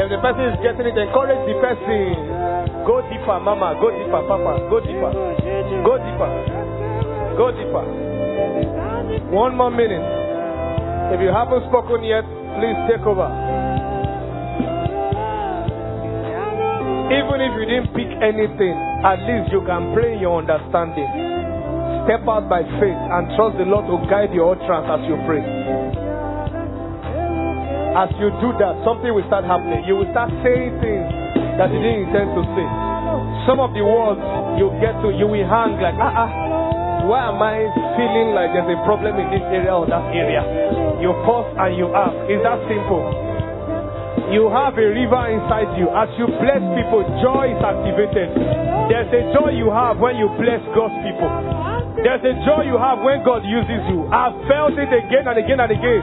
[0.00, 2.16] If the person is getting it, encourage the person.
[2.88, 3.76] Go deeper, mama.
[3.76, 4.56] Go deeper, papa.
[4.72, 5.12] Go deeper.
[5.84, 6.30] Go deeper.
[7.36, 7.84] Go deeper.
[9.36, 10.00] One more minute.
[11.12, 12.24] If you haven't spoken yet,
[12.56, 13.28] please take over.
[17.12, 21.29] Even if you didn't pick anything, at least you can pray in your understanding.
[22.08, 25.44] Step out by faith and trust the Lord to guide your utterance as you pray.
[27.90, 29.82] As you do that, something will start happening.
[29.84, 31.10] You will start saying things
[31.58, 32.66] that you didn't intend to say.
[33.44, 34.22] Some of the words
[34.56, 36.30] you get to, you will hang like, ah, ah,
[37.10, 37.66] why am I
[37.98, 40.40] feeling like there's a problem in this area or that area?
[41.02, 42.14] You pause and you ask.
[42.30, 43.02] It's that simple.
[44.30, 45.90] You have a river inside you.
[45.90, 48.30] As you bless people, joy is activated.
[48.86, 51.59] There's a joy you have when you bless God's people.
[51.98, 54.06] There's a joy you have when God uses you.
[54.14, 56.02] I've felt it again and again and again.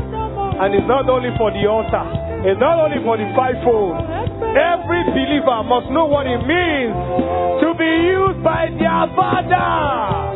[0.60, 2.04] And it's not only for the altar,
[2.44, 3.96] it's not only for the fivefold.
[4.58, 6.94] Every believer must know what it means
[7.62, 10.36] to be used by their Father.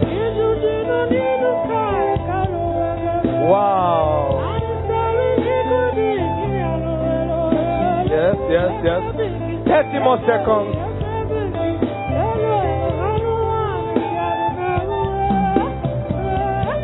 [3.49, 4.40] Wow.
[8.10, 9.02] Yes, yes, yes.
[9.68, 10.90] 30 more seconds.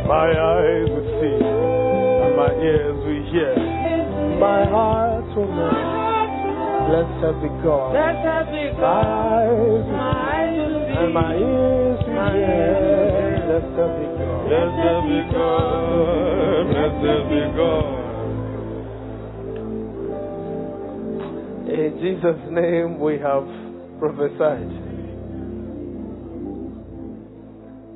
[0.07, 3.55] My eyes will see, and my ears will hear.
[4.39, 5.75] My heart will know.
[6.87, 7.91] Blessed be God.
[7.91, 9.83] Blessed be God.
[9.91, 13.51] My eyes will see, and my ears will hear.
[13.51, 14.47] Blessed be God.
[14.47, 16.71] Blessed be God.
[16.71, 18.07] Blessed be God.
[21.67, 23.43] In Jesus' name we have
[23.99, 24.71] prophesied.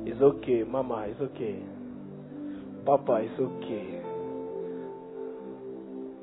[0.04, 1.56] It's okay, Mama, it's okay.
[2.84, 4.00] Papa, it's okay.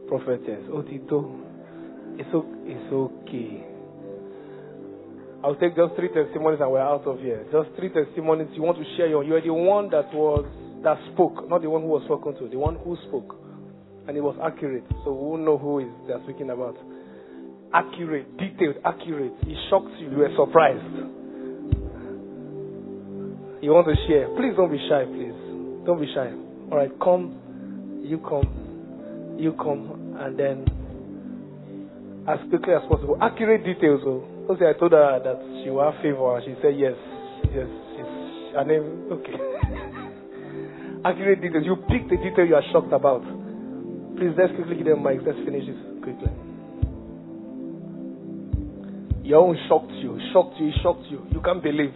[0.07, 1.39] Prophetess, Otito,
[2.17, 2.29] it's,
[2.65, 3.65] it's okay.
[5.43, 7.45] I'll take just three testimonies and we're out of here.
[7.51, 9.07] Just three testimonies you want to share.
[9.07, 10.43] Your, you're the one that was
[10.83, 13.35] that spoke, not the one who was spoken to, the one who spoke,
[14.07, 14.83] and it was accurate.
[15.05, 16.75] So we will know who is they're speaking about.
[17.71, 19.31] Accurate, detailed, accurate.
[19.47, 20.11] It shocked you.
[20.11, 20.83] You were surprised.
[23.61, 24.27] You want to share?
[24.35, 25.05] Please don't be shy.
[25.05, 25.35] Please
[25.85, 26.48] don't be shy.
[26.71, 28.01] All right, come.
[28.03, 29.35] You come.
[29.39, 30.65] You come, and then
[32.27, 33.17] as quickly as possible.
[33.21, 34.01] Accurate details.
[34.05, 34.23] Oh.
[34.51, 36.93] Okay, I told her that she will have favor, and she said yes.
[37.53, 39.33] Yes, she's, her name, okay.
[41.05, 41.65] Accurate details.
[41.65, 43.23] You pick the detail you are shocked about.
[44.17, 45.25] Please, let's quickly give them mics.
[45.25, 46.29] Let's finish this quickly.
[49.23, 51.25] Your own shocked you, shocked you, shocked you.
[51.31, 51.93] You can't believe.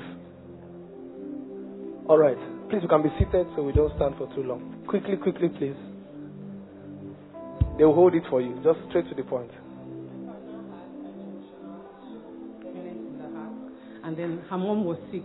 [2.08, 2.53] All right.
[2.74, 4.84] Please, you can be seated so we don't stand for too long.
[4.88, 5.78] Quickly, quickly, please.
[7.78, 8.56] They will hold it for you.
[8.64, 9.52] Just straight to the point.
[14.04, 15.22] And then her mom was sick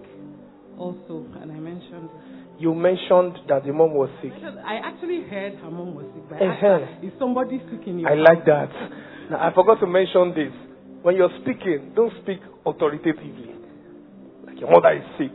[0.77, 2.11] also, and I mentioned.
[2.59, 4.33] You mentioned that the mom was sick.
[4.67, 6.61] I actually heard her mom was sick, but Uh-huh.
[6.61, 8.69] her, is somebody sick in your I like that.
[9.31, 10.53] Now, I forgot to mention this.
[11.01, 13.55] When you're speaking, don't speak authoritatively.
[14.45, 15.33] Like your mother is sick.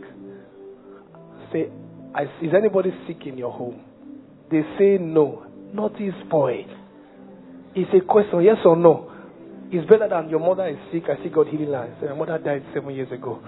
[1.52, 1.70] Say,
[2.16, 3.82] I, is anybody sick in your home?
[4.52, 5.46] They say no.
[5.74, 6.66] Not his boy.
[7.76, 9.10] It's a question, yes or no.
[9.72, 11.04] It's better than your mother is sick.
[11.10, 11.90] I see God healing her.
[12.10, 13.42] My mother died seven years ago.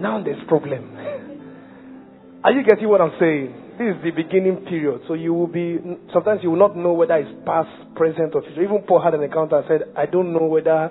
[0.00, 0.96] Now there's problem.
[2.44, 3.54] Are you getting what I'm saying?
[3.78, 5.02] This is the beginning period.
[5.06, 5.78] So you will be,
[6.12, 8.62] sometimes you will not know whether it's past, present, or future.
[8.62, 10.90] Even Paul had an encounter and said, I don't know whether,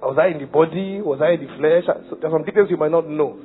[0.00, 1.84] was I in the body, was I in the flesh?
[2.08, 3.38] So there's some details you might not know.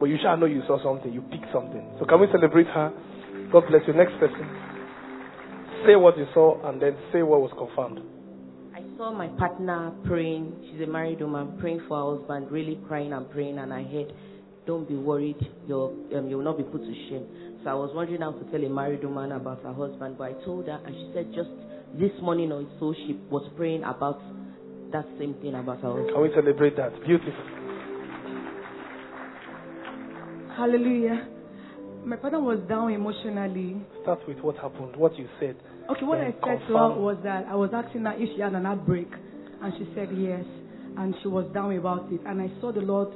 [0.00, 1.84] But you shall know you saw something, you picked something.
[1.98, 2.90] So can we celebrate her?
[3.52, 3.92] God bless you.
[3.92, 4.48] Next person.
[5.86, 8.00] Say what you saw and then say what was confirmed.
[8.74, 10.56] I saw my partner praying.
[10.64, 13.58] She's a married woman praying for her husband, really crying and praying.
[13.58, 14.12] And I heard,
[14.66, 15.36] "Don't be worried.
[15.68, 18.44] You'll um, you will not be put to shame." So I was wondering how to
[18.50, 21.50] tell a married woman about her husband, but I told her, and she said just
[22.00, 24.20] this morning or so she was praying about
[24.92, 26.12] that same thing about her husband.
[26.12, 26.92] Can we celebrate that?
[27.04, 27.59] Beautiful.
[30.60, 31.26] Hallelujah.
[32.04, 33.80] My father was down emotionally.
[34.02, 35.56] Start with what happened, what you said.
[35.88, 38.52] Okay, what I said to her was that I was asking her if she had
[38.52, 40.44] an outbreak, and she said yes,
[41.00, 42.20] and she was down about it.
[42.26, 43.08] And I saw the Lord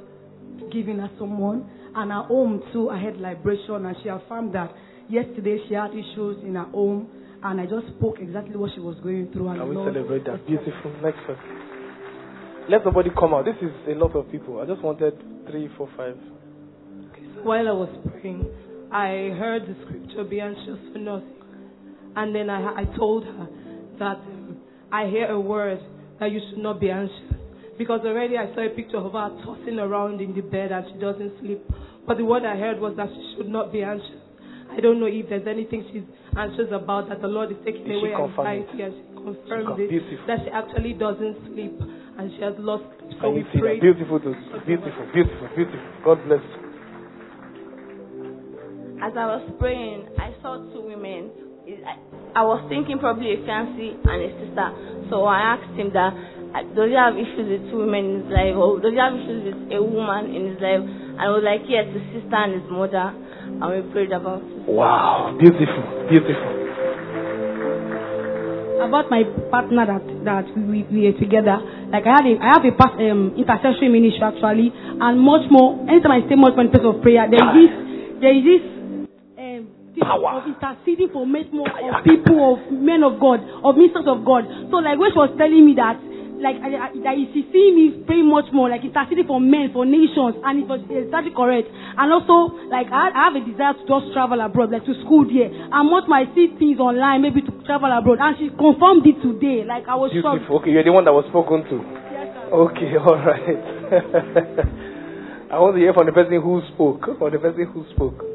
[0.73, 2.89] giving her someone, and her home too.
[2.89, 4.73] I had liberation, and she affirmed that
[5.07, 7.05] yesterday she had issues in her home,
[7.43, 9.53] and I just spoke exactly what she was going through.
[9.53, 10.47] And Can we Lord celebrate that?
[10.49, 10.97] Beautiful.
[11.05, 11.37] Next one.
[12.73, 13.45] Let somebody come out.
[13.45, 14.57] This is a lot of people.
[14.57, 15.13] I just wanted
[15.45, 16.17] three, four, five.
[17.45, 18.41] While I was praying,
[18.91, 21.37] I heard the scripture, be anxious for nothing.
[22.15, 23.45] And then I, I told her
[23.99, 24.57] that um,
[24.91, 25.77] I hear a word
[26.19, 27.37] that you should not be anxious.
[27.77, 30.97] Because already I saw a picture of her tossing around in the bed and she
[30.97, 31.61] doesn't sleep.
[32.07, 34.25] But the word I heard was that she should not be anxious.
[34.73, 38.01] I don't know if there's anything she's anxious about that the Lord is taking Did
[38.01, 39.93] away anxiety and she confirmed it.
[39.93, 40.25] beautiful.
[40.25, 43.21] That she actually doesn't sleep and she has lost sleep.
[43.21, 43.77] So we you see that?
[43.77, 43.81] prayed.
[43.85, 45.85] Beautiful, beautiful, beautiful, beautiful.
[46.01, 46.64] God bless you.
[49.01, 51.29] As I was praying, I saw two women.
[51.85, 51.99] I-
[52.35, 54.67] I was thinking probably a fiancé and a sister.
[55.09, 56.13] So I asked him that,
[56.53, 58.55] uh, does he have issues with two women in his life?
[58.55, 60.81] Or does he have issues with a woman in his life?
[60.83, 63.13] And I was like, yes, his sister and his mother.
[63.61, 64.67] And we prayed about it.
[64.67, 65.35] Wow.
[65.39, 66.51] Beautiful, beautiful.
[68.85, 71.57] about my partner that that we, we are together.
[71.89, 74.69] Like I had a I have a past, um, intercessory ministry actually,
[75.01, 75.79] and much more.
[75.89, 77.71] Anytime I say much more in place of prayer, there is this
[78.21, 78.63] there is this
[79.95, 84.27] thing of interceding for much more of people of men of God of ministers of
[84.27, 84.43] God.
[84.69, 85.97] So like when she was telling me that.
[86.35, 89.87] Like I, I, that she see me pray much more, like interceding for men, for
[89.87, 91.71] nations, and it was exactly correct.
[91.71, 95.23] And also, like I, I have a desire to just travel abroad, like to school
[95.23, 95.47] there.
[95.47, 98.19] And more I see things online, maybe to travel abroad.
[98.19, 99.63] And she confirmed it today.
[99.63, 100.43] Like I was shocked.
[100.59, 101.75] Okay, you're the one that was spoken to.
[102.11, 102.51] Yes, sir.
[102.51, 104.75] Okay, all right.
[105.55, 107.15] I want to hear from the person who spoke.
[107.15, 108.34] From the person who spoke.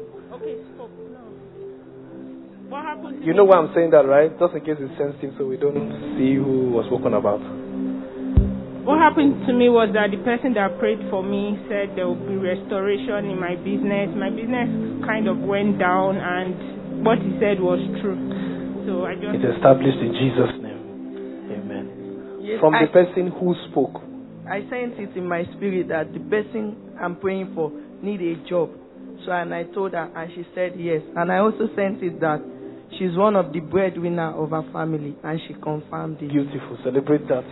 [3.21, 4.33] You know why I'm saying that, right?
[4.41, 7.37] Just in case it's sensitive, so we don't see who was spoken about.
[8.81, 12.17] What happened to me was that the person that prayed for me said there will
[12.17, 14.09] be restoration in my business.
[14.17, 14.73] My business
[15.05, 18.17] kind of went down, and what he said was true.
[18.89, 20.81] So I just It's established in Jesus' name.
[21.61, 21.85] Amen.
[22.41, 24.01] Yes, from I, the person who spoke.
[24.49, 27.69] I sent it in my spirit that the person I'm praying for
[28.01, 28.73] need a job.
[29.25, 31.05] So and I told her and she said yes.
[31.13, 32.41] And I also sent it that
[32.97, 36.29] she's one of the breadwinner of her family and she confirmed it.
[36.29, 36.77] Beautiful.
[36.83, 37.43] Celebrate that.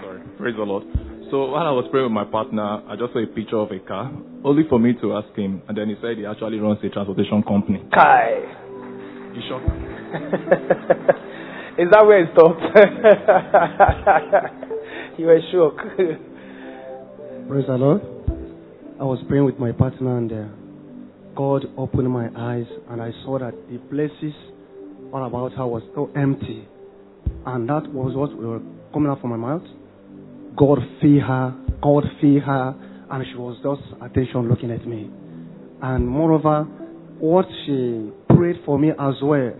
[0.00, 0.20] Sorry.
[0.38, 0.84] Praise the Lord.
[1.30, 3.78] So while I was praying with my partner, I just saw a picture of a
[3.78, 4.10] car,
[4.44, 7.42] only for me to ask him, and then he said he actually runs a transportation
[7.44, 7.80] company.
[7.94, 8.40] Kai.
[9.32, 9.60] You sure?
[11.78, 12.58] Is that where it stopped?
[15.18, 15.86] you were shocked.
[17.48, 18.00] Praise the Lord.
[18.98, 20.46] I was praying with my partner and uh,
[21.36, 24.34] God opened my eyes and I saw that the places
[25.12, 26.66] all about her was so empty.
[27.46, 28.62] And that was what was
[28.92, 29.62] coming out from my mouth.
[30.56, 32.74] God feel her, God feel her,
[33.10, 35.10] and she was just attention looking at me.
[35.82, 36.64] And moreover,
[37.18, 39.52] what she prayed for me as well,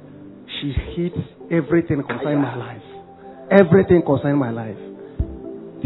[0.61, 1.13] she hit
[1.51, 2.83] everything concerning my life.
[3.51, 4.77] Everything concerning my life.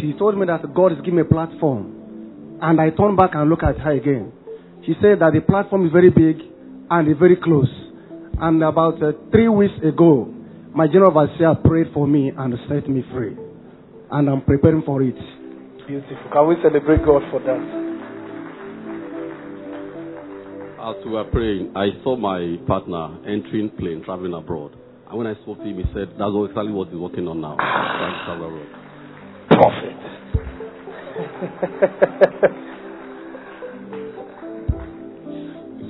[0.00, 2.58] She told me that God is giving me a platform.
[2.60, 4.32] And I turned back and looked at her again.
[4.86, 6.42] She said that the platform is very big
[6.90, 7.70] and it's very close.
[8.38, 10.28] And about uh, three weeks ago,
[10.74, 13.34] my general overseer prayed for me and set me free.
[14.10, 15.14] And I'm preparing for it.
[15.86, 16.16] Beautiful.
[16.32, 17.84] Can we celebrate God for that?
[20.84, 24.76] As we were praying, I saw my partner entering plane, traveling abroad.
[25.08, 27.56] And when I spoke to him, he said, That's exactly what he's working on now.
[27.56, 28.68] Trying to travel abroad.
[29.48, 29.96] Prophet.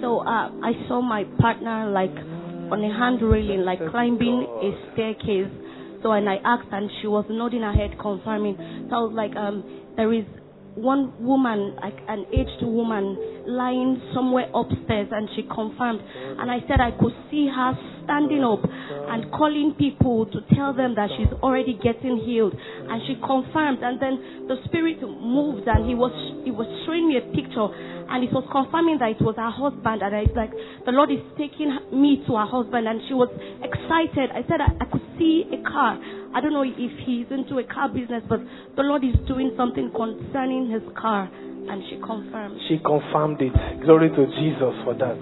[0.04, 5.48] So uh, I saw my partner like on a hand railing, like climbing a staircase.
[6.02, 8.56] So and I asked, and she was nodding her head, confirming.
[8.90, 9.64] So I was like, um,
[9.96, 10.26] there is
[10.74, 16.00] one woman, like an aged woman, lying somewhere upstairs, and she confirmed.
[16.38, 17.72] And I said I could see her
[18.04, 22.54] standing up and calling people to tell them that she's already getting healed.
[22.54, 23.80] And she confirmed.
[23.82, 26.12] And then the spirit moved, and he was
[26.44, 27.70] he was showing me a picture,
[28.10, 30.02] and it was confirming that it was her husband.
[30.02, 30.52] And I was like
[30.84, 33.30] the Lord is taking me to her husband, and she was
[33.62, 34.34] excited.
[34.34, 35.96] I said I, I could see a car.
[36.34, 38.40] I don't know if he's into a car business, but
[38.76, 41.30] the Lord is doing something concerning his car.
[41.32, 42.60] And she confirmed.
[42.68, 43.54] She confirmed it.
[43.84, 45.16] Glory to Jesus for that.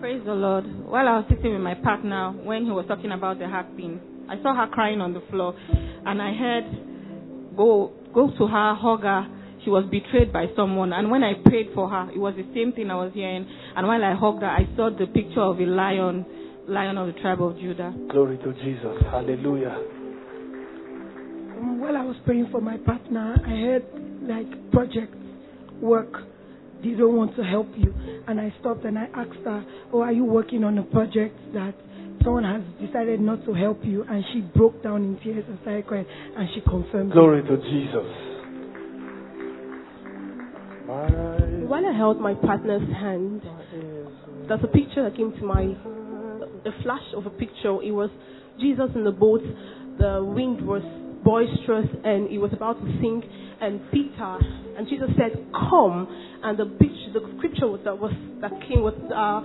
[0.00, 0.64] Praise the Lord.
[0.88, 4.00] While I was sitting with my partner, when he was talking about the heart pain,
[4.28, 5.54] I saw her crying on the floor,
[6.06, 6.64] and I heard,
[7.56, 9.26] "Go, go to her, hug her."
[9.64, 12.72] She was betrayed by someone, and when I prayed for her, it was the same
[12.72, 13.46] thing I was hearing.
[13.76, 16.24] And while I hugged her, I saw the picture of a lion,
[16.68, 17.94] lion of the tribe of Judah.
[18.10, 19.02] Glory to Jesus.
[19.10, 19.76] Hallelujah.
[21.58, 23.84] Um, while I was praying for my partner, I heard
[24.22, 25.14] like project
[25.80, 26.12] work.
[26.82, 27.92] They don't want to help you.
[28.28, 31.74] And I stopped and I asked her, Oh, are you working on a project that
[32.22, 34.04] someone has decided not to help you?
[34.08, 36.06] And she broke down in tears and started crying.
[36.36, 37.12] And she confirmed.
[37.12, 38.28] Glory to Jesus.
[41.68, 43.42] While I held my partner's hand,
[44.48, 45.76] there's a picture that came to my,
[46.68, 47.80] a flash of a picture.
[47.82, 48.10] It was
[48.60, 49.42] Jesus in the boat.
[49.98, 50.82] The wind was
[51.24, 53.24] boisterous and he was about to sink.
[53.60, 54.38] And Peter
[54.76, 56.06] and Jesus said, "Come."
[56.44, 59.42] And the picture, the scripture was, that was that came was uh,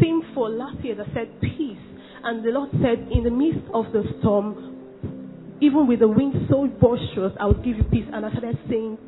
[0.00, 1.78] theme for last year that said peace.
[2.24, 6.66] And the Lord said, in the midst of the storm, even with the wind so
[6.66, 8.08] boisterous, I will give you peace.
[8.12, 8.98] And I started saying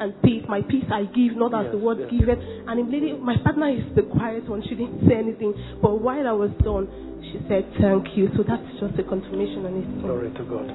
[0.00, 0.42] and peace.
[0.48, 2.10] My peace I give, not as Yes, the word yes.
[2.10, 2.40] given.
[2.66, 4.62] And immediately, my partner is the quiet one.
[4.64, 5.54] She didn't say anything.
[5.82, 6.88] But while I was done,
[7.30, 8.28] she said, thank you.
[8.36, 10.02] So that's just a confirmation on it.
[10.02, 10.68] Glory to God.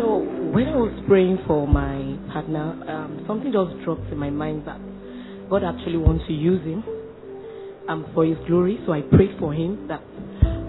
[0.00, 4.64] So when I was praying for my partner, um, something just dropped in my mind
[4.66, 4.80] that
[5.50, 6.82] God actually wants to use him
[7.88, 8.78] um, for His glory.
[8.86, 10.00] So I prayed for him that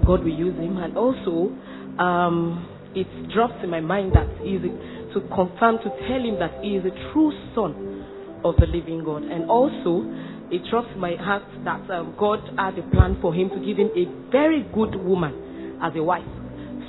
[0.06, 1.56] God will use him, and also
[2.02, 4.74] um, it drops in my mind that he is a,
[5.14, 9.24] to confirm to tell him that he is a true son of the living God,
[9.24, 10.04] and also
[10.52, 13.90] it drops my heart that um, God had a plan for him to give him
[13.96, 16.26] a very good woman as a wife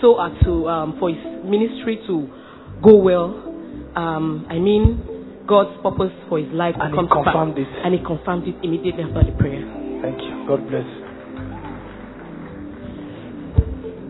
[0.00, 2.26] so as to um, for his ministry to
[2.82, 3.38] go well.
[3.94, 7.24] Um, I mean, God's purpose for his life to And he come to pass.
[7.24, 7.68] confirmed it.
[7.84, 9.62] And he confirmed it immediately after the prayer.
[10.02, 10.44] Thank you.
[10.48, 10.86] God bless.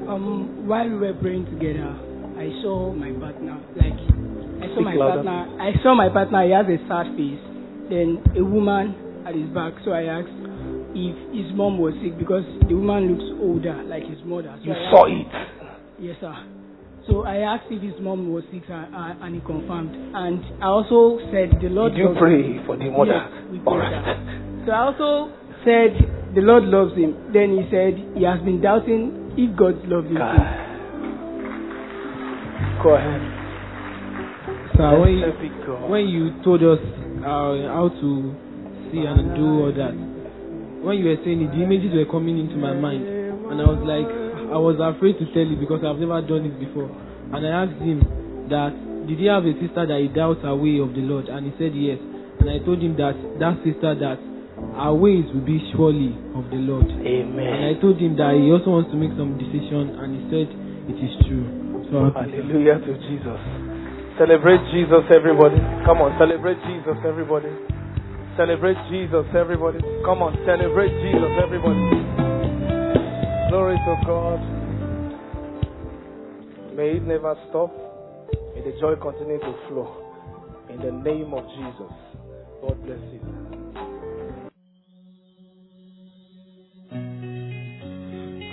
[0.08, 1.92] Um, while we were praying together,
[2.42, 3.54] I saw my partner.
[3.78, 3.94] Like
[4.62, 5.22] I saw Speak my louder.
[5.22, 5.62] partner.
[5.62, 6.42] I saw my partner.
[6.42, 7.38] He has a sad face.
[7.88, 9.74] Then a woman at his back.
[9.84, 10.34] So I asked
[10.94, 14.50] if his mom was sick because the woman looks older, like his mother.
[14.58, 16.34] So You I saw asked- Yes, sir.
[17.06, 18.86] So I asked if his mom was sick, uh,
[19.22, 19.94] and he confirmed.
[20.14, 21.92] And I also said the Lord.
[21.94, 23.22] Did you pray for the mother?
[23.22, 24.66] Yes, we prayed right.
[24.66, 25.30] So I also
[25.64, 27.14] said the Lord loves him.
[27.32, 30.18] Then he said he has been doubting if God loves him.
[32.82, 33.22] Go ahead.
[34.76, 35.90] Sir, when you, Blessed be God.
[35.90, 36.80] when you told us
[37.22, 38.10] uh, how to
[38.90, 39.94] see and do all that,
[40.82, 43.78] when you were saying it, the images were coming into my mind, and I was
[43.86, 44.08] like,
[44.50, 47.78] I was afraid to tell you because I've never done it before, and I asked
[47.84, 48.02] him
[48.50, 48.72] that
[49.06, 51.52] did he have a sister that he doubts her way of the Lord, and he
[51.60, 52.00] said yes,
[52.42, 54.18] and I told him that that sister that
[54.74, 56.90] our ways will be surely of the Lord.
[56.90, 57.46] Amen.
[57.46, 60.48] And I told him that he also wants to make some decision, and he said
[60.90, 61.61] it is true.
[61.92, 62.40] So happy.
[62.40, 63.40] Hallelujah to Jesus.
[64.16, 65.60] Celebrate Jesus, everybody.
[65.84, 67.52] Come on, celebrate Jesus, everybody.
[68.32, 69.76] Celebrate Jesus, everybody.
[70.00, 71.84] Come on, celebrate Jesus, everybody.
[73.52, 74.40] Glory to God.
[76.72, 77.68] May it never stop.
[78.56, 79.92] May the joy continue to flow.
[80.72, 81.92] In the name of Jesus.
[82.64, 83.20] God bless you.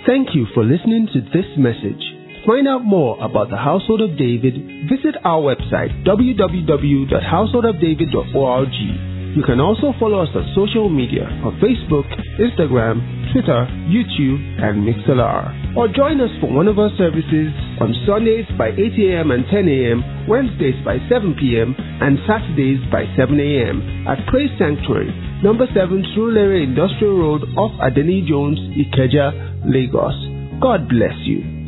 [0.04, 2.09] Thank you for listening to this message.
[2.50, 4.58] Find out more about the Household of David,
[4.90, 8.74] visit our website www.householdofdavid.org.
[9.38, 12.10] You can also follow us on social media on Facebook,
[12.42, 12.98] Instagram,
[13.30, 15.78] Twitter, YouTube, and Mixlr.
[15.78, 19.30] Or join us for one of our services on Sundays by 8 a.m.
[19.30, 24.10] and 10 a.m., Wednesdays by 7 p.m., and Saturdays by 7 a.m.
[24.10, 25.14] at Praise Sanctuary,
[25.46, 30.18] number 7 Surulere Industrial Road off Adeniyi Jones, Ikeja, Lagos.
[30.58, 31.59] God bless you.